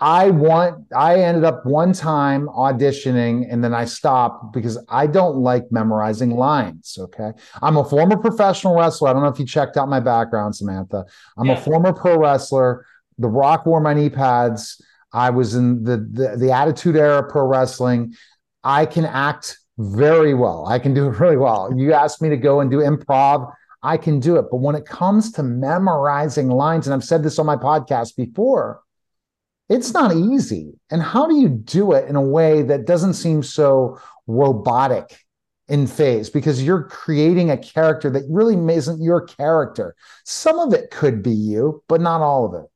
I, 0.00 0.30
want 0.30 0.86
I 0.96 1.20
ended 1.20 1.44
up 1.44 1.66
one 1.66 1.92
time 1.92 2.48
auditioning 2.48 3.46
and 3.50 3.62
then 3.62 3.74
I 3.74 3.84
stopped 3.84 4.52
because 4.52 4.82
I 4.88 5.06
don't 5.06 5.36
like 5.36 5.70
memorizing 5.70 6.30
lines, 6.30 6.96
okay? 6.98 7.32
I'm 7.60 7.76
a 7.76 7.84
former 7.84 8.16
professional 8.16 8.74
wrestler. 8.76 9.08
I 9.08 9.12
don't 9.12 9.22
know 9.22 9.28
if 9.28 9.38
you 9.38 9.44
checked 9.46 9.76
out 9.76 9.88
my 9.88 10.00
background 10.00 10.56
Samantha. 10.56 11.04
I'm 11.36 11.46
Yeah. 11.46 11.58
a 11.58 11.60
former 11.60 11.92
pro 11.92 12.18
wrestler. 12.18 12.86
The 13.18 13.28
Rock 13.28 13.66
wore 13.66 13.80
my 13.80 13.92
knee 13.92 14.08
pads. 14.08 14.80
I 15.12 15.30
was 15.30 15.54
in 15.54 15.84
the, 15.84 15.98
the 15.98 16.36
the 16.38 16.52
Attitude 16.52 16.96
Era 16.96 17.22
pro 17.28 17.44
wrestling. 17.44 18.14
I 18.64 18.86
can 18.86 19.04
act 19.04 19.58
very 19.78 20.34
well. 20.34 20.66
I 20.66 20.78
can 20.78 20.94
do 20.94 21.08
it 21.08 21.18
really 21.20 21.36
well. 21.36 21.70
You 21.76 21.92
asked 21.92 22.22
me 22.22 22.28
to 22.30 22.36
go 22.36 22.60
and 22.60 22.70
do 22.70 22.78
improv, 22.78 23.50
I 23.82 23.96
can 23.96 24.20
do 24.20 24.36
it. 24.36 24.46
But 24.50 24.58
when 24.58 24.74
it 24.76 24.86
comes 24.86 25.32
to 25.32 25.42
memorizing 25.42 26.48
lines, 26.48 26.86
and 26.86 26.94
I've 26.94 27.04
said 27.04 27.22
this 27.22 27.38
on 27.38 27.46
my 27.46 27.56
podcast 27.56 28.16
before, 28.16 28.80
it's 29.70 29.94
not 29.94 30.14
easy. 30.14 30.74
And 30.90 31.00
how 31.00 31.28
do 31.28 31.36
you 31.36 31.48
do 31.48 31.92
it 31.92 32.08
in 32.08 32.16
a 32.16 32.20
way 32.20 32.62
that 32.62 32.86
doesn't 32.86 33.14
seem 33.14 33.42
so 33.42 34.00
robotic 34.26 35.16
in 35.68 35.86
phase? 35.86 36.28
Because 36.28 36.62
you're 36.62 36.82
creating 36.82 37.50
a 37.50 37.56
character 37.56 38.10
that 38.10 38.24
really 38.28 38.56
isn't 38.74 39.00
your 39.00 39.22
character. 39.22 39.94
Some 40.24 40.58
of 40.58 40.74
it 40.74 40.90
could 40.90 41.22
be 41.22 41.30
you, 41.30 41.84
but 41.88 42.00
not 42.00 42.20
all 42.20 42.44
of 42.44 42.64
it. 42.64 42.68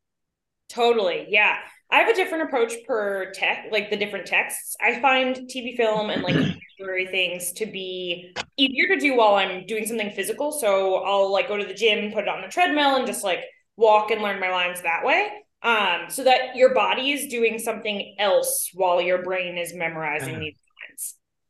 Totally. 0.68 1.26
Yeah. 1.28 1.59
I 1.90 1.99
have 1.99 2.09
a 2.09 2.14
different 2.14 2.45
approach 2.45 2.72
per 2.86 3.32
tech, 3.32 3.66
like 3.72 3.90
the 3.90 3.97
different 3.97 4.26
texts. 4.26 4.76
I 4.80 5.01
find 5.01 5.36
TV 5.36 5.76
film 5.76 6.11
and 6.11 6.22
like 6.22 6.34
literary 6.78 7.07
things 7.09 7.53
to 7.55 7.66
be 7.66 8.34
easier 8.57 8.95
to 8.95 9.01
do 9.01 9.16
while 9.16 9.34
I'm 9.34 9.66
doing 9.66 9.84
something 9.84 10.11
physical. 10.12 10.53
So 10.53 11.03
I'll 11.05 11.32
like 11.32 11.49
go 11.49 11.57
to 11.57 11.66
the 11.66 11.74
gym, 11.74 12.12
put 12.12 12.22
it 12.22 12.28
on 12.28 12.40
the 12.40 12.49
treadmill, 12.49 12.97
and 12.97 13.07
just 13.07 13.24
like 13.24 13.40
walk 13.76 14.12
and 14.12 14.22
learn 14.22 14.38
my 14.38 14.51
lines 14.51 14.80
that 14.82 15.05
way. 15.05 15.43
Um, 15.65 16.11
so 16.11 16.25
that 16.25 16.55
your 16.57 16.75
body 16.75 17.12
is 17.12 17.27
doing 17.29 17.59
something 17.59 18.17
else 18.19 18.71
while 18.75 19.01
your 19.01 19.23
brain 19.23 19.57
is 19.59 19.75
memorizing 19.75 20.35
Uh-huh. 20.35 20.41
these 20.41 20.59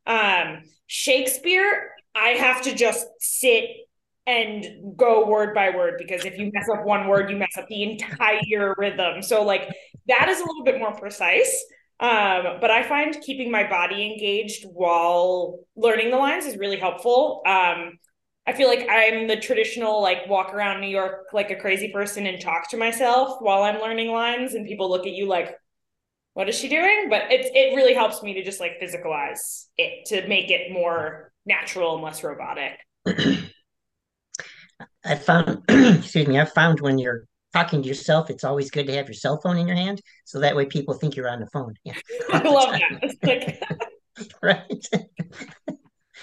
lines. 0.07 0.63
Um, 0.63 0.63
Shakespeare, 0.87 1.91
I 2.15 2.29
have 2.29 2.61
to 2.61 2.73
just 2.73 3.05
sit 3.19 3.65
and 4.25 4.95
go 4.97 5.27
word 5.27 5.53
by 5.53 5.69
word 5.71 5.95
because 5.97 6.23
if 6.25 6.37
you 6.39 6.49
mess 6.53 6.67
up 6.73 6.85
one 6.85 7.07
word, 7.07 7.29
you 7.29 7.35
mess 7.35 7.57
up 7.57 7.67
the 7.67 7.83
entire 7.83 8.73
rhythm. 8.77 9.21
So 9.21 9.43
like 9.43 9.69
that 10.07 10.29
is 10.29 10.39
a 10.39 10.45
little 10.45 10.63
bit 10.63 10.79
more 10.79 10.93
precise. 10.93 11.53
Um, 11.99 12.57
but 12.61 12.71
I 12.71 12.83
find 12.83 13.15
keeping 13.21 13.51
my 13.51 13.69
body 13.69 14.05
engaged 14.05 14.65
while 14.71 15.59
learning 15.75 16.09
the 16.11 16.17
lines 16.17 16.45
is 16.45 16.57
really 16.57 16.77
helpful. 16.77 17.41
Um, 17.45 17.99
I 18.47 18.53
feel 18.53 18.67
like 18.67 18.87
I'm 18.89 19.27
the 19.27 19.37
traditional 19.37 20.01
like 20.01 20.27
walk 20.27 20.53
around 20.53 20.81
New 20.81 20.87
York 20.87 21.27
like 21.33 21.49
a 21.51 21.55
crazy 21.55 21.91
person 21.91 22.27
and 22.27 22.39
talk 22.39 22.69
to 22.69 22.77
myself 22.77 23.37
while 23.41 23.63
I'm 23.63 23.81
learning 23.81 24.11
lines, 24.11 24.53
and 24.53 24.67
people 24.67 24.89
look 24.89 25.07
at 25.07 25.13
you 25.13 25.27
like, 25.27 25.57
"What 26.33 26.47
is 26.49 26.55
she 26.55 26.69
doing?" 26.69 27.07
But 27.09 27.31
it 27.31 27.45
it 27.55 27.75
really 27.75 27.93
helps 27.93 28.21
me 28.21 28.33
to 28.33 28.43
just 28.43 28.59
like 28.59 28.79
physicalize 28.81 29.65
it 29.77 30.05
to 30.07 30.27
make 30.27 30.51
it 30.51 30.71
more 30.71 31.31
natural 31.45 31.95
and 31.95 32.03
less 32.03 32.23
robotic. 32.23 32.77
I 35.05 35.15
found, 35.15 35.63
excuse 35.69 36.27
me, 36.27 36.39
I 36.39 36.45
found 36.45 36.81
when 36.81 36.97
you're 36.97 37.27
talking 37.53 37.81
to 37.81 37.87
yourself, 37.87 38.29
it's 38.29 38.43
always 38.43 38.69
good 38.71 38.87
to 38.87 38.93
have 38.95 39.07
your 39.07 39.13
cell 39.13 39.39
phone 39.39 39.57
in 39.57 39.67
your 39.67 39.77
hand, 39.77 40.01
so 40.25 40.39
that 40.39 40.55
way 40.55 40.65
people 40.65 40.93
think 40.93 41.15
you're 41.15 41.29
on 41.29 41.39
the 41.39 41.47
phone. 41.47 41.75
Yeah, 41.83 41.93
I 42.31 42.41
love 42.43 42.71
that. 42.79 42.99
It's 43.01 43.15
like 43.23 43.61
right. 44.41 44.85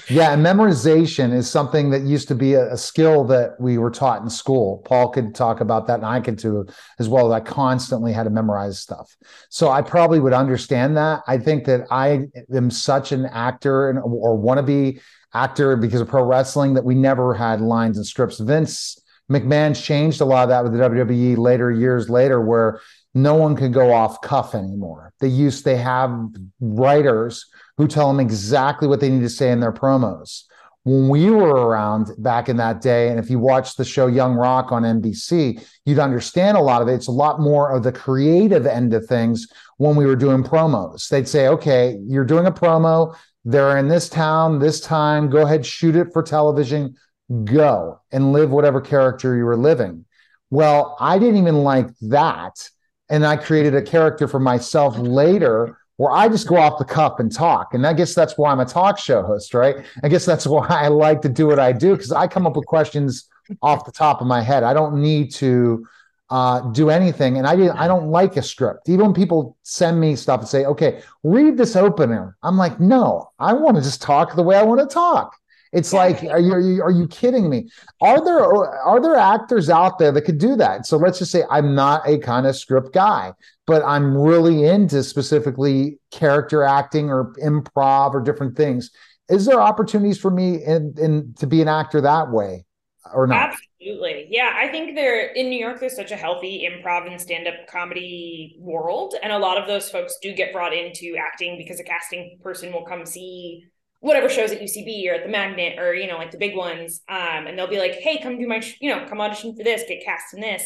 Yeah, 0.09 0.32
and 0.32 0.44
memorization 0.44 1.32
is 1.32 1.50
something 1.50 1.90
that 1.90 2.03
used 2.03 2.28
to 2.28 2.34
be 2.34 2.55
a, 2.55 2.72
a 2.72 2.76
skill 2.76 3.24
that 3.24 3.61
we 3.61 3.78
were 3.78 3.90
taught 3.90 4.22
in 4.22 4.28
school. 4.30 4.82
Paul 4.84 5.09
could 5.11 5.34
talk 5.34 5.61
about 5.61 5.86
that, 5.86 5.96
and 5.96 6.07
I 6.07 6.20
could 6.20 6.38
too, 6.38 6.66
as 6.98 7.09
well. 7.09 7.32
I 7.32 7.40
constantly 7.40 8.12
had 8.12 8.24
to 8.24 8.30
memorize 8.30 8.78
stuff, 8.78 9.16
so 9.48 9.70
I 9.70 9.82
probably 9.82 10.20
would 10.20 10.32
understand 10.32 10.96
that. 10.96 11.22
I 11.26 11.38
think 11.38 11.64
that 11.66 11.86
I 11.90 12.26
am 12.53 12.70
such 12.70 13.12
an 13.12 13.26
actor 13.26 13.90
and 13.90 13.98
or 13.98 14.38
wannabe 14.38 15.00
actor 15.34 15.76
because 15.76 16.00
of 16.00 16.09
pro 16.09 16.24
wrestling 16.24 16.74
that 16.74 16.84
we 16.84 16.94
never 16.94 17.34
had 17.34 17.61
lines 17.61 17.96
and 17.96 18.07
scripts. 18.07 18.38
Vince 18.38 18.98
McMahon 19.30 19.80
changed 19.80 20.20
a 20.20 20.24
lot 20.24 20.42
of 20.42 20.48
that 20.50 20.64
with 20.64 20.72
the 20.72 20.78
WWE 20.78 21.38
later 21.38 21.70
years 21.70 22.11
later, 22.11 22.40
where 22.40 22.80
no 23.14 23.34
one 23.34 23.56
can 23.56 23.72
go 23.72 23.92
off 23.92 24.20
cuff 24.22 24.54
anymore. 24.54 25.12
They 25.20 25.28
use 25.28 25.62
they 25.62 25.76
have 25.76 26.18
writers 26.60 27.46
who 27.76 27.86
tell 27.86 28.08
them 28.08 28.20
exactly 28.20 28.88
what 28.88 29.00
they 29.00 29.10
need 29.10 29.20
to 29.20 29.28
say 29.28 29.50
in 29.50 29.60
their 29.60 29.72
promos. 29.72 30.44
When 30.84 31.08
we 31.08 31.30
were 31.30 31.68
around 31.68 32.10
back 32.18 32.48
in 32.48 32.56
that 32.56 32.80
day, 32.80 33.08
and 33.08 33.18
if 33.18 33.30
you 33.30 33.38
watch 33.38 33.76
the 33.76 33.84
show 33.84 34.08
Young 34.08 34.34
Rock 34.34 34.72
on 34.72 34.82
NBC, 34.82 35.64
you'd 35.84 36.00
understand 36.00 36.56
a 36.56 36.60
lot 36.60 36.82
of 36.82 36.88
it. 36.88 36.94
It's 36.94 37.06
a 37.06 37.12
lot 37.12 37.40
more 37.40 37.70
of 37.70 37.84
the 37.84 37.92
creative 37.92 38.66
end 38.66 38.92
of 38.92 39.06
things 39.06 39.46
when 39.76 39.94
we 39.94 40.06
were 40.06 40.16
doing 40.16 40.42
promos. 40.42 41.08
They'd 41.08 41.28
say, 41.28 41.46
okay, 41.48 41.98
you're 42.04 42.24
doing 42.24 42.46
a 42.46 42.52
promo, 42.52 43.16
they're 43.44 43.78
in 43.78 43.88
this 43.88 44.08
town, 44.08 44.58
this 44.58 44.80
time, 44.80 45.30
go 45.30 45.42
ahead, 45.42 45.64
shoot 45.64 45.94
it 45.94 46.12
for 46.12 46.22
television, 46.22 46.96
go 47.44 48.00
and 48.10 48.32
live 48.32 48.50
whatever 48.50 48.80
character 48.80 49.36
you 49.36 49.44
were 49.44 49.56
living. 49.56 50.04
Well, 50.50 50.96
I 51.00 51.18
didn't 51.18 51.38
even 51.38 51.58
like 51.58 51.88
that. 52.02 52.68
And 53.12 53.24
I 53.24 53.36
created 53.36 53.76
a 53.76 53.82
character 53.82 54.26
for 54.26 54.40
myself 54.40 54.98
later 54.98 55.78
where 55.98 56.10
I 56.10 56.28
just 56.28 56.48
go 56.48 56.56
off 56.56 56.78
the 56.78 56.84
cuff 56.84 57.20
and 57.20 57.32
talk. 57.32 57.74
And 57.74 57.86
I 57.86 57.92
guess 57.92 58.14
that's 58.14 58.36
why 58.36 58.50
I'm 58.50 58.58
a 58.58 58.64
talk 58.64 58.98
show 58.98 59.22
host, 59.22 59.54
right? 59.54 59.76
I 60.02 60.08
guess 60.08 60.24
that's 60.24 60.46
why 60.54 60.66
I 60.66 60.88
like 60.88 61.20
to 61.22 61.28
do 61.28 61.46
what 61.46 61.60
I 61.60 61.72
do 61.72 61.94
because 61.94 62.10
I 62.10 62.26
come 62.26 62.46
up 62.46 62.56
with 62.56 62.66
questions 62.66 63.28
off 63.60 63.84
the 63.84 63.92
top 63.92 64.20
of 64.20 64.26
my 64.26 64.40
head. 64.40 64.64
I 64.64 64.72
don't 64.74 65.00
need 65.00 65.32
to 65.34 65.86
uh, 66.30 66.60
do 66.70 66.88
anything, 66.88 67.36
and 67.36 67.46
I 67.46 67.54
didn't. 67.54 67.76
I 67.76 67.86
don't 67.86 68.08
like 68.08 68.38
a 68.38 68.42
script. 68.42 68.88
Even 68.88 69.06
when 69.06 69.14
people 69.14 69.54
send 69.64 70.00
me 70.00 70.16
stuff 70.16 70.40
and 70.40 70.48
say, 70.48 70.64
"Okay, 70.64 71.02
read 71.22 71.58
this 71.58 71.76
opener," 71.76 72.38
I'm 72.42 72.56
like, 72.56 72.80
"No, 72.80 73.28
I 73.38 73.52
want 73.52 73.76
to 73.76 73.82
just 73.82 74.00
talk 74.00 74.34
the 74.34 74.42
way 74.42 74.56
I 74.56 74.62
want 74.62 74.80
to 74.80 74.86
talk." 74.86 75.36
It's 75.72 75.92
like, 75.92 76.22
are 76.24 76.38
you, 76.38 76.82
are 76.82 76.90
you 76.90 77.08
kidding 77.08 77.48
me? 77.48 77.70
Are 78.02 78.22
there 78.22 78.44
are 78.44 79.00
there 79.00 79.16
actors 79.16 79.70
out 79.70 79.98
there 79.98 80.12
that 80.12 80.22
could 80.22 80.38
do 80.38 80.54
that? 80.56 80.84
So 80.86 80.98
let's 80.98 81.18
just 81.18 81.32
say 81.32 81.44
I'm 81.50 81.74
not 81.74 82.06
a 82.06 82.18
kind 82.18 82.46
of 82.46 82.56
script 82.56 82.92
guy, 82.92 83.32
but 83.66 83.82
I'm 83.82 84.16
really 84.16 84.66
into 84.66 85.02
specifically 85.02 85.98
character 86.10 86.62
acting 86.62 87.08
or 87.08 87.32
improv 87.42 88.12
or 88.12 88.20
different 88.20 88.54
things. 88.54 88.90
Is 89.30 89.46
there 89.46 89.60
opportunities 89.60 90.18
for 90.18 90.30
me 90.30 90.62
in, 90.62 90.94
in 91.00 91.34
to 91.38 91.46
be 91.46 91.62
an 91.62 91.68
actor 91.68 92.02
that 92.02 92.30
way 92.30 92.66
or 93.14 93.26
not? 93.26 93.54
Absolutely. 93.80 94.26
Yeah. 94.28 94.52
I 94.54 94.68
think 94.68 94.94
there 94.94 95.32
in 95.32 95.48
New 95.48 95.58
York, 95.58 95.80
there's 95.80 95.96
such 95.96 96.10
a 96.10 96.16
healthy 96.16 96.68
improv 96.68 97.10
and 97.10 97.18
stand 97.18 97.48
up 97.48 97.54
comedy 97.66 98.56
world. 98.58 99.14
And 99.22 99.32
a 99.32 99.38
lot 99.38 99.56
of 99.56 99.66
those 99.66 99.88
folks 99.88 100.18
do 100.20 100.34
get 100.34 100.52
brought 100.52 100.74
into 100.74 101.16
acting 101.16 101.56
because 101.56 101.80
a 101.80 101.84
casting 101.84 102.38
person 102.42 102.72
will 102.72 102.84
come 102.84 103.06
see 103.06 103.64
whatever 104.03 104.28
shows 104.28 104.50
at 104.50 104.61
UCB 104.61 105.09
or 105.09 105.14
at 105.14 105.22
the 105.22 105.30
Magnet 105.30 105.78
or, 105.78 105.94
you 105.94 106.09
know, 106.09 106.18
like 106.18 106.32
the 106.32 106.36
big 106.36 106.57
ones. 106.57 107.03
Um, 107.09 107.46
and 107.46 107.57
they'll 107.57 107.68
be 107.68 107.78
like, 107.78 107.92
hey, 107.92 108.20
come 108.20 108.36
do 108.36 108.48
my, 108.48 108.59
sh- 108.59 108.76
you 108.80 108.90
know, 108.90 109.07
come 109.09 109.20
audition 109.20 109.57
for 109.57 109.62
this, 109.62 109.84
get 109.86 110.05
cast 110.05 110.34
in 110.34 110.40
this. 110.40 110.64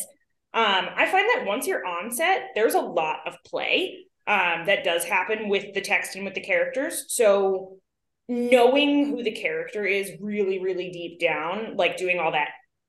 Um, 0.54 0.86
I 0.96 1.04
find 1.04 1.28
that 1.34 1.44
once 1.46 1.66
you're 1.66 1.84
on 1.84 2.10
set, 2.10 2.48
there's 2.54 2.72
a 2.72 2.80
lot 2.80 3.18
of 3.26 3.36
play 3.44 4.06
um, 4.26 4.64
that 4.64 4.84
does 4.84 5.04
happen 5.04 5.50
with 5.50 5.74
the 5.74 5.82
text 5.82 6.16
and 6.16 6.24
with 6.24 6.32
the 6.32 6.40
characters. 6.40 7.04
So 7.08 7.76
knowing 8.26 9.10
who 9.10 9.22
the 9.22 9.32
character 9.32 9.84
is 9.84 10.12
really, 10.18 10.58
really 10.58 10.90
deep 10.90 11.20
down, 11.20 11.76
like 11.76 11.98
doing 11.98 12.18
all 12.18 12.32
that 12.32 12.48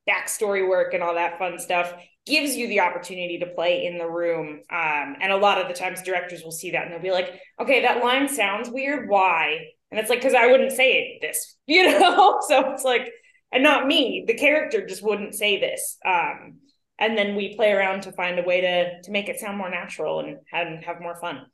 backstory 0.10 0.66
work 0.66 0.94
and 0.94 1.04
all 1.04 1.16
that 1.16 1.38
fun 1.38 1.60
stuff 1.60 1.94
gives 2.26 2.56
you 2.56 2.70
the 2.70 2.80
opportunity 2.80 3.40
to 3.40 3.48
play 3.48 3.86
in 3.86 3.98
the 3.98 4.10
room. 4.10 4.62
Um, 4.72 5.18
and 5.22 5.34
a 5.34 5.38
lot 5.38 5.60
of 5.60 5.68
the 5.68 5.74
times 5.74 6.02
directors 6.02 6.42
will 6.42 6.52
see 6.52 6.72
that 6.72 6.86
and 6.86 6.94
they'll 6.94 7.02
be 7.02 7.12
like, 7.12 7.38
okay, 7.60 7.82
that 7.82 8.02
line 8.02 8.30
sounds 8.30 8.70
weird. 8.70 9.10
Why? 9.10 9.72
And 9.92 10.00
it's 10.00 10.10
like, 10.10 10.20
because 10.20 10.34
I 10.34 10.48
wouldn't 10.48 10.72
say 10.72 10.94
it 10.94 11.22
this, 11.22 11.56
you 11.68 11.84
know? 11.88 12.40
so 12.48 12.72
it's 12.72 12.84
like, 12.84 13.12
and 13.52 13.64
not 13.64 13.88
me, 13.88 14.26
the 14.28 14.34
character 14.34 14.86
just 14.86 15.04
wouldn't 15.04 15.36
say 15.36 15.60
this. 15.60 15.98
Um, 16.06 16.58
and 17.00 17.18
then 17.18 17.36
we 17.36 17.56
play 17.56 17.72
around 17.72 18.02
to 18.04 18.12
find 18.12 18.40
a 18.40 18.44
way 18.44 18.62
to 18.62 19.02
to 19.04 19.12
make 19.12 19.30
it 19.30 19.40
sound 19.40 19.58
more 19.58 19.70
natural 19.70 20.20
and 20.20 20.38
have, 20.52 20.84
have 20.84 21.02
more 21.02 21.16
fun. 21.20 21.46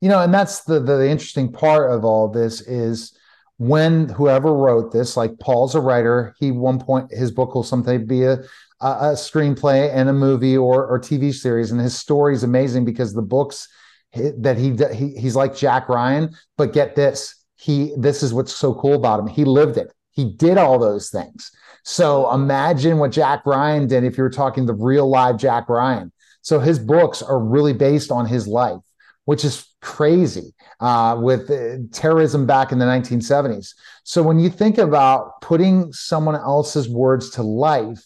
You 0.00 0.10
know, 0.10 0.20
and 0.20 0.32
that's 0.32 0.64
the, 0.64 0.80
the 0.80 1.08
interesting 1.08 1.50
part 1.50 1.90
of 1.90 2.04
all 2.04 2.28
this 2.28 2.60
is 2.60 3.16
when 3.56 4.10
whoever 4.10 4.52
wrote 4.52 4.92
this, 4.92 5.16
like 5.16 5.38
Paul's 5.38 5.74
a 5.74 5.80
writer, 5.80 6.34
he 6.38 6.50
one 6.50 6.78
point 6.78 7.10
his 7.10 7.32
book 7.32 7.54
will 7.54 7.62
someday 7.62 7.98
be 7.98 8.24
a 8.24 8.42
a, 8.80 8.86
a 8.86 9.12
screenplay 9.14 9.90
and 9.92 10.08
a 10.08 10.12
movie 10.12 10.56
or 10.56 10.86
or 10.86 11.00
TV 11.00 11.32
series, 11.32 11.70
and 11.70 11.80
his 11.80 11.96
story 11.96 12.34
is 12.34 12.44
amazing 12.44 12.84
because 12.84 13.14
the 13.14 13.22
books 13.22 13.68
that 14.14 14.56
he 14.58 14.76
he 14.94 15.18
he's 15.18 15.36
like 15.36 15.56
Jack 15.56 15.88
Ryan, 15.88 16.34
but 16.58 16.72
get 16.74 16.94
this, 16.94 17.34
he 17.56 17.92
this 17.96 18.22
is 18.22 18.32
what's 18.32 18.54
so 18.54 18.74
cool 18.74 18.94
about 18.94 19.20
him. 19.20 19.26
He 19.26 19.44
lived 19.44 19.76
it. 19.76 19.92
He 20.10 20.24
did 20.24 20.58
all 20.58 20.78
those 20.78 21.10
things. 21.10 21.50
So 21.84 22.32
imagine 22.32 22.98
what 22.98 23.12
Jack 23.12 23.46
Ryan 23.46 23.86
did 23.86 24.04
if 24.04 24.16
you 24.16 24.24
were 24.24 24.30
talking 24.30 24.66
the 24.66 24.74
real 24.74 25.08
live 25.08 25.36
Jack 25.36 25.68
Ryan. 25.68 26.12
So 26.42 26.58
his 26.58 26.78
books 26.78 27.22
are 27.22 27.38
really 27.38 27.72
based 27.72 28.10
on 28.10 28.26
his 28.26 28.46
life, 28.46 28.80
which 29.24 29.44
is 29.44 29.66
crazy 29.82 30.54
uh, 30.80 31.16
with 31.20 31.50
uh, 31.50 31.78
terrorism 31.92 32.46
back 32.46 32.72
in 32.72 32.78
the 32.78 32.84
1970s. 32.84 33.74
So 34.04 34.22
when 34.22 34.38
you 34.38 34.50
think 34.50 34.78
about 34.78 35.40
putting 35.40 35.92
someone 35.92 36.34
else's 36.34 36.88
words 36.88 37.30
to 37.30 37.42
life, 37.42 38.02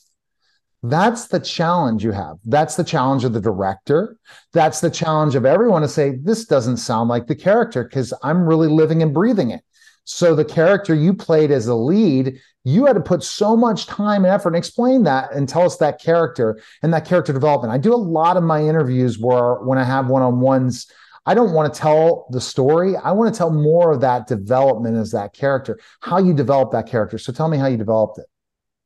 that's 0.82 1.28
the 1.28 1.40
challenge 1.40 2.02
you 2.04 2.12
have. 2.12 2.38
That's 2.44 2.76
the 2.76 2.84
challenge 2.84 3.24
of 3.24 3.32
the 3.32 3.40
director. 3.40 4.16
That's 4.52 4.80
the 4.80 4.90
challenge 4.90 5.34
of 5.34 5.44
everyone 5.44 5.82
to 5.82 5.88
say, 5.88 6.16
this 6.16 6.46
doesn't 6.46 6.78
sound 6.78 7.08
like 7.08 7.26
the 7.26 7.34
character 7.34 7.84
because 7.84 8.14
I'm 8.22 8.46
really 8.46 8.68
living 8.68 9.02
and 9.02 9.12
breathing 9.12 9.50
it. 9.50 9.62
So 10.04 10.34
the 10.34 10.44
character 10.44 10.94
you 10.94 11.12
played 11.14 11.50
as 11.50 11.66
a 11.66 11.74
lead, 11.74 12.40
you 12.64 12.86
had 12.86 12.94
to 12.94 13.00
put 13.00 13.22
so 13.22 13.56
much 13.56 13.86
time 13.86 14.24
and 14.24 14.32
effort 14.32 14.48
and 14.48 14.56
explain 14.56 15.04
that 15.04 15.32
and 15.32 15.48
tell 15.48 15.62
us 15.62 15.76
that 15.76 16.00
character 16.00 16.60
and 16.82 16.92
that 16.92 17.04
character 17.04 17.32
development. 17.32 17.72
I 17.72 17.78
do 17.78 17.94
a 17.94 17.96
lot 17.96 18.36
of 18.36 18.42
my 18.42 18.62
interviews 18.62 19.18
where 19.18 19.56
when 19.56 19.78
I 19.78 19.84
have 19.84 20.08
one-on-ones, 20.08 20.90
I 21.26 21.34
don't 21.34 21.52
want 21.52 21.72
to 21.72 21.78
tell 21.78 22.26
the 22.30 22.40
story. 22.40 22.96
I 22.96 23.12
want 23.12 23.32
to 23.32 23.38
tell 23.38 23.50
more 23.50 23.92
of 23.92 24.00
that 24.00 24.26
development 24.26 24.96
as 24.96 25.12
that 25.12 25.34
character, 25.34 25.78
how 26.00 26.18
you 26.18 26.32
develop 26.32 26.72
that 26.72 26.88
character. 26.88 27.18
So 27.18 27.32
tell 27.32 27.48
me 27.48 27.58
how 27.58 27.66
you 27.66 27.76
developed 27.76 28.18
it. 28.18 28.26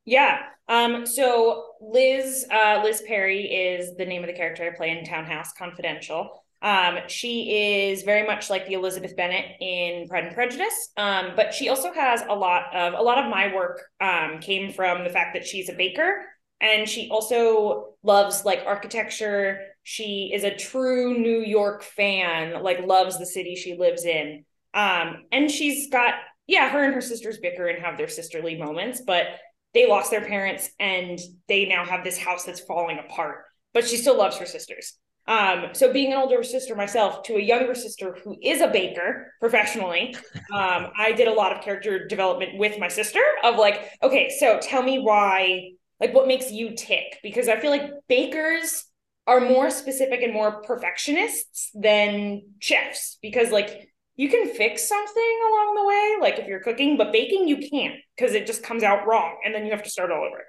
Yeah. 0.05 0.43
Um, 0.69 1.07
so 1.07 1.67
Liz, 1.81 2.47
uh, 2.51 2.81
Liz 2.83 3.03
Perry 3.07 3.43
is 3.43 3.97
the 3.97 4.07
name 4.07 4.23
of 4.23 4.29
the 4.29 4.35
character 4.35 4.65
I 4.65 4.77
play 4.77 4.91
in 4.91 5.05
Townhouse 5.05 5.53
Confidential. 5.53 6.43
Um, 6.63 6.99
she 7.09 7.89
is 7.91 8.05
very 8.05 8.27
much 8.27 8.49
like 8.49 8.67
the 8.67 8.73
Elizabeth 8.73 9.15
Bennet 9.17 9.45
in 9.61 10.09
Pride 10.09 10.25
and 10.25 10.35
Prejudice, 10.35 10.91
um, 10.97 11.33
but 11.37 11.53
she 11.53 11.69
also 11.69 11.93
has 11.93 12.23
a 12.27 12.35
lot 12.35 12.75
of 12.75 12.95
a 12.95 13.03
lot 13.03 13.19
of 13.19 13.31
my 13.31 13.55
work 13.55 13.83
um, 14.01 14.39
came 14.41 14.73
from 14.73 15.05
the 15.05 15.11
fact 15.11 15.35
that 15.35 15.47
she's 15.47 15.69
a 15.69 15.75
baker 15.75 16.25
and 16.63 16.89
she 16.89 17.11
also 17.11 17.95
loves 18.03 18.47
like 18.47 18.63
architecture. 18.65 19.61
She 19.83 20.31
is 20.33 20.45
a 20.45 20.57
true 20.57 21.19
New 21.19 21.41
York 21.41 21.83
fan, 21.83 22.63
like 22.63 22.87
loves 22.87 23.19
the 23.19 23.27
city 23.27 23.57
she 23.57 23.77
lives 23.77 24.07
in. 24.07 24.47
Um, 24.73 25.25
and 25.31 25.51
she's 25.51 25.91
got 25.91 26.15
yeah, 26.47 26.69
her 26.71 26.85
and 26.85 26.95
her 26.95 27.01
sisters 27.01 27.39
bicker 27.39 27.67
and 27.67 27.83
have 27.83 27.97
their 27.97 28.09
sisterly 28.09 28.57
moments, 28.57 29.01
but 29.01 29.27
they 29.75 29.89
lost 29.89 30.11
their 30.11 30.25
parents 30.25 30.71
and 30.79 31.19
they 31.49 31.67
now 31.67 31.85
have 31.85 32.05
this 32.05 32.19
house 32.19 32.45
that's 32.45 32.61
falling 32.61 32.99
apart. 32.99 33.45
But 33.73 33.87
she 33.87 33.97
still 33.97 34.17
loves 34.17 34.37
her 34.39 34.47
sisters. 34.47 34.97
Um, 35.27 35.71
so 35.73 35.93
being 35.93 36.13
an 36.13 36.19
older 36.19 36.43
sister 36.43 36.75
myself 36.75 37.23
to 37.25 37.37
a 37.37 37.41
younger 37.41 37.75
sister 37.75 38.17
who 38.23 38.37
is 38.43 38.61
a 38.61 38.69
baker 38.69 39.33
professionally, 39.41 40.15
um, 40.53 40.89
I 40.97 41.13
did 41.17 41.29
a 41.29 41.33
lot 41.33 41.57
of 41.57 41.63
character 41.63 42.07
development 42.07 42.59
with 42.59 42.79
my 42.79 42.89
sister 42.89 43.21
of 43.43 43.57
like, 43.57 43.91
okay, 44.03 44.31
so 44.39 44.59
tell 44.61 44.83
me 44.83 44.99
why, 44.99 45.71
like 46.01 46.15
what 46.15 46.29
makes 46.29 46.53
you 46.53 46.75
tick? 46.77 47.19
Because 47.23 47.49
I 47.49 47.59
feel 47.59 47.71
like 47.71 47.91
bakers 48.09 48.85
are 49.27 49.41
more 49.41 49.71
specific 49.71 50.23
and 50.23 50.35
more 50.35 50.63
perfectionists 50.63 51.71
than 51.75 52.43
chefs 52.61 53.19
because 53.23 53.51
like 53.51 53.89
you 54.17 54.29
can 54.29 54.49
fix 54.55 54.89
something 54.89 55.41
along 55.49 55.75
the 55.75 55.87
way, 55.87 56.17
like 56.21 56.39
if 56.39 56.47
you're 56.47 56.61
cooking, 56.61 56.97
but 56.97 57.13
baking 57.13 57.49
you 57.49 57.69
can't 57.69 57.95
because 58.17 58.35
it 58.35 58.47
just 58.47 58.63
comes 58.63 58.83
out 58.83 59.07
wrong 59.07 59.39
and 59.45 59.55
then 59.55 59.65
you 59.65 59.73
have 59.73 59.83
to 59.83 59.91
start 59.91 60.11
all 60.11 60.25
over. 60.25 60.45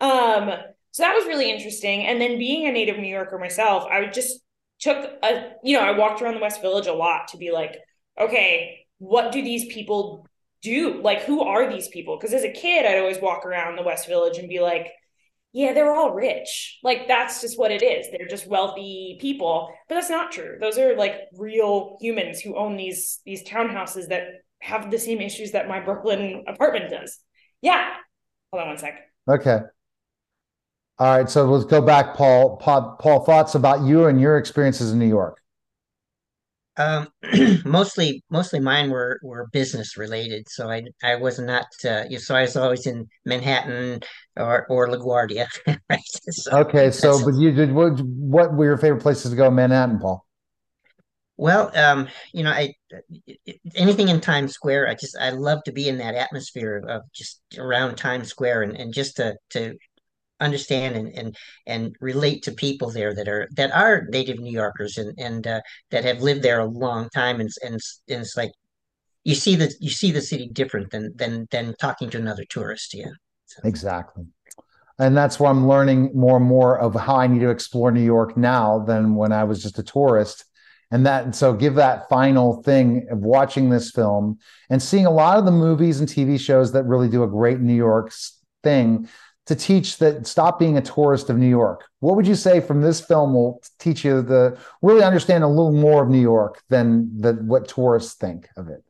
Um, 0.00 0.58
so 0.92 1.02
that 1.02 1.14
was 1.14 1.26
really 1.26 1.50
interesting. 1.50 2.06
And 2.06 2.20
then 2.20 2.38
being 2.38 2.66
a 2.66 2.72
native 2.72 2.98
New 2.98 3.08
Yorker 3.08 3.38
myself, 3.38 3.84
I 3.90 4.06
just 4.06 4.40
took 4.80 4.96
a, 5.22 5.52
you 5.62 5.76
know, 5.76 5.84
I 5.84 5.96
walked 5.96 6.22
around 6.22 6.34
the 6.34 6.40
West 6.40 6.62
Village 6.62 6.86
a 6.86 6.92
lot 6.92 7.28
to 7.28 7.36
be 7.36 7.50
like, 7.52 7.76
okay, 8.18 8.86
what 8.98 9.32
do 9.32 9.42
these 9.42 9.66
people 9.66 10.26
do? 10.62 11.00
Like, 11.02 11.22
who 11.22 11.42
are 11.42 11.70
these 11.70 11.88
people? 11.88 12.16
Because 12.16 12.34
as 12.34 12.44
a 12.44 12.50
kid, 12.50 12.86
I'd 12.86 12.98
always 12.98 13.20
walk 13.20 13.44
around 13.44 13.76
the 13.76 13.82
West 13.82 14.08
Village 14.08 14.38
and 14.38 14.48
be 14.48 14.60
like, 14.60 14.90
yeah, 15.52 15.72
they're 15.72 15.94
all 15.94 16.12
rich. 16.12 16.78
Like, 16.82 17.08
that's 17.08 17.40
just 17.40 17.58
what 17.58 17.72
it 17.72 17.82
is. 17.82 18.06
They're 18.10 18.28
just 18.28 18.46
wealthy 18.46 19.18
people. 19.20 19.72
But 19.88 19.96
that's 19.96 20.10
not 20.10 20.30
true. 20.30 20.58
Those 20.60 20.78
are 20.78 20.96
like 20.96 21.14
real 21.36 21.98
humans 22.00 22.40
who 22.40 22.56
own 22.56 22.76
these 22.76 23.20
these 23.24 23.42
townhouses 23.44 24.08
that 24.08 24.24
have 24.60 24.90
the 24.90 24.98
same 24.98 25.20
issues 25.20 25.52
that 25.52 25.68
my 25.68 25.80
Brooklyn 25.80 26.44
apartment 26.46 26.90
does. 26.90 27.18
Yeah. 27.62 27.94
Hold 28.52 28.62
on 28.62 28.68
one 28.68 28.78
sec. 28.78 28.94
Okay. 29.28 29.60
All 30.98 31.16
right, 31.16 31.30
so 31.30 31.46
let's 31.46 31.64
go 31.64 31.80
back, 31.80 32.14
Paul. 32.14 32.58
Paul, 32.58 32.98
Paul 33.00 33.24
thoughts 33.24 33.54
about 33.54 33.84
you 33.84 34.04
and 34.04 34.20
your 34.20 34.36
experiences 34.36 34.92
in 34.92 34.98
New 34.98 35.08
York. 35.08 35.39
Um, 36.80 37.08
mostly, 37.64 38.22
mostly 38.30 38.60
mine 38.60 38.90
were 38.90 39.20
were 39.22 39.48
business 39.52 39.96
related. 39.96 40.48
So 40.48 40.70
I 40.70 40.84
I 41.02 41.16
was 41.16 41.38
not. 41.38 41.66
Uh, 41.84 42.04
so 42.18 42.34
I 42.34 42.42
was 42.42 42.56
always 42.56 42.86
in 42.86 43.08
Manhattan 43.24 44.00
or 44.36 44.66
or 44.68 44.88
LaGuardia. 44.88 45.46
right. 45.90 46.00
So 46.30 46.58
okay, 46.60 46.90
so 46.90 47.24
but 47.24 47.34
you 47.34 47.52
did 47.52 47.72
what? 47.72 48.00
What 48.00 48.54
were 48.54 48.64
your 48.64 48.78
favorite 48.78 49.02
places 49.02 49.30
to 49.30 49.36
go 49.36 49.48
in 49.48 49.54
Manhattan, 49.54 49.98
Paul? 49.98 50.24
Well, 51.36 51.74
um, 51.74 52.08
you 52.34 52.44
know, 52.44 52.50
I 52.50 52.74
anything 53.74 54.08
in 54.08 54.20
Times 54.20 54.52
Square. 54.52 54.88
I 54.88 54.94
just 54.94 55.16
I 55.18 55.30
love 55.30 55.62
to 55.64 55.72
be 55.72 55.88
in 55.88 55.96
that 55.98 56.14
atmosphere 56.14 56.76
of, 56.76 56.84
of 56.84 57.02
just 57.14 57.40
around 57.58 57.96
Times 57.96 58.28
Square 58.28 58.62
and 58.64 58.76
and 58.76 58.92
just 58.92 59.16
to 59.16 59.36
to 59.50 59.74
understand 60.40 60.96
and 60.96 61.08
and 61.16 61.36
and 61.66 61.94
relate 62.00 62.42
to 62.44 62.52
people 62.52 62.90
there 62.90 63.14
that 63.14 63.28
are 63.28 63.48
that 63.56 63.72
are 63.72 64.06
native 64.08 64.38
New 64.38 64.52
Yorkers 64.52 64.98
and 64.98 65.18
and 65.18 65.46
uh, 65.46 65.60
that 65.90 66.04
have 66.04 66.20
lived 66.20 66.42
there 66.42 66.60
a 66.60 66.66
long 66.66 67.08
time. 67.14 67.40
And 67.40 67.50
and, 67.62 67.74
and 68.08 68.20
it's 68.22 68.36
like 68.36 68.52
you 69.24 69.34
see 69.34 69.56
the 69.56 69.72
you 69.80 69.90
see 69.90 70.10
the 70.10 70.22
city 70.22 70.48
different 70.52 70.90
than 70.90 71.12
than 71.16 71.46
than 71.50 71.74
talking 71.80 72.10
to 72.10 72.18
another 72.18 72.44
tourist 72.48 72.94
yeah. 72.94 73.10
So. 73.46 73.60
exactly. 73.64 74.24
And 74.98 75.16
that's 75.16 75.40
why 75.40 75.50
i'm 75.50 75.66
learning 75.66 76.10
more 76.14 76.36
and 76.36 76.46
more 76.46 76.78
of 76.78 76.94
how 76.94 77.16
i 77.16 77.26
need 77.26 77.40
to 77.40 77.50
explore 77.50 77.90
new 77.90 78.04
york 78.04 78.36
now 78.36 78.78
than 78.80 79.14
when 79.14 79.32
i 79.32 79.44
was 79.44 79.62
just 79.62 79.78
a 79.78 79.82
tourist. 79.82 80.44
And 80.92 81.06
that 81.06 81.36
so 81.36 81.52
give 81.52 81.76
that 81.76 82.08
final 82.08 82.62
thing 82.64 83.06
of 83.10 83.18
watching 83.18 83.70
this 83.70 83.92
film 83.92 84.38
and 84.70 84.82
seeing 84.82 85.06
a 85.06 85.10
lot 85.10 85.38
of 85.38 85.44
the 85.44 85.52
movies 85.52 86.00
and 86.00 86.08
tv 86.08 86.38
shows 86.40 86.72
that 86.72 86.84
really 86.84 87.08
do 87.08 87.22
a 87.22 87.28
great 87.28 87.60
new 87.60 87.74
york 87.74 88.12
thing 88.62 89.08
to 89.50 89.56
teach 89.56 89.98
that 89.98 90.28
stop 90.28 90.60
being 90.60 90.78
a 90.78 90.80
tourist 90.80 91.28
of 91.28 91.36
New 91.36 91.48
York? 91.48 91.84
What 91.98 92.14
would 92.14 92.26
you 92.26 92.36
say 92.36 92.60
from 92.60 92.80
this 92.80 93.00
film 93.00 93.34
will 93.34 93.60
teach 93.80 94.04
you 94.04 94.22
the 94.22 94.56
really 94.80 95.02
understand 95.02 95.42
a 95.42 95.48
little 95.48 95.72
more 95.72 96.04
of 96.04 96.08
New 96.08 96.20
York 96.20 96.62
than 96.68 97.20
the, 97.20 97.32
what 97.32 97.66
tourists 97.66 98.14
think 98.14 98.48
of 98.56 98.68
it? 98.68 98.84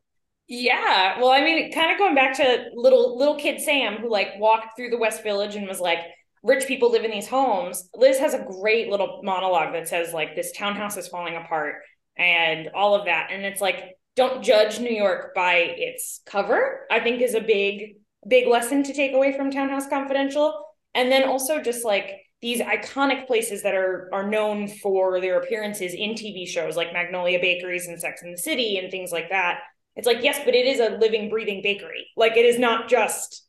Yeah, 0.47 1.19
well, 1.19 1.31
I 1.31 1.41
mean, 1.41 1.71
kind 1.71 1.91
of 1.91 1.97
going 1.97 2.13
back 2.13 2.37
to 2.37 2.65
little 2.75 3.17
little 3.17 3.37
kid 3.37 3.59
Sam 3.59 3.97
who 3.97 4.09
like 4.09 4.29
walked 4.37 4.75
through 4.75 4.91
the 4.91 4.97
West 4.99 5.23
Village 5.23 5.55
and 5.55 5.67
was 5.67 5.79
like, 5.79 5.99
"Rich 6.43 6.67
people 6.67 6.91
live 6.91 7.05
in 7.05 7.11
these 7.11 7.27
homes." 7.27 7.89
Liz 7.95 8.19
has 8.19 8.35
a 8.35 8.45
great 8.59 8.89
little 8.89 9.21
monologue 9.23 9.73
that 9.73 9.87
says 9.87 10.13
like, 10.13 10.35
"This 10.35 10.51
townhouse 10.51 10.95
is 10.95 11.07
falling 11.07 11.37
apart," 11.37 11.75
and 12.17 12.69
all 12.75 12.93
of 12.93 13.05
that, 13.05 13.29
and 13.31 13.45
it's 13.45 13.61
like, 13.61 13.95
don't 14.15 14.43
judge 14.43 14.79
New 14.79 14.93
York 14.93 15.33
by 15.33 15.55
its 15.55 16.21
cover. 16.25 16.85
I 16.91 16.99
think 16.99 17.21
is 17.21 17.33
a 17.33 17.41
big 17.41 17.95
big 18.27 18.47
lesson 18.47 18.83
to 18.83 18.93
take 18.93 19.13
away 19.13 19.35
from 19.35 19.51
Townhouse 19.51 19.87
Confidential. 19.87 20.63
And 20.93 21.11
then 21.11 21.27
also 21.27 21.61
just 21.61 21.85
like 21.85 22.21
these 22.41 22.59
iconic 22.59 23.27
places 23.27 23.63
that 23.63 23.75
are 23.75 24.09
are 24.11 24.27
known 24.27 24.67
for 24.67 25.21
their 25.21 25.39
appearances 25.39 25.93
in 25.93 26.11
TV 26.11 26.47
shows 26.47 26.75
like 26.75 26.91
Magnolia 26.91 27.39
Bakeries 27.39 27.87
and 27.87 27.99
Sex 27.99 28.21
and 28.23 28.33
the 28.33 28.37
City 28.37 28.77
and 28.77 28.91
things 28.91 29.11
like 29.11 29.29
that. 29.29 29.59
It's 29.95 30.07
like 30.07 30.23
yes, 30.23 30.39
but 30.43 30.55
it 30.55 30.65
is 30.65 30.79
a 30.79 30.97
living, 30.97 31.29
breathing 31.29 31.61
bakery. 31.61 32.07
Like 32.17 32.37
it 32.37 32.45
is 32.45 32.57
not 32.57 32.89
just 32.89 33.47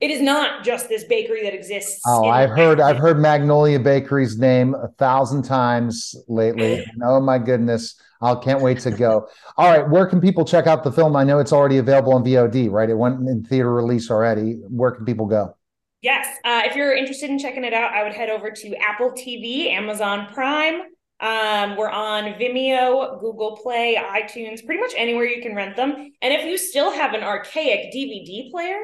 it 0.00 0.10
is 0.10 0.20
not 0.20 0.64
just 0.64 0.88
this 0.88 1.04
bakery 1.04 1.42
that 1.42 1.54
exists. 1.54 2.02
Oh, 2.06 2.28
I've 2.28 2.50
heard 2.50 2.80
I've 2.80 2.98
heard 2.98 3.18
Magnolia 3.18 3.80
Bakery's 3.80 4.38
name 4.38 4.74
a 4.74 4.88
thousand 4.98 5.42
times 5.42 6.14
lately. 6.28 6.86
oh 7.02 7.20
my 7.20 7.38
goodness. 7.38 8.00
I 8.20 8.34
can't 8.34 8.60
wait 8.60 8.80
to 8.80 8.90
go. 8.90 9.28
All 9.56 9.70
right, 9.70 9.88
where 9.88 10.04
can 10.06 10.20
people 10.20 10.44
check 10.44 10.66
out 10.66 10.82
the 10.82 10.90
film? 10.90 11.14
I 11.14 11.22
know 11.22 11.38
it's 11.38 11.52
already 11.52 11.78
available 11.78 12.14
on 12.14 12.24
VOD, 12.24 12.68
right? 12.68 12.90
It 12.90 12.96
went 12.96 13.20
in 13.28 13.44
theater 13.44 13.72
release 13.72 14.10
already. 14.10 14.54
Where 14.68 14.90
can 14.90 15.04
people 15.04 15.26
go? 15.26 15.56
Yes, 16.02 16.26
uh, 16.44 16.62
if 16.64 16.76
you're 16.76 16.96
interested 16.96 17.30
in 17.30 17.38
checking 17.38 17.64
it 17.64 17.72
out, 17.72 17.92
I 17.92 18.02
would 18.02 18.12
head 18.12 18.28
over 18.28 18.50
to 18.50 18.76
Apple 18.76 19.12
TV, 19.12 19.70
Amazon 19.70 20.26
Prime. 20.32 20.82
Um, 21.20 21.76
we're 21.76 21.90
on 21.90 22.34
Vimeo, 22.34 23.20
Google 23.20 23.56
Play, 23.56 23.96
iTunes, 23.96 24.64
pretty 24.64 24.80
much 24.80 24.92
anywhere 24.96 25.24
you 25.24 25.42
can 25.42 25.54
rent 25.56 25.74
them. 25.74 26.12
And 26.22 26.34
if 26.34 26.44
you 26.44 26.56
still 26.56 26.92
have 26.92 27.14
an 27.14 27.24
archaic 27.24 27.92
DVD 27.92 28.50
player, 28.50 28.78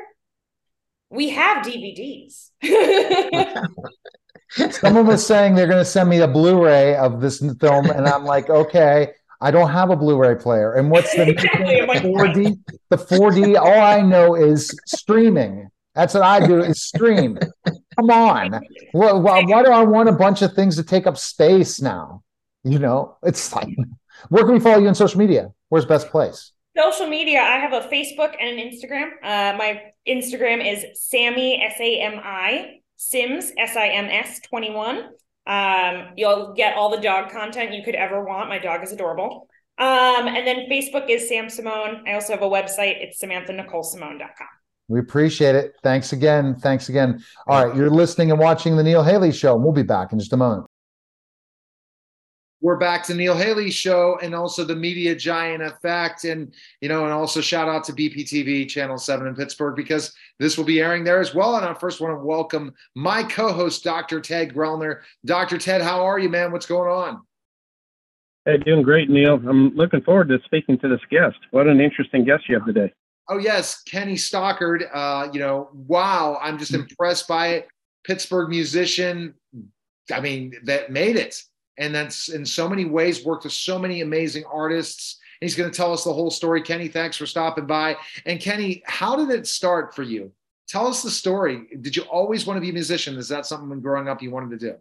we 1.15 1.31
have 1.31 1.65
DVDs. 1.65 2.51
Someone 4.73 5.07
was 5.07 5.27
saying 5.27 5.55
they're 5.55 5.67
going 5.67 5.79
to 5.79 5.85
send 5.85 6.11
me 6.11 6.21
a 6.21 6.29
Blu-ray 6.29 6.97
of 6.97 7.21
this 7.21 7.39
film, 7.61 7.91
and 7.91 8.07
I'm 8.07 8.25
like, 8.25 8.51
okay. 8.51 9.13
I 9.41 9.51
don't 9.51 9.71
have 9.71 9.91
a 9.91 9.97
Blu-ray 9.97 10.37
player. 10.37 10.73
And 10.73 10.91
what's 10.91 11.15
the 11.15 11.29
exactly. 11.29 11.81
4D? 11.81 12.59
The 12.89 12.97
4D, 12.97 13.61
all 13.61 13.81
I 13.81 14.01
know 14.01 14.37
is 14.37 14.75
streaming. 14.87 15.69
That's 15.95 16.15
what 16.15 16.23
I 16.23 16.47
do 16.47 16.61
is 16.61 16.83
stream. 16.83 17.39
Come 17.97 18.11
on. 18.11 18.61
Well, 18.95 19.21
why, 19.21 19.45
why 19.45 19.63
do 19.63 19.71
I 19.71 19.83
want 19.83 20.09
a 20.09 20.13
bunch 20.13 20.41
of 20.41 20.55
things 20.55 20.77
to 20.77 20.83
take 20.83 21.07
up 21.07 21.19
space 21.19 21.81
now? 21.81 22.23
You 22.63 22.79
know, 22.79 23.19
it's 23.23 23.55
like, 23.55 23.69
where 24.31 24.45
can 24.45 24.55
we 24.55 24.61
follow 24.61 24.79
you 24.79 24.89
on 24.89 24.95
social 24.95 25.19
media? 25.19 25.53
Where's 25.69 25.85
best 25.85 26.09
place? 26.09 26.53
Social 26.77 27.07
media, 27.07 27.41
I 27.41 27.59
have 27.59 27.73
a 27.73 27.89
Facebook 27.89 28.35
and 28.41 28.59
an 28.59 28.69
Instagram. 28.69 29.11
Uh, 29.23 29.57
my 29.57 29.81
Instagram 30.09 30.65
is 30.67 30.85
Sammy 31.01 31.63
S 31.63 31.75
A 31.81 32.01
M 32.01 32.21
I 32.23 32.81
Sims 32.97 33.53
S 33.57 33.77
I 33.77 33.89
M 33.89 34.07
S 34.07 34.41
21. 34.49 35.11
Um, 35.47 36.09
you'll 36.17 36.53
get 36.55 36.77
all 36.77 36.91
the 36.91 37.01
dog 37.01 37.31
content 37.31 37.75
you 37.75 37.85
could 37.85 37.95
ever 37.95 38.25
want. 38.25 38.49
My 38.49 38.59
dog 38.59 38.83
is 38.83 38.93
adorable. 38.93 39.47
Um, 39.79 40.27
and 40.29 40.47
then 40.47 40.69
Facebook 40.71 41.09
is 41.09 41.29
Sam 41.29 41.49
Simone. 41.49 42.05
I 42.09 42.15
also 42.15 42.33
have 42.33 42.43
a 42.43 42.49
website. 42.49 43.03
It's 43.03 43.23
SamanthaNicoleSimone.com. 43.23 44.49
We 44.89 45.01
appreciate 45.01 45.55
it. 45.55 45.75
Thanks 45.83 46.13
again. 46.13 46.57
Thanks 46.57 46.89
again. 46.89 47.23
All 47.47 47.65
right, 47.65 47.77
you're 47.77 47.91
listening 47.91 48.31
and 48.31 48.39
watching 48.39 48.77
the 48.77 48.83
Neil 48.83 49.03
Haley 49.03 49.33
Show. 49.33 49.57
We'll 49.57 49.73
be 49.73 49.83
back 49.83 50.13
in 50.13 50.19
just 50.19 50.33
a 50.33 50.37
moment. 50.37 50.67
We're 52.65 52.77
back 52.77 53.03
to 53.05 53.15
Neil 53.15 53.37
Haley 53.37 53.71
Show 53.71 54.19
and 54.23 54.35
also 54.35 54.65
the 54.65 54.75
Media 54.75 55.15
Giant 55.15 55.63
Effect, 55.63 56.25
and 56.25 56.55
you 56.81 56.89
know, 56.89 57.05
and 57.05 57.13
also 57.13 57.43
shout 57.43 57.69
out 57.69 57.85
to 57.85 57.93
BPTV 57.93 58.71
Channel 58.71 58.97
Seven 58.97 59.27
in 59.27 59.35
Pittsburgh 59.35 59.77
because 59.77 60.15
this 60.39 60.57
will 60.57 60.65
be 60.65 60.81
airing 60.81 61.05
there 61.05 61.21
as 61.21 61.35
well. 61.35 61.57
And 61.57 61.67
I 61.67 61.75
first 61.75 62.01
want 62.01 62.19
to 62.19 62.25
welcome 62.25 62.73
my 62.95 63.23
co-host, 63.23 63.85
Dr. 63.85 64.19
Ted 64.19 64.55
Grellner. 64.55 65.01
Dr. 65.27 65.59
Ted, 65.59 65.83
how 65.83 66.07
are 66.07 66.19
you, 66.19 66.31
man? 66.31 66.53
What's 66.53 66.65
going 66.65 66.91
on? 66.91 67.21
Hey, 68.47 68.57
doing 68.57 68.81
great, 68.81 69.11
Neil. 69.11 69.35
I'm 69.47 69.77
looking 69.77 70.01
forward 70.01 70.31
to 70.31 70.39
speaking 70.47 70.79
to 70.79 70.89
this 70.89 71.03
guest. 71.11 71.37
What 71.51 71.67
an 71.67 71.83
interesting 71.83 72.25
guest 72.25 72.45
you 72.49 72.55
have 72.55 72.65
today. 72.65 72.95
Oh 73.29 73.37
yes, 73.37 73.83
Kenny 73.83 74.17
Stockard. 74.17 74.89
Uh, 74.91 75.29
you 75.35 75.39
know, 75.39 75.69
wow, 75.75 76.39
I'm 76.41 76.59
just 76.59 76.73
impressed 76.73 77.29
by 77.29 77.49
it. 77.49 77.69
Pittsburgh 78.05 78.49
musician. 78.49 79.35
I 80.11 80.21
mean, 80.21 80.55
that 80.65 80.91
made 80.91 81.17
it, 81.17 81.43
and 81.79 81.95
that's 81.95 82.29
in 82.29 82.45
so 82.45 82.69
many 82.69 82.85
ways 82.85 83.25
worked 83.25 83.45
with 83.45 83.53
so 83.53 83.79
many 83.79 84.01
amazing 84.01 84.45
artists. 84.45 85.19
And 85.41 85.47
he's 85.49 85.57
going 85.57 85.71
to 85.71 85.77
tell 85.77 85.93
us 85.93 86.05
the 86.05 86.13
whole 86.13 86.31
story. 86.31 86.63
Kenny, 86.63 86.89
thanks 86.89 87.17
for 87.17 87.27
stopping 87.27 87.67
by. 87.67 87.97
And 88.27 88.41
Kenny, 88.41 88.83
how 88.87 89.17
did 89.17 89.31
it 89.31 89.47
start 89.47 89.95
for 89.95 90.03
you? 90.03 90.33
Tell 90.69 90.87
us 90.87 91.03
the 91.03 91.11
story. 91.11 91.67
Did 91.81 91.97
you 91.97 92.03
always 92.05 92.47
want 92.47 92.57
to 92.57 92.61
be 92.61 92.71
a 92.71 92.73
musician? 92.73 93.17
Is 93.17 93.29
that 93.29 93.47
something 93.47 93.69
when 93.69 93.81
growing 93.81 94.09
up 94.09 94.23
you 94.23 94.31
wanted 94.31 94.59
to 94.59 94.71
do? 94.71 94.77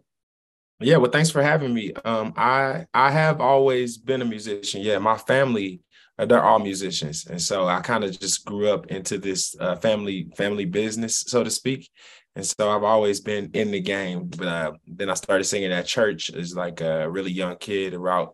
Yeah, 0.80 0.96
well, 0.96 1.10
thanks 1.10 1.30
for 1.30 1.42
having 1.42 1.72
me. 1.72 1.92
Um, 2.04 2.32
I 2.36 2.86
I 2.92 3.10
have 3.10 3.40
always 3.40 3.96
been 3.96 4.22
a 4.22 4.24
musician. 4.24 4.82
Yeah, 4.82 4.98
my 4.98 5.16
family 5.16 5.80
uh, 6.18 6.26
they're 6.26 6.42
all 6.42 6.60
musicians, 6.60 7.26
and 7.26 7.42
so 7.42 7.66
I 7.66 7.80
kind 7.80 8.04
of 8.04 8.18
just 8.18 8.44
grew 8.44 8.68
up 8.68 8.86
into 8.86 9.18
this 9.18 9.56
uh, 9.58 9.76
family 9.76 10.30
family 10.36 10.64
business, 10.64 11.24
so 11.26 11.42
to 11.42 11.50
speak. 11.50 11.90
And 12.36 12.44
so 12.44 12.70
I've 12.70 12.82
always 12.82 13.20
been 13.20 13.50
in 13.54 13.70
the 13.70 13.80
game. 13.80 14.26
But 14.26 14.48
uh, 14.48 14.72
then 14.86 15.10
I 15.10 15.14
started 15.14 15.44
singing 15.44 15.72
at 15.72 15.86
church 15.86 16.30
as 16.30 16.54
like 16.54 16.80
a 16.80 17.08
really 17.08 17.30
young 17.30 17.56
kid, 17.56 17.94
around 17.94 18.30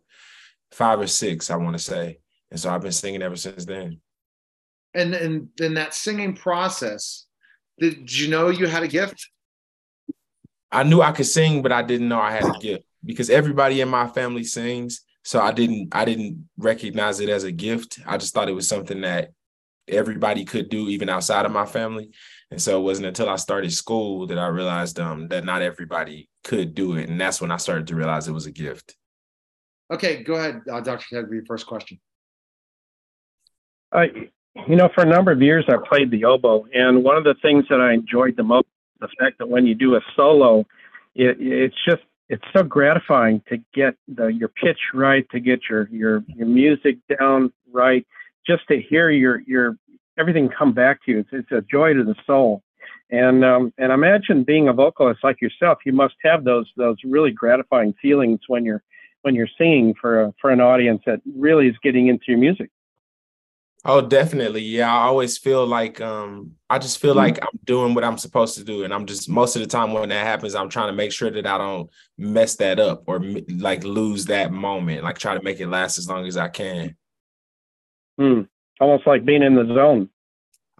five 0.73 1.01
or 1.01 1.07
six, 1.07 1.51
I 1.51 1.57
want 1.57 1.77
to 1.77 1.83
say. 1.83 2.19
And 2.51 2.59
so 2.59 2.71
I've 2.71 2.83
been 2.83 2.93
singing 2.93 3.23
ever 3.23 3.37
since 3.37 3.65
then. 3.65 4.01
And 4.95 5.15
and 5.15 5.49
in 5.61 5.75
that 5.75 5.95
singing 5.95 6.35
process, 6.35 7.27
did 7.79 8.17
you 8.17 8.29
know 8.29 8.49
you 8.49 8.67
had 8.67 8.83
a 8.83 8.89
gift? 8.89 9.29
I 10.73 10.83
knew 10.83 11.01
I 11.01 11.13
could 11.13 11.27
sing, 11.27 11.63
but 11.63 11.73
I 11.73 11.83
didn't 11.83 12.09
know 12.09 12.21
I 12.21 12.33
had 12.33 12.45
a 12.45 12.59
gift 12.59 12.85
because 13.05 13.31
everybody 13.31 13.81
in 13.81 13.89
my 13.89 14.09
family 14.09 14.45
sings. 14.45 15.03
So 15.23 15.41
I 15.41 15.53
didn't 15.53 15.95
I 15.95 16.05
didn't 16.05 16.49
recognize 16.57 17.21
it 17.21 17.29
as 17.29 17.45
a 17.45 17.53
gift. 17.53 18.01
I 18.07 18.17
just 18.17 18.35
thought 18.35 18.49
it 18.49 18.55
was 18.55 18.69
something 18.69 19.03
that 19.03 19.31
everybody 19.87 20.45
could 20.45 20.71
do 20.71 20.89
even 20.89 21.09
outside 21.09 21.47
of 21.47 21.53
my 21.53 21.67
family. 21.67 22.11
And 22.51 22.61
so 22.61 22.81
it 22.81 22.83
wasn't 22.83 23.07
until 23.07 23.29
I 23.29 23.37
started 23.37 23.73
school 23.73 24.27
that 24.27 24.39
I 24.39 24.49
realized 24.49 24.99
um, 24.99 25.29
that 25.29 25.45
not 25.45 25.63
everybody 25.63 26.29
could 26.43 26.75
do 26.75 26.97
it. 26.97 27.09
And 27.09 27.21
that's 27.21 27.41
when 27.41 27.53
I 27.53 27.57
started 27.59 27.87
to 27.89 27.95
realize 27.95 28.27
it 28.27 28.33
was 28.33 28.47
a 28.47 28.53
gift. 28.53 28.97
Okay, 29.93 30.23
go 30.23 30.35
ahead, 30.35 30.63
uh, 30.71 30.81
Dr. 30.81 31.05
Ted, 31.11 31.31
your 31.31 31.45
first 31.47 31.67
question. 31.67 32.01
Uh, 33.93 34.07
you 34.69 34.77
know, 34.77 34.89
for 34.95 35.03
a 35.03 35.07
number 35.07 35.31
of 35.33 35.41
years, 35.43 35.65
I 35.69 35.77
played 35.77 36.11
the 36.11 36.25
oboe. 36.25 36.67
And 36.73 37.05
one 37.05 37.17
of 37.17 37.25
the 37.25 37.35
things 37.43 37.65
that 37.71 37.81
I 37.81 37.93
enjoyed 37.93 38.37
the 38.37 38.43
most 38.43 38.67
the 39.01 39.09
fact 39.19 39.39
that 39.39 39.49
when 39.49 39.67
you 39.67 39.75
do 39.75 39.97
a 39.97 40.01
solo, 40.15 40.61
it, 41.15 41.37
it's 41.41 41.75
just 41.89 42.03
it's 42.29 42.45
so 42.55 42.63
gratifying 42.63 43.43
to 43.49 43.59
get 43.75 43.97
the 44.07 44.27
your 44.27 44.49
pitch 44.49 44.79
right, 44.95 45.29
to 45.31 45.41
get 45.41 45.61
your 45.69 45.89
your 45.91 46.23
your 46.29 46.47
music 46.47 46.99
down 47.19 47.53
right, 47.73 48.07
just 48.47 48.69
to 48.69 48.81
hear 48.81 49.11
your 49.11 49.41
your 49.47 49.77
everything 50.19 50.49
come 50.49 50.73
back 50.73 51.05
to 51.05 51.13
you. 51.13 51.19
It's, 51.21 51.29
it's 51.33 51.53
a 51.53 51.63
joy 51.71 51.95
to 51.95 52.05
the 52.05 52.15
soul. 52.27 52.63
And 53.11 53.45
um, 53.45 53.73
and 53.77 53.91
imagine 53.91 54.45
being 54.45 54.69
a 54.69 54.73
vocalist 54.73 55.25
like 55.25 55.41
yourself, 55.41 55.79
you 55.85 55.93
must 55.93 56.15
have 56.23 56.45
those 56.45 56.71
those 56.77 56.97
really 57.05 57.33
gratifying 57.33 57.93
feelings 58.01 58.41
when 58.47 58.65
you're 58.65 58.83
when 59.23 59.35
you're 59.35 59.49
singing 59.59 59.95
for 60.01 60.23
a, 60.23 60.35
for 60.41 60.51
an 60.51 60.61
audience 60.61 61.03
that 61.07 61.21
really 61.37 61.67
is 61.69 61.77
getting 61.83 62.07
into 62.07 62.27
your 62.29 62.39
music. 62.39 62.71
Oh, 63.85 64.03
definitely. 64.03 64.61
Yeah, 64.61 64.95
I 64.95 65.05
always 65.05 65.39
feel 65.39 65.67
like 65.67 66.01
um 66.01 66.53
I 66.69 66.79
just 66.79 66.99
feel 66.99 67.15
like 67.15 67.39
I'm 67.43 67.59
doing 67.65 67.95
what 67.95 68.05
I'm 68.05 68.19
supposed 68.19 68.59
to 68.59 68.65
do 68.65 68.85
and 68.85 68.93
I'm 68.93 69.07
just 69.07 69.29
most 69.29 69.57
of 69.57 69.63
the 69.63 69.69
time 69.69 69.93
when 69.93 70.11
that 70.11 70.27
happens 70.27 70.55
I'm 70.55 70.69
trying 70.69 70.89
to 70.89 70.97
make 70.97 71.13
sure 71.13 71.31
that 71.31 71.47
I 71.47 71.57
don't 71.57 71.89
mess 72.19 72.57
that 72.57 72.79
up 72.79 73.05
or 73.07 73.21
like 73.49 73.83
lose 73.83 74.27
that 74.27 74.53
moment, 74.53 75.03
like 75.03 75.19
try 75.19 75.35
to 75.35 75.43
make 75.43 75.61
it 75.61 75.69
last 75.69 75.99
as 75.99 76.09
long 76.09 76.27
as 76.27 76.37
I 76.37 76.49
can. 76.49 76.95
Hmm. 78.19 78.43
Almost 78.81 79.07
like 79.07 79.25
being 79.25 79.43
in 79.43 79.55
the 79.55 79.67
zone. 79.75 80.09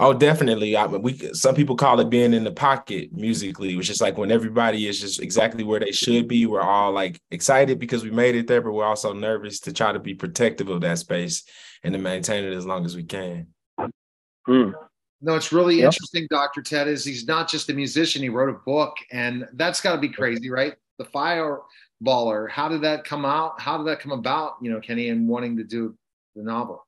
Oh, 0.01 0.15
definitely. 0.15 0.77
I, 0.77 0.87
we 0.87 1.13
some 1.35 1.55
people 1.55 1.77
call 1.77 2.01
it 2.01 2.09
being 2.09 2.33
in 2.33 2.43
the 2.43 2.51
pocket 2.51 3.13
musically, 3.13 3.77
which 3.77 3.91
is 3.91 4.01
like 4.01 4.17
when 4.17 4.31
everybody 4.31 4.89
is 4.89 4.99
just 4.99 5.21
exactly 5.21 5.63
where 5.63 5.79
they 5.79 5.93
should 5.93 6.27
be. 6.27 6.47
We're 6.47 6.63
all 6.63 6.91
like 6.91 7.21
excited 7.31 7.79
because 7.79 8.03
we 8.03 8.11
made 8.11 8.35
it 8.35 8.47
there, 8.47 8.63
but 8.63 8.73
we're 8.73 8.87
also 8.87 9.13
nervous 9.13 9.61
to 9.61 9.75
try 9.75 9.93
to 9.93 9.99
be 9.99 10.15
protective 10.15 10.71
of 10.71 10.81
that 10.81 10.99
space 10.99 11.45
and 11.85 11.93
to 11.93 11.99
maintain 11.99 12.45
it 12.45 12.55
as 12.55 12.65
long 12.65 12.87
as 12.87 12.97
we 12.97 13.05
can. 13.05 13.49
Hmm. 14.47 14.71
No, 15.21 15.37
it's 15.37 15.53
really 15.53 15.77
yep. 15.77 15.87
interesting, 15.87 16.27
Dr. 16.31 16.63
Ted, 16.63 16.89
is 16.89 17.05
he's 17.05 17.27
not 17.27 17.47
just 17.47 17.69
a 17.69 17.75
musician, 17.75 18.23
he 18.23 18.31
wrote 18.31 18.49
a 18.49 18.59
book, 18.65 18.97
and 19.13 19.47
that's 19.53 19.83
gotta 19.83 19.99
be 19.99 20.09
crazy, 20.09 20.49
right? 20.49 20.77
The 20.97 21.05
fireballer. 21.05 22.49
How 22.49 22.71
did 22.71 22.81
that 22.83 23.05
come 23.05 23.27
out? 23.27 23.61
How 23.61 23.77
did 23.77 23.87
that 23.89 24.01
come 24.01 24.13
about, 24.13 24.55
you 24.63 24.71
know, 24.71 24.81
Kenny, 24.81 25.11
and 25.11 25.29
wanting 25.29 25.59
to 25.59 25.65
do 25.65 25.95
the 26.35 26.43
novel? 26.43 26.87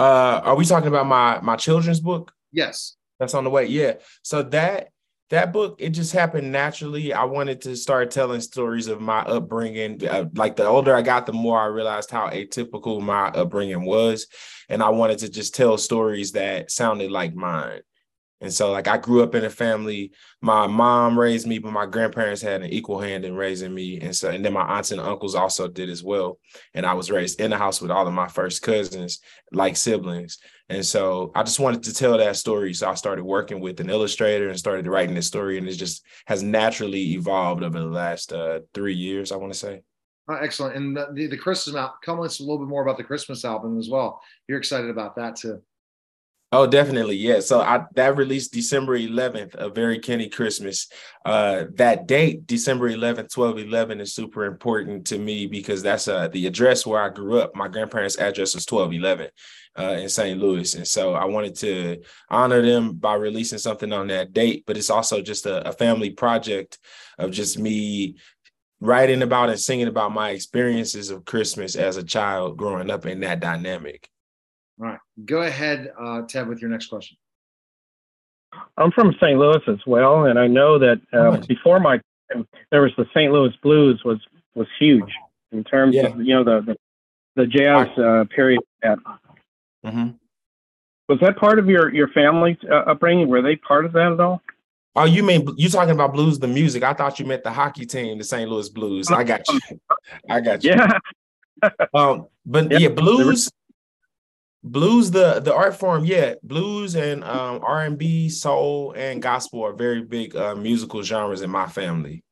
Uh, 0.00 0.40
are 0.44 0.56
we 0.56 0.64
talking 0.64 0.88
about 0.88 1.06
my 1.06 1.40
my 1.42 1.56
children's 1.56 2.00
book? 2.00 2.32
Yes. 2.52 2.96
That's 3.18 3.34
on 3.34 3.44
the 3.44 3.50
way. 3.50 3.66
Yeah. 3.66 3.94
So 4.22 4.42
that 4.44 4.88
that 5.28 5.52
book 5.52 5.76
it 5.78 5.90
just 5.90 6.12
happened 6.12 6.50
naturally. 6.50 7.12
I 7.12 7.24
wanted 7.24 7.60
to 7.62 7.76
start 7.76 8.10
telling 8.10 8.40
stories 8.40 8.88
of 8.88 9.00
my 9.00 9.20
upbringing. 9.20 10.06
Uh, 10.06 10.24
like 10.34 10.56
the 10.56 10.66
older 10.66 10.94
I 10.94 11.02
got, 11.02 11.26
the 11.26 11.34
more 11.34 11.60
I 11.60 11.66
realized 11.66 12.10
how 12.10 12.28
atypical 12.28 13.00
my 13.02 13.28
upbringing 13.28 13.84
was, 13.84 14.26
and 14.70 14.82
I 14.82 14.88
wanted 14.88 15.18
to 15.18 15.28
just 15.28 15.54
tell 15.54 15.76
stories 15.76 16.32
that 16.32 16.70
sounded 16.70 17.10
like 17.10 17.34
mine. 17.34 17.82
And 18.42 18.52
so, 18.52 18.72
like, 18.72 18.88
I 18.88 18.96
grew 18.96 19.22
up 19.22 19.34
in 19.34 19.44
a 19.44 19.50
family. 19.50 20.12
My 20.40 20.66
mom 20.66 21.18
raised 21.18 21.46
me, 21.46 21.58
but 21.58 21.72
my 21.72 21.84
grandparents 21.84 22.40
had 22.40 22.62
an 22.62 22.70
equal 22.70 22.98
hand 22.98 23.24
in 23.24 23.34
raising 23.34 23.74
me. 23.74 24.00
And 24.00 24.16
so, 24.16 24.30
and 24.30 24.42
then 24.42 24.54
my 24.54 24.62
aunts 24.62 24.92
and 24.92 25.00
uncles 25.00 25.34
also 25.34 25.68
did 25.68 25.90
as 25.90 26.02
well. 26.02 26.38
And 26.72 26.86
I 26.86 26.94
was 26.94 27.10
raised 27.10 27.40
in 27.40 27.50
the 27.50 27.58
house 27.58 27.82
with 27.82 27.90
all 27.90 28.06
of 28.06 28.14
my 28.14 28.28
first 28.28 28.62
cousins, 28.62 29.20
like 29.52 29.76
siblings. 29.76 30.38
And 30.70 30.84
so, 30.86 31.32
I 31.34 31.42
just 31.42 31.60
wanted 31.60 31.82
to 31.82 31.94
tell 31.94 32.16
that 32.16 32.36
story. 32.36 32.72
So, 32.72 32.88
I 32.88 32.94
started 32.94 33.24
working 33.24 33.60
with 33.60 33.78
an 33.80 33.90
illustrator 33.90 34.48
and 34.48 34.58
started 34.58 34.86
writing 34.86 35.14
this 35.14 35.26
story. 35.26 35.58
And 35.58 35.68
it 35.68 35.74
just 35.74 36.02
has 36.26 36.42
naturally 36.42 37.12
evolved 37.12 37.62
over 37.62 37.78
the 37.78 37.86
last 37.86 38.32
uh, 38.32 38.60
three 38.72 38.94
years, 38.94 39.32
I 39.32 39.36
want 39.36 39.52
to 39.52 39.58
say. 39.58 39.82
Oh, 40.30 40.34
excellent. 40.34 40.76
And 40.76 40.96
the, 40.96 41.26
the, 41.26 41.36
Christmas 41.36 41.74
album, 41.74 41.96
tell 42.04 42.22
us 42.22 42.38
a 42.38 42.44
little 42.44 42.58
bit 42.58 42.68
more 42.68 42.82
about 42.82 42.96
the 42.96 43.04
Christmas 43.04 43.44
album 43.44 43.78
as 43.78 43.88
well. 43.88 44.20
You're 44.46 44.58
excited 44.58 44.88
about 44.88 45.16
that 45.16 45.34
too. 45.34 45.60
Oh, 46.52 46.66
definitely. 46.66 47.14
Yeah. 47.14 47.38
So 47.40 47.60
I 47.60 47.84
that 47.94 48.16
released 48.16 48.52
December 48.52 48.96
11th, 48.98 49.54
a 49.54 49.68
very 49.68 50.00
Kenny 50.00 50.28
Christmas. 50.28 50.88
Uh 51.24 51.66
that 51.76 52.08
date, 52.08 52.44
December 52.48 52.88
11th, 52.90 53.28
1211 53.30 54.00
is 54.00 54.14
super 54.14 54.44
important 54.46 55.06
to 55.08 55.18
me 55.18 55.46
because 55.46 55.80
that's 55.80 56.08
uh 56.08 56.26
the 56.26 56.46
address 56.48 56.84
where 56.84 57.00
I 57.00 57.08
grew 57.08 57.38
up. 57.40 57.54
My 57.54 57.68
grandparents' 57.68 58.18
address 58.18 58.56
was 58.56 58.66
1211 58.66 59.30
uh 59.78 60.00
in 60.02 60.08
St. 60.08 60.40
Louis. 60.40 60.74
And 60.74 60.88
so 60.88 61.14
I 61.14 61.24
wanted 61.26 61.54
to 61.58 62.02
honor 62.28 62.62
them 62.62 62.94
by 62.96 63.14
releasing 63.14 63.58
something 63.58 63.92
on 63.92 64.08
that 64.08 64.32
date, 64.32 64.64
but 64.66 64.76
it's 64.76 64.90
also 64.90 65.22
just 65.22 65.46
a, 65.46 65.68
a 65.68 65.72
family 65.72 66.10
project 66.10 66.78
of 67.16 67.30
just 67.30 67.60
me 67.60 68.16
writing 68.80 69.22
about 69.22 69.50
and 69.50 69.60
singing 69.60 69.88
about 69.88 70.12
my 70.12 70.30
experiences 70.30 71.10
of 71.10 71.24
Christmas 71.24 71.76
as 71.76 71.96
a 71.96 72.02
child 72.04 72.56
growing 72.56 72.90
up 72.90 73.06
in 73.06 73.20
that 73.20 73.38
dynamic. 73.40 74.10
All 75.20 75.26
right. 75.26 75.26
Go 75.26 75.42
ahead, 75.42 75.92
uh, 75.98 76.22
Ted, 76.22 76.48
with 76.48 76.60
your 76.60 76.70
next 76.70 76.86
question. 76.86 77.16
I'm 78.76 78.90
from 78.90 79.14
St. 79.20 79.38
Louis 79.38 79.62
as 79.68 79.78
well, 79.86 80.24
and 80.24 80.38
I 80.38 80.46
know 80.46 80.78
that 80.78 81.00
uh, 81.12 81.38
before 81.46 81.80
my 81.80 82.00
there 82.70 82.82
was 82.82 82.92
the 82.96 83.06
St. 83.14 83.32
Louis 83.32 83.52
Blues 83.62 84.02
was 84.04 84.18
was 84.54 84.66
huge 84.78 85.12
in 85.52 85.64
terms 85.64 85.94
yeah. 85.94 86.06
of 86.06 86.20
you 86.20 86.34
know 86.34 86.44
the 86.44 86.60
the, 86.60 86.76
the 87.36 87.46
jazz 87.46 87.86
uh, 87.98 88.24
period. 88.34 88.60
Mm-hmm. 88.84 90.10
Was 91.08 91.18
that 91.20 91.36
part 91.36 91.58
of 91.58 91.68
your 91.68 91.94
your 91.94 92.08
family's 92.08 92.58
uh, 92.68 92.90
upbringing? 92.90 93.28
Were 93.28 93.42
they 93.42 93.56
part 93.56 93.84
of 93.84 93.92
that 93.92 94.12
at 94.12 94.20
all? 94.20 94.42
Oh, 94.96 95.04
you 95.04 95.22
mean 95.22 95.46
you 95.56 95.68
talking 95.68 95.94
about 95.94 96.12
blues, 96.12 96.38
the 96.38 96.48
music? 96.48 96.82
I 96.82 96.92
thought 96.92 97.20
you 97.20 97.26
meant 97.26 97.44
the 97.44 97.52
hockey 97.52 97.86
team, 97.86 98.18
the 98.18 98.24
St. 98.24 98.50
Louis 98.50 98.68
Blues. 98.68 99.10
I 99.10 99.22
got 99.22 99.42
you. 99.48 99.60
I 100.28 100.40
got 100.40 100.64
you. 100.64 100.74
Yeah. 101.62 101.70
um, 101.92 102.26
but 102.46 102.70
yeah, 102.72 102.78
yeah 102.78 102.88
blues 102.88 103.50
Blues, 104.62 105.10
the 105.10 105.40
the 105.40 105.54
art 105.54 105.74
form, 105.74 106.04
yeah, 106.04 106.34
blues 106.42 106.94
and 106.94 107.24
um, 107.24 107.60
R 107.62 107.82
and 107.82 107.96
B, 107.96 108.28
soul, 108.28 108.92
and 108.92 109.22
gospel 109.22 109.62
are 109.64 109.72
very 109.72 110.02
big 110.02 110.36
uh, 110.36 110.54
musical 110.54 111.02
genres 111.02 111.40
in 111.40 111.48
my 111.48 111.66
family. 111.66 112.22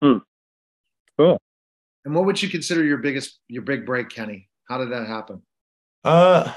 Hmm. 0.00 0.18
Cool. 1.18 1.40
And 2.04 2.14
what 2.14 2.26
would 2.26 2.40
you 2.40 2.48
consider 2.48 2.84
your 2.84 2.98
biggest, 2.98 3.40
your 3.48 3.62
big 3.62 3.84
break, 3.84 4.10
Kenny? 4.10 4.48
How 4.68 4.78
did 4.78 4.92
that 4.92 5.06
happen? 5.06 5.42
Uh, 6.04 6.52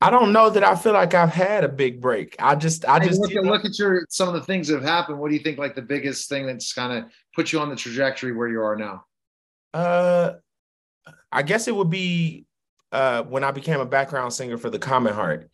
I 0.00 0.10
don't 0.10 0.32
know 0.32 0.48
that 0.50 0.62
I 0.62 0.76
feel 0.76 0.92
like 0.92 1.12
I've 1.12 1.32
had 1.32 1.64
a 1.64 1.68
big 1.68 2.00
break. 2.00 2.36
I 2.38 2.54
just, 2.54 2.84
I 2.86 3.00
Hey, 3.00 3.08
just 3.08 3.20
look, 3.20 3.30
you 3.30 3.40
at, 3.40 3.44
know, 3.44 3.50
look 3.50 3.64
at 3.64 3.78
your 3.78 4.06
some 4.08 4.28
of 4.28 4.34
the 4.34 4.42
things 4.42 4.68
that 4.68 4.76
have 4.76 4.84
happened. 4.84 5.18
What 5.18 5.28
do 5.28 5.34
you 5.34 5.42
think 5.42 5.58
like 5.58 5.74
the 5.74 5.82
biggest 5.82 6.28
thing 6.28 6.46
that's 6.46 6.72
kind 6.72 6.96
of 6.96 7.10
put 7.34 7.52
you 7.52 7.60
on 7.60 7.68
the 7.68 7.76
trajectory 7.76 8.32
where 8.32 8.48
you 8.48 8.62
are 8.62 8.76
now? 8.76 9.04
Uh, 9.74 10.34
I 11.30 11.42
guess 11.42 11.68
it 11.68 11.74
would 11.74 11.90
be 11.90 12.46
uh 12.92 13.22
when 13.22 13.44
I 13.44 13.50
became 13.50 13.80
a 13.80 13.86
background 13.86 14.32
singer 14.32 14.56
for 14.56 14.70
the 14.70 14.78
Commonheart. 14.78 15.48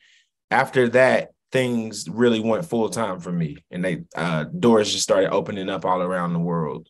After 0.50 0.88
that, 0.90 1.30
things 1.52 2.08
really 2.08 2.40
went 2.40 2.64
full 2.64 2.88
time 2.88 3.20
for 3.20 3.32
me, 3.32 3.56
and 3.70 3.84
they 3.84 4.04
uh 4.16 4.44
doors 4.44 4.92
just 4.92 5.04
started 5.04 5.30
opening 5.30 5.68
up 5.68 5.84
all 5.84 6.02
around 6.02 6.32
the 6.32 6.38
world. 6.38 6.88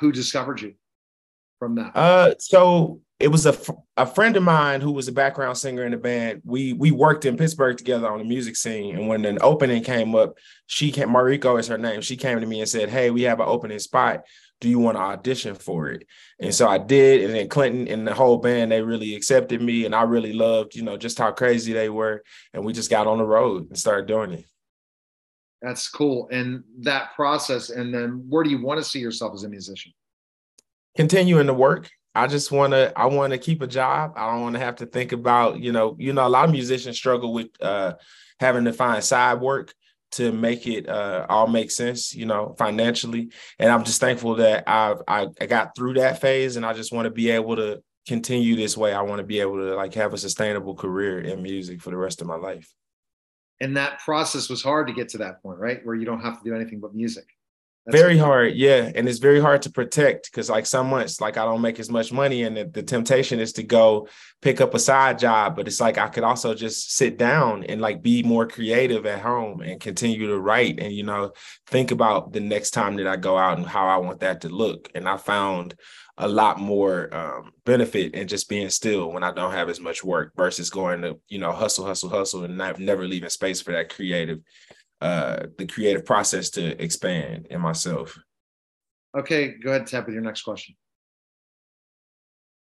Who 0.00 0.12
discovered 0.12 0.60
you 0.60 0.74
from 1.58 1.74
that? 1.76 1.96
Uh, 1.96 2.34
so 2.38 3.00
it 3.18 3.28
was 3.28 3.46
a 3.46 3.56
a 3.96 4.06
friend 4.06 4.36
of 4.36 4.42
mine 4.42 4.82
who 4.82 4.92
was 4.92 5.08
a 5.08 5.12
background 5.12 5.56
singer 5.56 5.84
in 5.84 5.92
the 5.92 5.96
band. 5.96 6.42
We 6.44 6.74
we 6.74 6.90
worked 6.90 7.24
in 7.24 7.36
Pittsburgh 7.36 7.76
together 7.76 8.10
on 8.10 8.18
the 8.18 8.24
music 8.24 8.56
scene, 8.56 8.94
and 8.94 9.08
when 9.08 9.24
an 9.24 9.38
opening 9.40 9.82
came 9.82 10.14
up, 10.14 10.36
she 10.66 10.92
came. 10.92 11.08
Mariko 11.08 11.58
is 11.58 11.68
her 11.68 11.78
name. 11.78 12.02
She 12.02 12.16
came 12.16 12.40
to 12.40 12.46
me 12.46 12.60
and 12.60 12.68
said, 12.68 12.90
"Hey, 12.90 13.10
we 13.10 13.22
have 13.22 13.40
an 13.40 13.48
opening 13.48 13.78
spot. 13.78 14.24
Do 14.60 14.68
you 14.68 14.78
want 14.78 14.96
to 14.96 15.02
audition 15.02 15.54
for 15.54 15.88
it?" 15.90 16.06
And 16.40 16.54
so 16.54 16.68
I 16.68 16.78
did, 16.78 17.24
and 17.24 17.34
then 17.34 17.48
Clinton 17.48 17.88
and 17.88 18.06
the 18.06 18.14
whole 18.14 18.38
band 18.38 18.72
they 18.72 18.82
really 18.82 19.14
accepted 19.14 19.60
me, 19.62 19.84
and 19.84 19.94
I 19.94 20.02
really 20.02 20.32
loved, 20.32 20.74
you 20.74 20.82
know, 20.82 20.96
just 20.96 21.18
how 21.18 21.32
crazy 21.32 21.72
they 21.72 21.88
were, 21.88 22.22
and 22.52 22.64
we 22.64 22.72
just 22.72 22.90
got 22.90 23.06
on 23.06 23.18
the 23.18 23.24
road 23.24 23.68
and 23.68 23.78
started 23.78 24.06
doing 24.06 24.32
it. 24.32 24.44
That's 25.62 25.88
cool. 25.88 26.28
And 26.30 26.64
that 26.80 27.14
process, 27.14 27.70
and 27.70 27.92
then 27.92 28.24
where 28.28 28.44
do 28.44 28.50
you 28.50 28.62
want 28.62 28.78
to 28.78 28.84
see 28.84 29.00
yourself 29.00 29.34
as 29.34 29.44
a 29.44 29.48
musician? 29.48 29.92
continuing 30.96 31.46
to 31.46 31.54
work. 31.54 31.90
I 32.14 32.26
just 32.26 32.50
want 32.50 32.72
to 32.72 32.92
I 32.96 33.06
want 33.06 33.32
to 33.32 33.38
keep 33.38 33.60
a 33.62 33.66
job. 33.66 34.14
I 34.16 34.30
don't 34.30 34.40
want 34.40 34.54
to 34.54 34.60
have 34.60 34.76
to 34.76 34.86
think 34.86 35.12
about, 35.12 35.60
you 35.60 35.70
know, 35.70 35.94
you 35.98 36.12
know 36.12 36.26
a 36.26 36.30
lot 36.30 36.46
of 36.46 36.50
musicians 36.50 36.96
struggle 36.96 37.32
with 37.32 37.48
uh 37.60 37.94
having 38.40 38.64
to 38.64 38.72
find 38.72 39.04
side 39.04 39.40
work 39.40 39.74
to 40.16 40.32
make 40.32 40.66
it 40.66 40.88
uh 40.88 41.26
all 41.28 41.46
make 41.46 41.70
sense, 41.70 42.14
you 42.14 42.26
know, 42.26 42.54
financially. 42.58 43.30
And 43.58 43.70
I'm 43.70 43.84
just 43.84 44.00
thankful 44.00 44.36
that 44.36 44.64
I've 44.66 45.02
I, 45.06 45.28
I 45.40 45.46
got 45.46 45.74
through 45.76 45.94
that 45.94 46.20
phase 46.20 46.56
and 46.56 46.66
I 46.66 46.72
just 46.72 46.92
want 46.92 47.06
to 47.06 47.10
be 47.10 47.30
able 47.30 47.56
to 47.56 47.82
continue 48.06 48.56
this 48.56 48.76
way. 48.76 48.92
I 48.92 49.02
want 49.02 49.18
to 49.18 49.26
be 49.26 49.40
able 49.40 49.56
to 49.56 49.74
like 49.74 49.94
have 49.94 50.14
a 50.14 50.18
sustainable 50.18 50.74
career 50.74 51.20
in 51.20 51.42
music 51.42 51.82
for 51.82 51.90
the 51.90 51.96
rest 51.96 52.20
of 52.20 52.26
my 52.26 52.36
life. 52.36 52.72
And 53.60 53.76
that 53.76 54.00
process 54.00 54.48
was 54.48 54.62
hard 54.62 54.86
to 54.86 54.92
get 54.92 55.08
to 55.10 55.18
that 55.18 55.42
point, 55.42 55.58
right? 55.58 55.84
Where 55.84 55.94
you 55.94 56.04
don't 56.04 56.20
have 56.20 56.42
to 56.42 56.44
do 56.48 56.54
anything 56.54 56.80
but 56.80 56.94
music. 56.94 57.24
That's 57.86 58.00
very 58.00 58.18
hard 58.18 58.54
yeah 58.54 58.90
and 58.96 59.08
it's 59.08 59.20
very 59.20 59.40
hard 59.40 59.62
to 59.62 59.70
protect 59.70 60.28
because 60.28 60.50
like 60.50 60.66
some 60.66 60.90
months 60.90 61.20
like 61.20 61.36
i 61.36 61.44
don't 61.44 61.60
make 61.60 61.78
as 61.78 61.88
much 61.88 62.12
money 62.12 62.42
and 62.42 62.56
the, 62.56 62.64
the 62.64 62.82
temptation 62.82 63.38
is 63.38 63.52
to 63.54 63.62
go 63.62 64.08
pick 64.42 64.60
up 64.60 64.74
a 64.74 64.78
side 64.80 65.20
job 65.20 65.54
but 65.54 65.68
it's 65.68 65.80
like 65.80 65.96
i 65.96 66.08
could 66.08 66.24
also 66.24 66.52
just 66.52 66.96
sit 66.96 67.16
down 67.16 67.62
and 67.62 67.80
like 67.80 68.02
be 68.02 68.24
more 68.24 68.44
creative 68.44 69.06
at 69.06 69.20
home 69.20 69.60
and 69.60 69.80
continue 69.80 70.26
to 70.26 70.40
write 70.40 70.80
and 70.80 70.92
you 70.94 71.04
know 71.04 71.30
think 71.68 71.92
about 71.92 72.32
the 72.32 72.40
next 72.40 72.72
time 72.72 72.96
that 72.96 73.06
i 73.06 73.14
go 73.14 73.38
out 73.38 73.56
and 73.56 73.66
how 73.68 73.86
i 73.86 73.96
want 73.96 74.18
that 74.18 74.40
to 74.40 74.48
look 74.48 74.90
and 74.96 75.08
i 75.08 75.16
found 75.16 75.76
a 76.18 76.26
lot 76.26 76.58
more 76.58 77.14
um, 77.14 77.52
benefit 77.64 78.14
in 78.14 78.26
just 78.26 78.48
being 78.48 78.68
still 78.68 79.12
when 79.12 79.22
i 79.22 79.30
don't 79.30 79.52
have 79.52 79.68
as 79.68 79.78
much 79.78 80.02
work 80.02 80.32
versus 80.34 80.70
going 80.70 81.02
to 81.02 81.20
you 81.28 81.38
know 81.38 81.52
hustle 81.52 81.86
hustle 81.86 82.10
hustle 82.10 82.42
and 82.42 82.58
not, 82.58 82.80
never 82.80 83.06
leaving 83.06 83.28
space 83.28 83.60
for 83.60 83.70
that 83.70 83.94
creative 83.94 84.40
uh 85.06 85.46
the 85.58 85.66
creative 85.66 86.04
process 86.04 86.50
to 86.50 86.62
expand 86.82 87.46
in 87.50 87.60
myself 87.60 88.18
Okay, 89.16 89.54
go 89.62 89.70
ahead, 89.70 89.86
Ted, 89.86 90.04
with 90.04 90.12
your 90.12 90.22
next 90.22 90.42
question. 90.42 90.74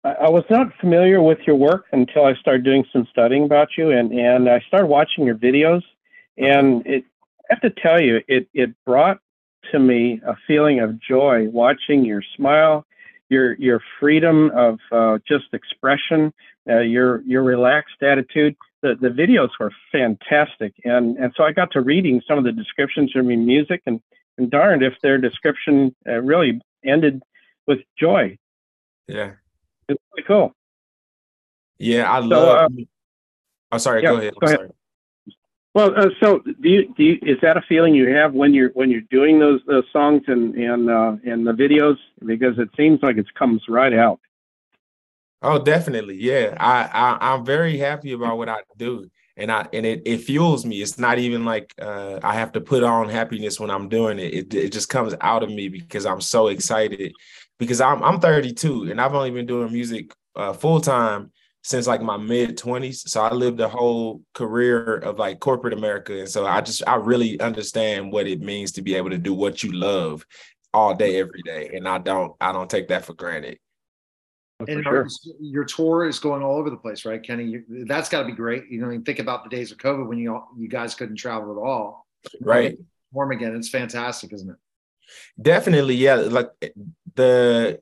I 0.05 0.13
I 0.13 0.29
was 0.31 0.45
not 0.49 0.69
familiar 0.81 1.21
with 1.21 1.39
your 1.47 1.57
work 1.57 1.87
until 1.93 2.25
I 2.25 2.35
started 2.35 2.65
doing 2.65 2.85
some 2.93 3.07
studying 3.11 3.45
about 3.45 3.71
you, 3.77 3.91
and 3.91 4.13
and 4.13 4.49
I 4.49 4.61
started 4.69 4.87
watching 4.87 5.27
your 5.27 5.35
videos, 5.35 5.83
and 6.39 6.87
it 6.87 7.05
I 7.51 7.55
have 7.55 7.61
to 7.63 7.71
tell 7.71 8.01
you, 8.01 8.21
it 8.29 8.49
it 8.55 8.71
brought 8.85 9.19
to 9.73 9.81
me 9.81 10.21
a 10.25 10.37
feeling 10.47 10.79
of 10.79 11.01
joy 11.01 11.49
watching 11.49 12.05
your 12.05 12.23
smile, 12.37 12.87
your 13.29 13.55
your 13.55 13.81
freedom 13.99 14.53
of 14.55 14.79
uh, 14.93 15.19
just 15.27 15.47
expression, 15.53 16.33
uh, 16.71 16.79
your 16.79 17.23
your 17.23 17.43
relaxed 17.43 18.03
attitude. 18.03 18.57
The 18.83 18.95
the 19.01 19.09
videos 19.09 19.51
were 19.59 19.73
fantastic, 19.91 20.75
and 20.85 21.17
and 21.17 21.33
so 21.37 21.45
I 21.45 21.53
got 21.53 21.71
to 21.73 21.81
reading 21.81 22.21
some 22.29 22.39
of 22.39 22.45
the 22.45 22.53
descriptions 22.53 23.11
of 23.17 23.25
your 23.25 23.37
music, 23.39 23.83
and 23.87 24.01
and 24.39 24.51
darned 24.51 24.83
if 24.83 24.95
their 25.03 25.19
description 25.19 25.95
uh, 26.07 26.21
really 26.21 26.61
ended 26.85 27.23
with 27.67 27.81
joy. 27.99 28.37
yeah 29.09 29.33
It's 29.89 30.01
really 30.17 30.27
cool. 30.27 30.53
yeah 31.79 32.11
i 32.11 32.21
So, 32.21 32.27
love 32.29 32.59
uh, 32.59 32.69
oh 33.73 33.79
sorry 33.79 34.03
yeah, 34.03 34.11
go 34.11 34.17
ahead 34.19 34.35
go 34.41 34.47
I'm 34.47 34.49
ahead. 34.49 34.59
sorry. 34.59 34.71
Well, 35.75 35.93
uh, 35.95 36.09
so 36.23 36.39
do 36.39 36.69
you, 36.71 36.95
do 36.97 37.05
you, 37.05 37.19
is 37.21 37.37
that 37.43 37.59
a 37.59 37.63
feeling 37.69 37.95
you 37.95 38.09
have 38.15 38.33
when 38.33 38.55
you're 38.55 38.71
when 38.71 38.91
you're 38.91 39.03
doing 39.11 39.39
those 39.39 39.61
those 39.67 39.85
songs 39.93 40.23
and 40.27 40.55
and 40.55 40.89
uh, 40.89 41.17
and 41.25 41.47
the 41.47 41.53
videos? 41.53 41.97
Because 42.25 42.59
it 42.59 42.71
seems 42.79 43.01
like 43.03 43.19
it 43.19 43.27
comes 43.35 43.63
right 43.69 43.93
out. 43.93 44.19
Oh 45.43 45.59
definitely. 45.59 46.17
Yeah. 46.17 46.57
I, 46.59 46.85
I 46.93 47.33
i'm 47.33 47.45
very 47.45 47.77
happy 47.79 48.13
about 48.13 48.39
what 48.39 48.49
i 48.49 48.59
do. 48.77 49.09
And 49.37 49.53
i 49.53 49.67
and 49.73 49.85
it, 49.85 50.03
it 50.07 50.19
fuels 50.19 50.65
me. 50.65 50.83
It's 50.83 50.99
not 50.99 51.19
even 51.19 51.45
like 51.45 51.75
uh 51.81 52.21
i 52.23 52.35
have 52.35 52.53
to 52.53 52.61
put 52.61 52.83
on 52.83 53.09
happiness 53.09 53.61
when 53.61 53.71
i'm 53.71 53.89
doing 53.89 54.19
it. 54.19 54.35
it 54.35 54.55
it 54.55 54.73
just 54.73 54.89
comes 54.89 55.15
out 55.21 55.43
of 55.43 55.51
me 55.51 55.69
because 55.69 56.07
i'm 56.07 56.21
so 56.21 56.49
excited. 56.49 57.13
Because 57.59 57.81
i'm 57.81 58.03
i'm 58.03 58.21
32 58.21 58.91
and 58.91 59.01
i've 59.01 59.15
only 59.15 59.31
been 59.31 59.47
doing 59.47 59.73
music 59.73 60.13
uh 60.37 60.53
full 60.53 60.81
time 60.81 61.33
since 61.63 61.87
like 61.87 62.01
my 62.03 62.17
mid 62.17 62.57
20s 62.57 63.09
so 63.09 63.21
i 63.23 63.33
lived 63.33 63.61
a 63.61 63.69
whole 63.69 64.23
career 64.35 64.97
of 64.99 65.19
like 65.19 65.41
corporate 65.41 65.75
america. 65.75 66.19
And 66.19 66.29
so 66.29 66.47
i 66.47 66.61
just 66.61 66.83
i 66.87 66.97
really 66.97 67.39
understand 67.41 68.13
what 68.13 68.27
it 68.27 68.41
means 68.41 68.73
to 68.73 68.83
be 68.83 68.95
able 68.95 69.11
to 69.11 69.19
do 69.19 69.35
what 69.35 69.63
you 69.63 69.73
love 69.73 70.25
all 70.75 70.95
day 70.95 71.19
every 71.19 71.43
day. 71.43 71.71
And 71.75 71.89
i 71.89 71.99
don't 71.99 72.35
i 72.41 72.53
don't 72.53 72.71
take 72.71 72.89
that 72.89 73.05
for 73.05 73.15
granted 73.15 73.59
Oh, 74.59 74.65
and 74.69 74.83
For 74.83 74.97
our- 74.99 75.07
your 75.39 75.65
tour 75.65 76.07
is 76.09 76.19
going 76.19 76.43
all 76.43 76.57
over 76.57 76.71
the 76.71 76.77
place, 76.77 77.05
right, 77.05 77.23
Kenny? 77.23 77.45
You, 77.45 77.85
that's 77.87 78.09
got 78.09 78.21
to 78.21 78.27
be 78.27 78.33
great. 78.33 78.71
You 78.71 78.81
know, 78.81 78.91
you 78.91 79.01
think 79.03 79.19
about 79.19 79.45
the 79.45 79.51
days 79.51 79.71
of 79.71 79.79
COVID 79.79 80.07
when 80.09 80.19
you 80.19 80.35
all, 80.35 80.49
you 80.57 80.69
guys 80.69 80.95
couldn't 80.95 81.17
travel 81.17 81.53
at 81.53 81.61
all. 81.63 82.07
right 82.41 82.79
Warm 83.13 83.33
again. 83.33 83.55
It's 83.55 83.69
fantastic, 83.69 84.33
isn't 84.33 84.51
it? 84.51 84.57
Definitely, 85.41 85.95
yeah. 85.95 86.15
Like 86.17 86.51
eh, 86.61 86.71
the 87.15 87.81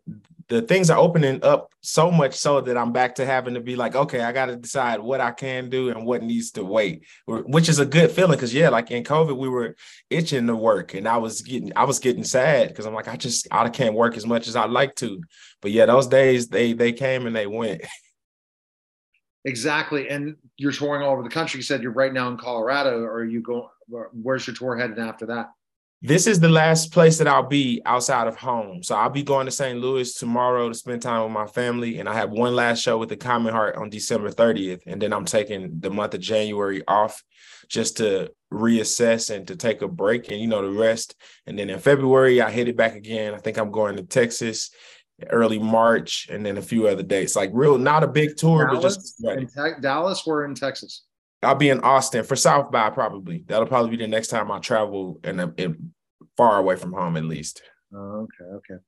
the 0.48 0.62
things 0.62 0.90
are 0.90 0.98
opening 0.98 1.42
up 1.42 1.72
so 1.80 2.10
much 2.10 2.34
so 2.34 2.60
that 2.60 2.76
I'm 2.76 2.92
back 2.92 3.14
to 3.16 3.26
having 3.26 3.54
to 3.54 3.60
be 3.60 3.76
like, 3.76 3.94
okay, 3.94 4.20
I 4.20 4.32
got 4.32 4.46
to 4.46 4.56
decide 4.56 5.00
what 5.00 5.20
I 5.20 5.30
can 5.30 5.70
do 5.70 5.90
and 5.90 6.04
what 6.04 6.22
needs 6.22 6.50
to 6.52 6.64
wait, 6.64 7.04
which 7.26 7.68
is 7.68 7.78
a 7.78 7.86
good 7.86 8.10
feeling 8.10 8.32
because 8.32 8.54
yeah, 8.54 8.68
like 8.68 8.90
in 8.90 9.04
COVID, 9.04 9.36
we 9.36 9.48
were 9.48 9.76
itching 10.10 10.46
to 10.46 10.56
work, 10.56 10.94
and 10.94 11.08
I 11.08 11.16
was 11.16 11.42
getting 11.42 11.72
I 11.76 11.84
was 11.84 11.98
getting 11.98 12.24
sad 12.24 12.68
because 12.68 12.86
I'm 12.86 12.94
like, 12.94 13.08
I 13.08 13.16
just 13.16 13.48
I 13.50 13.68
can't 13.68 13.94
work 13.94 14.16
as 14.16 14.26
much 14.26 14.48
as 14.48 14.56
I'd 14.56 14.70
like 14.70 14.94
to, 14.96 15.22
but 15.60 15.70
yeah, 15.70 15.86
those 15.86 16.06
days 16.06 16.48
they 16.48 16.72
they 16.72 16.92
came 16.92 17.26
and 17.26 17.34
they 17.34 17.46
went. 17.46 17.82
Exactly. 19.46 20.08
And 20.08 20.36
you're 20.56 20.72
touring 20.72 21.02
all 21.02 21.12
over 21.12 21.22
the 21.22 21.28
country. 21.28 21.58
You 21.58 21.62
said 21.62 21.82
you're 21.82 21.92
right 21.92 22.12
now 22.12 22.28
in 22.28 22.38
Colorado. 22.38 23.00
Or 23.00 23.16
are 23.16 23.24
you 23.24 23.42
going? 23.42 23.68
Where's 23.88 24.46
your 24.46 24.56
tour 24.56 24.76
headed 24.76 24.98
after 24.98 25.26
that? 25.26 25.50
This 26.06 26.26
is 26.26 26.38
the 26.38 26.50
last 26.50 26.92
place 26.92 27.16
that 27.16 27.26
I'll 27.26 27.48
be 27.48 27.80
outside 27.86 28.26
of 28.26 28.36
home. 28.36 28.82
So 28.82 28.94
I'll 28.94 29.08
be 29.08 29.22
going 29.22 29.46
to 29.46 29.50
St. 29.50 29.80
Louis 29.80 30.12
tomorrow 30.12 30.68
to 30.68 30.74
spend 30.74 31.00
time 31.00 31.22
with 31.22 31.32
my 31.32 31.46
family. 31.46 31.98
And 31.98 32.06
I 32.06 32.12
have 32.12 32.30
one 32.30 32.54
last 32.54 32.82
show 32.82 32.98
with 32.98 33.08
the 33.08 33.16
Commonheart 33.16 33.78
on 33.78 33.88
December 33.88 34.30
30th. 34.30 34.82
And 34.86 35.00
then 35.00 35.14
I'm 35.14 35.24
taking 35.24 35.80
the 35.80 35.88
month 35.88 36.12
of 36.12 36.20
January 36.20 36.82
off 36.86 37.24
just 37.70 37.96
to 37.96 38.30
reassess 38.52 39.34
and 39.34 39.48
to 39.48 39.56
take 39.56 39.80
a 39.80 39.88
break 39.88 40.30
and, 40.30 40.38
you 40.38 40.46
know, 40.46 40.60
the 40.60 40.78
rest. 40.78 41.14
And 41.46 41.58
then 41.58 41.70
in 41.70 41.78
February, 41.78 42.42
I 42.42 42.50
hit 42.50 42.68
it 42.68 42.76
back 42.76 42.96
again. 42.96 43.32
I 43.32 43.38
think 43.38 43.56
I'm 43.56 43.70
going 43.70 43.96
to 43.96 44.02
Texas 44.02 44.72
early 45.30 45.58
March 45.58 46.28
and 46.30 46.44
then 46.44 46.58
a 46.58 46.62
few 46.62 46.86
other 46.86 47.02
dates. 47.02 47.34
Like 47.34 47.48
real, 47.54 47.78
not 47.78 48.04
a 48.04 48.08
big 48.08 48.36
tour, 48.36 48.66
but 48.66 48.74
Dallas, 48.82 48.96
just 48.96 49.22
ready. 49.24 49.46
Te- 49.46 49.80
Dallas. 49.80 50.26
We're 50.26 50.44
in 50.44 50.54
Texas. 50.54 51.04
I'll 51.44 51.54
be 51.54 51.68
in 51.68 51.80
Austin 51.80 52.24
for 52.24 52.36
South 52.36 52.70
by 52.70 52.90
probably. 52.90 53.44
That'll 53.46 53.66
probably 53.66 53.90
be 53.90 54.02
the 54.02 54.08
next 54.08 54.28
time 54.28 54.50
I 54.50 54.58
travel 54.58 55.20
and 55.22 55.40
far 56.36 56.58
away 56.58 56.76
from 56.76 56.92
home 56.92 57.16
at 57.16 57.24
least. 57.24 57.62
Oh, 57.94 58.26
okay. 58.26 58.50
Okay. 58.56 58.82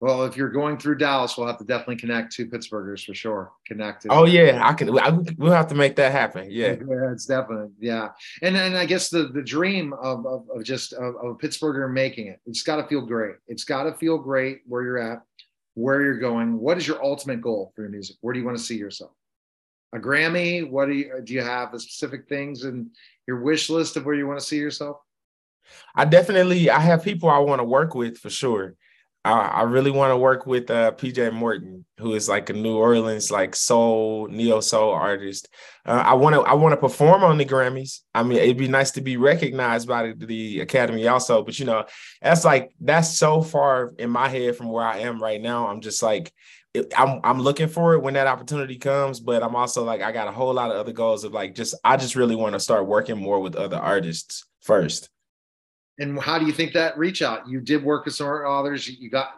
Well, 0.00 0.24
if 0.24 0.36
you're 0.36 0.50
going 0.50 0.78
through 0.78 0.98
Dallas, 0.98 1.38
we'll 1.38 1.46
have 1.46 1.58
to 1.58 1.64
definitely 1.64 1.94
connect 1.94 2.32
two 2.32 2.48
Pittsburghers 2.48 3.04
for 3.04 3.14
sure. 3.14 3.52
Connect. 3.68 4.04
Oh 4.10 4.26
yeah, 4.26 4.60
I 4.60 4.72
can. 4.72 4.98
I, 4.98 5.10
we'll 5.38 5.52
have 5.52 5.68
to 5.68 5.76
make 5.76 5.94
that 5.96 6.10
happen. 6.10 6.48
Yeah. 6.50 6.74
Yeah, 6.88 7.12
it's 7.12 7.26
definitely 7.26 7.70
yeah, 7.78 8.08
and 8.42 8.54
then 8.54 8.74
I 8.74 8.84
guess 8.84 9.10
the 9.10 9.28
the 9.28 9.42
dream 9.42 9.92
of 9.92 10.26
of, 10.26 10.48
of 10.50 10.64
just 10.64 10.92
of, 10.92 11.14
of 11.16 11.26
a 11.26 11.34
Pittsburgher 11.34 11.90
making 11.90 12.26
it. 12.26 12.40
It's 12.46 12.64
got 12.64 12.76
to 12.76 12.86
feel 12.88 13.02
great. 13.02 13.36
It's 13.46 13.64
got 13.64 13.84
to 13.84 13.94
feel 13.94 14.18
great 14.18 14.62
where 14.66 14.82
you're 14.82 14.98
at, 14.98 15.22
where 15.74 16.02
you're 16.02 16.18
going. 16.18 16.58
What 16.58 16.78
is 16.78 16.86
your 16.86 17.02
ultimate 17.02 17.40
goal 17.40 17.72
for 17.76 17.82
your 17.82 17.90
music? 17.90 18.16
Where 18.22 18.34
do 18.34 18.40
you 18.40 18.44
want 18.44 18.58
to 18.58 18.64
see 18.64 18.76
yourself? 18.76 19.12
a 19.92 19.98
Grammy? 19.98 20.68
What 20.68 20.86
do 20.86 20.94
you 20.94 21.20
do? 21.22 21.34
You 21.34 21.42
have 21.42 21.72
the 21.72 21.80
specific 21.80 22.28
things 22.28 22.64
in 22.64 22.90
your 23.26 23.40
wish 23.40 23.70
list 23.70 23.96
of 23.96 24.04
where 24.04 24.14
you 24.14 24.26
want 24.26 24.40
to 24.40 24.44
see 24.44 24.56
yourself? 24.56 24.98
I 25.94 26.04
definitely 26.04 26.70
I 26.70 26.80
have 26.80 27.04
people 27.04 27.28
I 27.28 27.38
want 27.38 27.60
to 27.60 27.64
work 27.64 27.94
with 27.94 28.18
for 28.18 28.30
sure. 28.30 28.74
I, 29.24 29.32
I 29.32 29.62
really 29.62 29.92
want 29.92 30.10
to 30.10 30.16
work 30.16 30.46
with 30.46 30.68
uh, 30.70 30.92
PJ 30.92 31.32
Morton, 31.32 31.84
who 31.98 32.14
is 32.14 32.28
like 32.28 32.50
a 32.50 32.54
New 32.54 32.76
Orleans 32.76 33.30
like 33.30 33.54
soul 33.54 34.26
neo 34.28 34.60
soul 34.60 34.90
artist. 34.92 35.48
Uh, 35.86 36.02
I 36.04 36.14
want 36.14 36.34
to 36.34 36.40
I 36.40 36.54
want 36.54 36.72
to 36.72 36.76
perform 36.76 37.22
on 37.22 37.38
the 37.38 37.44
Grammys. 37.44 38.00
I 38.14 38.24
mean, 38.24 38.38
it'd 38.38 38.56
be 38.56 38.68
nice 38.68 38.90
to 38.92 39.00
be 39.00 39.16
recognized 39.16 39.86
by 39.86 40.12
the, 40.12 40.26
the 40.26 40.60
Academy 40.60 41.06
also, 41.06 41.44
but 41.44 41.58
you 41.58 41.66
know, 41.66 41.84
that's 42.20 42.44
like 42.44 42.72
that's 42.80 43.16
so 43.16 43.42
far 43.42 43.92
in 43.98 44.10
my 44.10 44.28
head 44.28 44.56
from 44.56 44.70
where 44.70 44.84
I 44.84 44.98
am 44.98 45.22
right 45.22 45.40
now. 45.40 45.68
I'm 45.68 45.80
just 45.80 46.02
like 46.02 46.32
I'm 46.96 47.20
I'm 47.22 47.38
looking 47.40 47.68
for 47.68 47.94
it 47.94 48.00
when 48.00 48.14
that 48.14 48.26
opportunity 48.26 48.78
comes, 48.78 49.20
but 49.20 49.42
I'm 49.42 49.54
also 49.54 49.84
like 49.84 50.02
I 50.02 50.10
got 50.10 50.28
a 50.28 50.32
whole 50.32 50.54
lot 50.54 50.70
of 50.70 50.76
other 50.76 50.92
goals 50.92 51.22
of 51.22 51.32
like 51.32 51.54
just 51.54 51.74
I 51.84 51.96
just 51.96 52.16
really 52.16 52.36
want 52.36 52.54
to 52.54 52.60
start 52.60 52.86
working 52.86 53.18
more 53.18 53.40
with 53.40 53.54
other 53.56 53.76
artists 53.76 54.44
first. 54.62 55.10
And 55.98 56.18
how 56.20 56.38
do 56.38 56.46
you 56.46 56.52
think 56.52 56.72
that 56.72 56.96
reach 56.96 57.22
out? 57.22 57.48
You 57.48 57.60
did 57.60 57.84
work 57.84 58.04
with 58.04 58.14
some 58.14 58.28
others. 58.46 58.88
You 58.88 59.10
got 59.10 59.34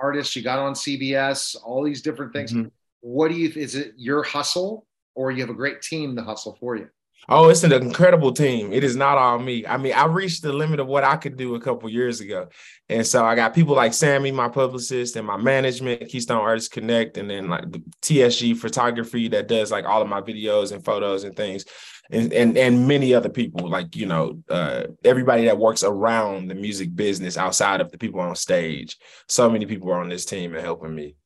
artists. 0.00 0.34
You 0.34 0.42
got 0.42 0.58
on 0.58 0.74
CBS. 0.74 1.56
All 1.64 1.84
these 1.84 2.02
different 2.02 2.32
things. 2.32 2.52
Mm-hmm. 2.52 2.68
What 3.00 3.28
do 3.28 3.34
you? 3.34 3.52
Is 3.54 3.74
it 3.74 3.92
your 3.96 4.22
hustle, 4.22 4.86
or 5.14 5.30
you 5.30 5.40
have 5.40 5.50
a 5.50 5.54
great 5.54 5.82
team 5.82 6.16
to 6.16 6.22
hustle 6.22 6.56
for 6.58 6.76
you? 6.76 6.88
Oh, 7.30 7.50
it's 7.50 7.62
an 7.62 7.72
incredible 7.72 8.32
team. 8.32 8.72
It 8.72 8.82
is 8.82 8.96
not 8.96 9.18
all 9.18 9.38
me. 9.38 9.66
I 9.66 9.76
mean, 9.76 9.92
I 9.92 10.06
reached 10.06 10.42
the 10.42 10.52
limit 10.52 10.80
of 10.80 10.86
what 10.86 11.04
I 11.04 11.16
could 11.16 11.36
do 11.36 11.56
a 11.56 11.60
couple 11.60 11.88
years 11.90 12.20
ago. 12.20 12.48
And 12.88 13.06
so 13.06 13.22
I 13.22 13.34
got 13.34 13.54
people 13.54 13.74
like 13.74 13.92
Sammy, 13.92 14.32
my 14.32 14.48
publicist, 14.48 15.14
and 15.16 15.26
my 15.26 15.36
management, 15.36 16.08
Keystone 16.08 16.40
Artists 16.40 16.70
Connect, 16.70 17.18
and 17.18 17.28
then 17.28 17.48
like 17.48 17.64
TSG 18.02 18.56
photography 18.56 19.28
that 19.28 19.46
does 19.46 19.70
like 19.70 19.84
all 19.84 20.00
of 20.00 20.08
my 20.08 20.22
videos 20.22 20.72
and 20.72 20.82
photos 20.82 21.24
and 21.24 21.36
things 21.36 21.66
and 22.10 22.32
and, 22.32 22.56
and 22.56 22.88
many 22.88 23.14
other 23.14 23.28
people 23.28 23.68
like 23.68 23.94
you 23.94 24.06
know 24.06 24.42
uh, 24.48 24.84
everybody 25.04 25.44
that 25.44 25.58
works 25.58 25.82
around 25.82 26.48
the 26.48 26.54
music 26.54 26.94
business 26.94 27.36
outside 27.36 27.80
of 27.80 27.90
the 27.90 27.98
people 27.98 28.20
on 28.20 28.34
stage. 28.34 28.96
So 29.28 29.50
many 29.50 29.66
people 29.66 29.90
are 29.90 30.00
on 30.00 30.08
this 30.08 30.24
team 30.24 30.54
and 30.54 30.64
helping 30.64 30.94
me. 30.94 31.16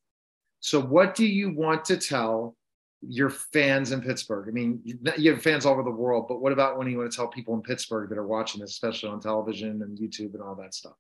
So 0.61 0.81
what 0.81 1.15
do 1.15 1.27
you 1.27 1.55
want 1.55 1.85
to 1.87 1.97
tell 1.97 2.57
your 3.01 3.31
fans 3.31 3.93
in 3.93 4.01
pittsburgh? 4.01 4.49
I 4.49 4.53
mean 4.53 4.81
you 5.17 5.33
have 5.33 5.43
fans 5.43 5.67
all 5.67 5.73
over 5.73 5.83
the 5.83 5.91
world 5.91 6.27
but 6.29 6.41
what 6.41 6.53
about 6.53 6.79
when 6.79 6.91
you 6.91 6.99
want 6.99 7.11
to 7.11 7.17
tell 7.17 7.29
people 7.29 7.55
in 7.55 7.63
pittsburgh 7.63 8.09
that 8.09 8.19
are 8.19 8.27
watching 8.27 8.61
this 8.61 8.71
especially 8.71 9.11
on 9.11 9.21
television 9.21 9.83
and 9.83 9.99
youtube 9.99 10.35
and 10.35 10.43
all 10.43 10.57
that 10.57 10.75
stuff? 10.75 10.95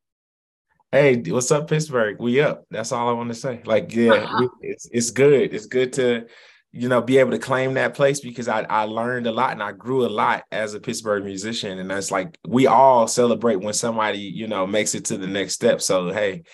Hey 0.92 1.22
what's 1.26 1.50
up 1.50 1.68
pittsburgh? 1.68 2.20
We 2.20 2.40
up. 2.40 2.66
That's 2.70 2.92
all 2.92 3.08
i 3.08 3.12
want 3.12 3.30
to 3.30 3.34
say. 3.34 3.62
Like 3.64 3.94
yeah 3.94 4.46
it's, 4.60 4.88
it's 4.92 5.10
good. 5.10 5.54
It's 5.54 5.66
good 5.66 5.92
to 5.94 6.26
you 6.72 6.88
know, 6.88 7.02
be 7.02 7.18
able 7.18 7.32
to 7.32 7.38
claim 7.38 7.74
that 7.74 7.94
place 7.94 8.20
because 8.20 8.48
I, 8.48 8.62
I 8.62 8.84
learned 8.84 9.26
a 9.26 9.32
lot 9.32 9.52
and 9.52 9.62
I 9.62 9.72
grew 9.72 10.06
a 10.06 10.08
lot 10.08 10.44
as 10.50 10.72
a 10.72 10.80
Pittsburgh 10.80 11.22
musician. 11.22 11.78
And 11.78 11.90
that's 11.90 12.10
like 12.10 12.38
we 12.48 12.66
all 12.66 13.06
celebrate 13.06 13.56
when 13.56 13.74
somebody, 13.74 14.18
you 14.18 14.48
know, 14.48 14.66
makes 14.66 14.94
it 14.94 15.04
to 15.06 15.18
the 15.18 15.26
next 15.26 15.52
step. 15.52 15.82
So 15.82 16.10
hey, 16.10 16.44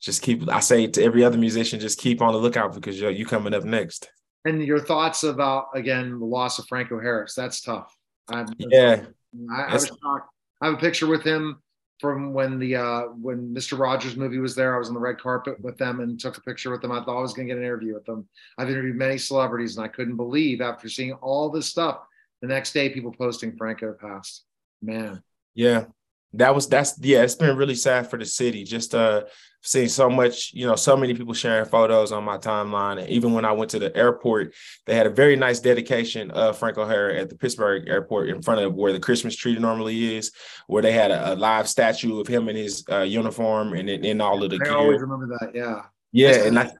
just 0.00 0.20
keep 0.20 0.46
I 0.50 0.60
say 0.60 0.86
to 0.88 1.02
every 1.02 1.24
other 1.24 1.38
musician, 1.38 1.80
just 1.80 1.98
keep 1.98 2.20
on 2.20 2.34
the 2.34 2.38
lookout 2.38 2.74
because 2.74 3.00
you're 3.00 3.10
you 3.10 3.24
coming 3.24 3.54
up 3.54 3.64
next. 3.64 4.10
And 4.44 4.62
your 4.62 4.80
thoughts 4.80 5.22
about 5.22 5.68
again 5.74 6.18
the 6.18 6.26
loss 6.26 6.58
of 6.58 6.66
Franco 6.66 7.00
Harris. 7.00 7.34
That's 7.34 7.62
tough. 7.62 7.96
I'm, 8.28 8.48
yeah. 8.58 9.04
I, 9.50 9.62
I 9.62 9.72
was 9.72 9.86
shocked. 9.86 10.28
I 10.60 10.66
have 10.66 10.74
a 10.74 10.78
picture 10.78 11.06
with 11.06 11.22
him 11.22 11.61
from 12.02 12.32
when 12.32 12.58
the 12.58 12.74
uh, 12.74 13.02
when 13.20 13.54
Mr. 13.54 13.78
Rogers 13.78 14.16
movie 14.16 14.38
was 14.38 14.56
there. 14.56 14.74
I 14.74 14.78
was 14.78 14.88
on 14.88 14.94
the 14.94 15.00
red 15.00 15.20
carpet 15.20 15.60
with 15.60 15.78
them 15.78 16.00
and 16.00 16.18
took 16.18 16.36
a 16.36 16.40
picture 16.40 16.72
with 16.72 16.82
them. 16.82 16.90
I 16.90 17.02
thought 17.04 17.16
I 17.16 17.22
was 17.22 17.32
going 17.32 17.46
to 17.46 17.54
get 17.54 17.58
an 17.58 17.64
interview 17.64 17.94
with 17.94 18.04
them. 18.04 18.26
I've 18.58 18.68
interviewed 18.68 18.96
many 18.96 19.18
celebrities, 19.18 19.76
and 19.76 19.84
I 19.84 19.88
couldn't 19.88 20.16
believe 20.16 20.60
after 20.60 20.88
seeing 20.88 21.12
all 21.12 21.48
this 21.48 21.68
stuff. 21.68 22.00
The 22.40 22.48
next 22.48 22.72
day, 22.72 22.90
people 22.90 23.12
posting 23.12 23.56
Franco 23.56 23.92
passed. 23.92 24.42
Man. 24.82 25.22
Yeah, 25.54 25.84
that 26.32 26.52
was 26.52 26.68
that's 26.68 26.98
yeah. 27.00 27.22
It's 27.22 27.36
been 27.36 27.56
really 27.56 27.76
sad 27.76 28.10
for 28.10 28.18
the 28.18 28.26
city. 28.26 28.64
Just 28.64 28.96
uh, 28.96 29.22
seeing 29.62 29.88
so 29.88 30.10
much, 30.10 30.52
you 30.52 30.66
know, 30.66 30.76
so 30.76 30.96
many 30.96 31.14
people 31.14 31.34
sharing 31.34 31.64
photos 31.64 32.12
on 32.12 32.24
my 32.24 32.36
timeline. 32.36 33.00
And 33.00 33.08
even 33.08 33.32
when 33.32 33.44
I 33.44 33.52
went 33.52 33.70
to 33.70 33.78
the 33.78 33.96
airport, 33.96 34.54
they 34.86 34.94
had 34.94 35.06
a 35.06 35.10
very 35.10 35.36
nice 35.36 35.60
dedication 35.60 36.30
of 36.32 36.58
Franco 36.58 36.84
Harris 36.84 37.22
at 37.22 37.28
the 37.28 37.36
Pittsburgh 37.36 37.88
airport 37.88 38.28
in 38.28 38.42
front 38.42 38.60
of 38.60 38.74
where 38.74 38.92
the 38.92 39.00
Christmas 39.00 39.36
tree 39.36 39.58
normally 39.58 40.16
is, 40.16 40.32
where 40.66 40.82
they 40.82 40.92
had 40.92 41.10
a, 41.10 41.32
a 41.32 41.36
live 41.36 41.68
statue 41.68 42.20
of 42.20 42.26
him 42.26 42.48
in 42.48 42.56
his 42.56 42.84
uh, 42.90 43.02
uniform 43.02 43.72
and 43.74 43.88
in, 43.88 44.04
in, 44.04 44.20
all 44.20 44.42
of 44.42 44.50
the 44.50 44.58
I 44.60 44.64
gear. 44.64 44.76
always 44.76 45.00
remember 45.00 45.28
that. 45.40 45.52
Yeah. 45.54 45.82
Yeah. 46.12 46.44
And 46.44 46.58
I, 46.58 46.72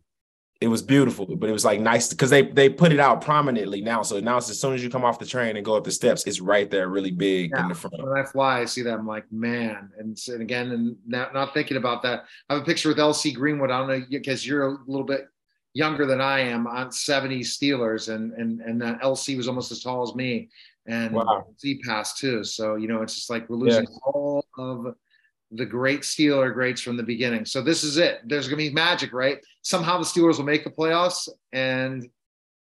it 0.63 0.69
was 0.69 0.81
beautiful, 0.81 1.27
but 1.27 1.49
it 1.49 1.53
was 1.53 1.65
like 1.65 1.81
nice 1.81 2.09
because 2.09 2.31
they 2.31 2.43
they 2.43 2.69
put 2.69 2.93
it 2.93 3.01
out 3.01 3.21
prominently 3.21 3.81
now. 3.81 4.03
So 4.03 4.21
now 4.21 4.37
it's 4.37 4.49
as 4.49 4.61
soon 4.61 4.75
as 4.75 4.83
you 4.83 4.89
come 4.89 5.05
off 5.05 5.19
the 5.19 5.27
train 5.27 5.57
and 5.57 5.65
go 5.65 5.77
up 5.77 5.83
the 5.83 5.91
steps, 5.91 6.25
it's 6.25 6.41
right 6.41 6.71
there, 6.71 6.89
really 6.89 7.11
big 7.11 7.51
yeah. 7.51 7.63
in 7.63 7.69
the 7.69 7.75
front. 7.75 8.01
When 8.01 8.17
I 8.17 8.25
fly, 8.25 8.61
I 8.61 8.65
see 8.65 8.83
that 8.83 8.95
I'm 8.95 9.07
like, 9.07 9.31
man, 9.33 9.91
and, 9.99 10.17
and 10.29 10.41
again, 10.41 10.71
and 10.71 10.97
not, 11.05 11.35
not 11.35 11.53
thinking 11.53 11.77
about 11.77 12.03
that. 12.05 12.27
I 12.49 12.55
have 12.55 12.63
a 12.63 12.65
picture 12.65 12.89
with 12.89 12.99
LC 12.99 13.35
Greenwood. 13.35 13.71
I 13.73 13.79
don't 13.79 13.89
know 13.89 14.07
because 14.09 14.47
you're 14.47 14.69
a 14.69 14.79
little 14.87 15.07
bit 15.07 15.27
younger 15.75 16.07
than 16.07 16.21
I 16.21 16.41
am 16.41 16.69
on 16.69 16.91
70s 16.91 17.47
Steelers, 17.47 18.09
and 18.15 18.33
and 18.35 18.61
and 18.61 18.81
that 18.83 19.01
LC 19.03 19.37
was 19.37 19.49
almost 19.49 19.73
as 19.73 19.83
tall 19.83 20.05
as 20.05 20.15
me, 20.15 20.49
and 20.87 21.13
wow. 21.13 21.47
Z 21.61 21.81
passed 21.85 22.19
too. 22.19 22.45
So 22.45 22.77
you 22.77 22.87
know, 22.87 23.03
it's 23.03 23.17
just 23.17 23.31
like 23.31 23.49
we're 23.51 23.57
losing 23.57 23.83
yeah. 23.83 23.99
all 24.05 24.47
of 24.57 24.95
the 25.55 25.67
great 25.67 26.01
Steeler 26.01 26.53
greats 26.53 26.81
from 26.81 26.97
the 26.97 27.03
beginning. 27.03 27.45
So 27.45 27.63
this 27.63 27.85
is 27.85 27.99
it. 27.99 28.21
There's 28.25 28.49
going 28.49 28.59
to 28.59 28.69
be 28.69 28.75
magic, 28.75 29.13
right? 29.13 29.39
Somehow 29.63 29.99
the 29.99 30.05
Steelers 30.05 30.39
will 30.39 30.45
make 30.45 30.65
the 30.65 30.71
playoffs 30.71 31.29
and 31.53 32.09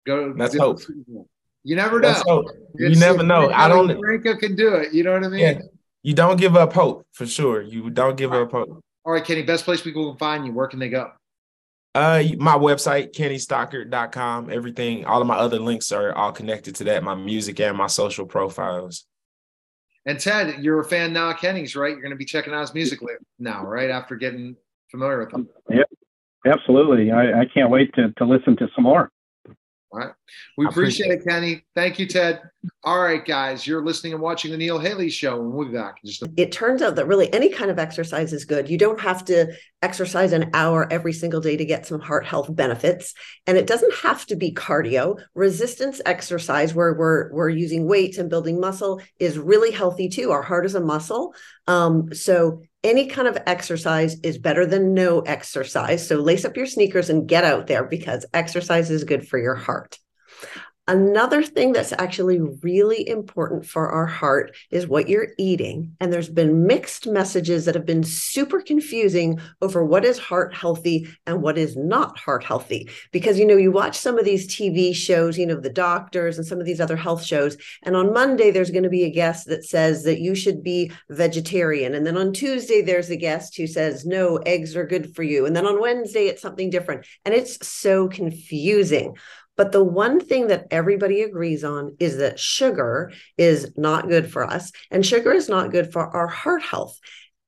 go. 0.07 0.33
Let's 0.37 0.57
hope. 0.57 0.81
You 1.65 1.77
never 1.77 2.01
know. 2.01 2.45
You 2.75 2.97
never 2.97 3.23
know. 3.23 3.51
I 3.51 3.69
don't. 3.69 3.99
Franco 3.99 4.37
can 4.37 4.57
do 4.57 4.75
it. 4.77 4.95
You 4.95 5.05
know 5.05 5.13
what 5.13 5.25
I 5.25 5.29
mean? 5.29 5.41
Yeah. 5.41 5.59
You 6.03 6.15
don't 6.15 6.39
give 6.39 6.57
up 6.57 6.73
hope 6.73 7.07
for 7.13 7.27
sure. 7.27 7.61
You 7.61 7.91
don't 7.91 8.17
give 8.17 8.33
up 8.33 8.53
hope. 8.53 8.83
All 9.05 9.13
right, 9.13 9.25
Kenny. 9.25 9.43
Best 9.43 9.65
place 9.65 9.81
people 9.83 10.11
can 10.11 10.19
find 10.19 10.47
you. 10.47 10.53
Where 10.53 10.69
can 10.69 10.79
they 10.79 10.89
go? 10.89 11.11
Uh, 11.95 12.23
my 12.39 12.55
website, 12.55 13.13
kennystockard.com. 13.13 14.51
Everything, 14.51 15.05
all 15.05 15.21
of 15.21 15.27
my 15.27 15.37
other 15.37 15.59
links 15.59 15.91
are 15.91 16.13
all 16.15 16.33
connected 16.33 16.77
to 16.77 16.85
that. 16.85 17.03
My 17.03 17.15
music 17.15 17.59
and 17.61 17.77
my 17.77 17.89
social 17.89 18.27
profiles. 18.27 19.05
And 20.09 20.19
Ted, 20.19 20.65
you're 20.65 20.81
a 20.81 20.85
fan 20.85 21.13
now 21.13 21.31
of 21.33 21.37
Kenny's, 21.37 21.77
right? 21.77 21.91
You're 21.91 22.01
going 22.01 22.13
to 22.13 22.17
be 22.17 22.25
checking 22.25 22.55
out 22.55 22.63
his 22.63 22.73
music 22.73 22.99
now, 23.39 23.63
right? 23.67 23.91
After 23.91 24.17
getting 24.17 24.57
familiar 24.91 25.19
with 25.23 25.35
him. 25.35 25.47
Yep, 25.69 25.87
absolutely. 26.47 27.11
I, 27.13 27.43
I 27.43 27.45
can't 27.45 27.69
wait 27.69 27.93
to, 27.97 28.11
to 28.13 28.25
listen 28.25 28.57
to 28.57 28.69
some 28.75 28.85
more. 28.85 29.11
All 29.47 29.99
right. 29.99 30.13
We 30.57 30.67
appreciate, 30.67 31.07
appreciate, 31.07 31.27
it, 31.27 31.29
Kenny. 31.29 31.65
Thank 31.75 31.99
you, 31.99 32.07
Ted. 32.07 32.41
All 32.83 33.01
right, 33.01 33.25
guys, 33.25 33.67
you're 33.67 33.85
listening 33.85 34.13
and 34.13 34.23
watching 34.23 34.51
the 34.51 34.57
Neil 34.57 34.79
Haley 34.79 35.11
Show, 35.11 35.41
and 35.41 35.53
we'll 35.53 35.69
be 35.69 35.75
back. 35.75 35.97
Just 36.05 36.23
a- 36.23 36.31
it 36.37 36.53
turns 36.53 36.83
out 36.83 36.97
that 36.97 37.07
really 37.07 37.33
any 37.33 37.49
kind 37.51 37.71
of 37.71 37.79
exercise 37.79 38.33
is 38.33 38.45
good. 38.45 38.69
You 38.69 38.79
don't 38.79 39.01
have 39.01 39.25
to 39.27 39.53
exercise 39.81 40.33
an 40.33 40.51
hour 40.55 40.87
every 40.91 41.13
single 41.13 41.41
day 41.41 41.57
to 41.57 41.65
get 41.65 41.87
some 41.87 42.01
heart 42.01 42.27
health 42.27 42.55
benefits, 42.55 43.15
and 43.47 43.57
it 43.57 43.67
doesn't 43.67 43.95
have 44.03 44.27
to 44.27 44.37
be 44.37 44.53
cardio. 44.53 45.19
Resistance 45.35 46.01
exercise, 46.05 46.75
where 46.75 46.95
we're 46.95 47.33
we're 47.33 47.49
using 47.49 47.87
weights 47.87 48.19
and 48.19 48.29
building 48.29 48.61
muscle, 48.61 49.01
is 49.19 49.39
really 49.39 49.71
healthy 49.71 50.09
too. 50.09 50.33
Our 50.33 50.43
heart 50.43 50.67
is 50.67 50.75
a 50.75 50.81
muscle, 50.81 51.35
um, 51.67 52.13
so 52.13 52.63
any 52.85 53.07
kind 53.07 53.29
of 53.29 53.39
exercise 53.47 54.19
is 54.21 54.39
better 54.39 54.65
than 54.65 54.95
no 54.95 55.21
exercise. 55.21 56.07
So 56.07 56.17
lace 56.17 56.45
up 56.45 56.57
your 56.57 56.67
sneakers 56.67 57.11
and 57.11 57.29
get 57.29 57.45
out 57.45 57.67
there 57.67 57.85
because 57.85 58.25
exercise 58.33 58.91
is 58.91 59.05
good 59.05 59.27
for 59.27 59.39
your 59.39 59.57
heart. 59.57 59.99
Another 60.89 61.43
thing 61.43 61.73
that's 61.73 61.93
actually 61.93 62.41
really 62.41 63.07
important 63.07 63.67
for 63.67 63.91
our 63.91 64.07
heart 64.07 64.57
is 64.71 64.89
what 64.89 65.07
you're 65.07 65.29
eating. 65.37 65.95
And 66.01 66.11
there's 66.11 66.31
been 66.31 66.67
mixed 66.67 67.07
messages 67.07 67.67
that 67.67 67.75
have 67.75 67.85
been 67.85 68.03
super 68.03 68.63
confusing 68.63 69.39
over 69.61 69.85
what 69.85 70.07
is 70.07 70.19
heart 70.19 70.55
healthy 70.55 71.07
and 71.27 71.43
what 71.43 71.59
is 71.59 71.77
not 71.77 72.19
heart 72.19 72.43
healthy. 72.43 72.89
Because, 73.13 73.39
you 73.39 73.47
know, 73.47 73.59
you 73.59 73.71
watch 73.71 73.99
some 73.99 74.19
of 74.19 74.25
these 74.25 74.49
TV 74.49 74.95
shows, 74.95 75.37
you 75.37 75.45
know, 75.45 75.61
the 75.61 75.69
doctors 75.69 76.39
and 76.39 76.47
some 76.47 76.59
of 76.59 76.65
these 76.65 76.81
other 76.81 76.97
health 76.97 77.23
shows. 77.23 77.59
And 77.83 77.95
on 77.95 78.15
Monday, 78.15 78.51
there's 78.51 78.71
going 78.71 78.85
to 78.85 78.89
be 78.89 79.05
a 79.05 79.11
guest 79.11 79.47
that 79.49 79.65
says 79.65 80.05
that 80.05 80.21
you 80.21 80.35
should 80.35 80.63
be 80.63 80.91
vegetarian. 81.11 81.95
And 81.95 82.07
then 82.07 82.17
on 82.17 82.33
Tuesday, 82.33 82.81
there's 82.81 83.11
a 83.11 83.17
guest 83.17 83.59
who 83.59 83.67
says, 83.67 84.07
no, 84.07 84.39
eggs 84.39 84.75
are 84.75 84.87
good 84.87 85.15
for 85.15 85.23
you. 85.23 85.45
And 85.45 85.55
then 85.55 85.67
on 85.67 85.83
Wednesday, 85.83 86.29
it's 86.29 86.41
something 86.41 86.71
different. 86.71 87.07
And 87.27 87.35
it's 87.35 87.69
so 87.69 88.09
confusing. 88.09 89.15
But 89.59 89.73
the 89.73 89.85
one 89.85 90.21
thing 90.21 90.47
that 90.47 90.69
everybody 90.71 91.21
agrees 91.23 91.65
on 91.65 91.97
is 91.99 92.17
that 92.19 92.39
sugar 92.39 93.13
is 93.37 93.75
not 93.77 94.09
good 94.09 94.33
for 94.33 94.45
us, 94.45 94.71
and 94.91 95.05
sugar 95.05 95.33
is 95.33 95.49
not 95.49 95.73
good 95.73 95.93
for 95.93 96.09
our 96.17 96.29
heart 96.29 96.63
health. 96.63 96.97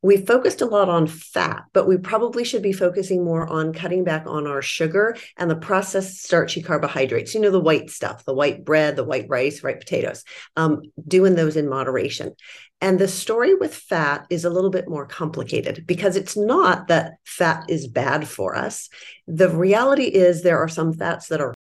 We 0.03 0.17
focused 0.17 0.61
a 0.61 0.67
lot 0.67 0.89
on 0.89 1.07
fat, 1.07 1.65
but 1.73 1.87
we 1.87 1.99
probably 1.99 2.43
should 2.43 2.63
be 2.63 2.73
focusing 2.73 3.23
more 3.23 3.47
on 3.47 3.73
cutting 3.73 4.03
back 4.03 4.25
on 4.27 4.47
our 4.47 4.63
sugar 4.63 5.17
and 5.37 5.51
the 5.51 5.57
processed 5.57 6.25
starchy 6.25 6.63
carbohydrates. 6.63 7.35
You 7.35 7.43
know, 7.43 7.51
the 7.51 7.61
white 7.61 7.91
stuff, 7.91 8.25
the 8.25 8.35
white 8.35 8.65
bread, 8.65 8.97
the 8.97 9.05
white 9.05 9.27
rice, 9.29 9.63
white 9.63 9.79
potatoes, 9.79 10.25
um, 10.57 10.81
doing 11.07 11.35
those 11.35 11.57
in 11.57 11.69
moderation. 11.69 12.33
And 12.81 12.99
the 12.99 13.09
story 13.09 13.55
with 13.55 13.75
fat 13.75 14.27
is 14.31 14.47
a 14.47 14.51
little 14.51 14.71
bit 14.71 14.89
more 14.89 15.07
complicated 15.07 15.85
because 15.87 16.17
it's 16.17 16.37
not 16.37 16.89
that 16.89 17.13
fat 17.25 17.67
is 17.69 17.87
bad 17.87 18.27
for 18.27 18.57
us. 18.57 18.89
The 19.29 19.51
reality 19.51 20.05
is 20.05 20.43
there 20.43 20.59
are 20.59 20.69
some 20.69 20.95
fats 20.95 21.29
that 21.29 21.43
are 21.43 21.55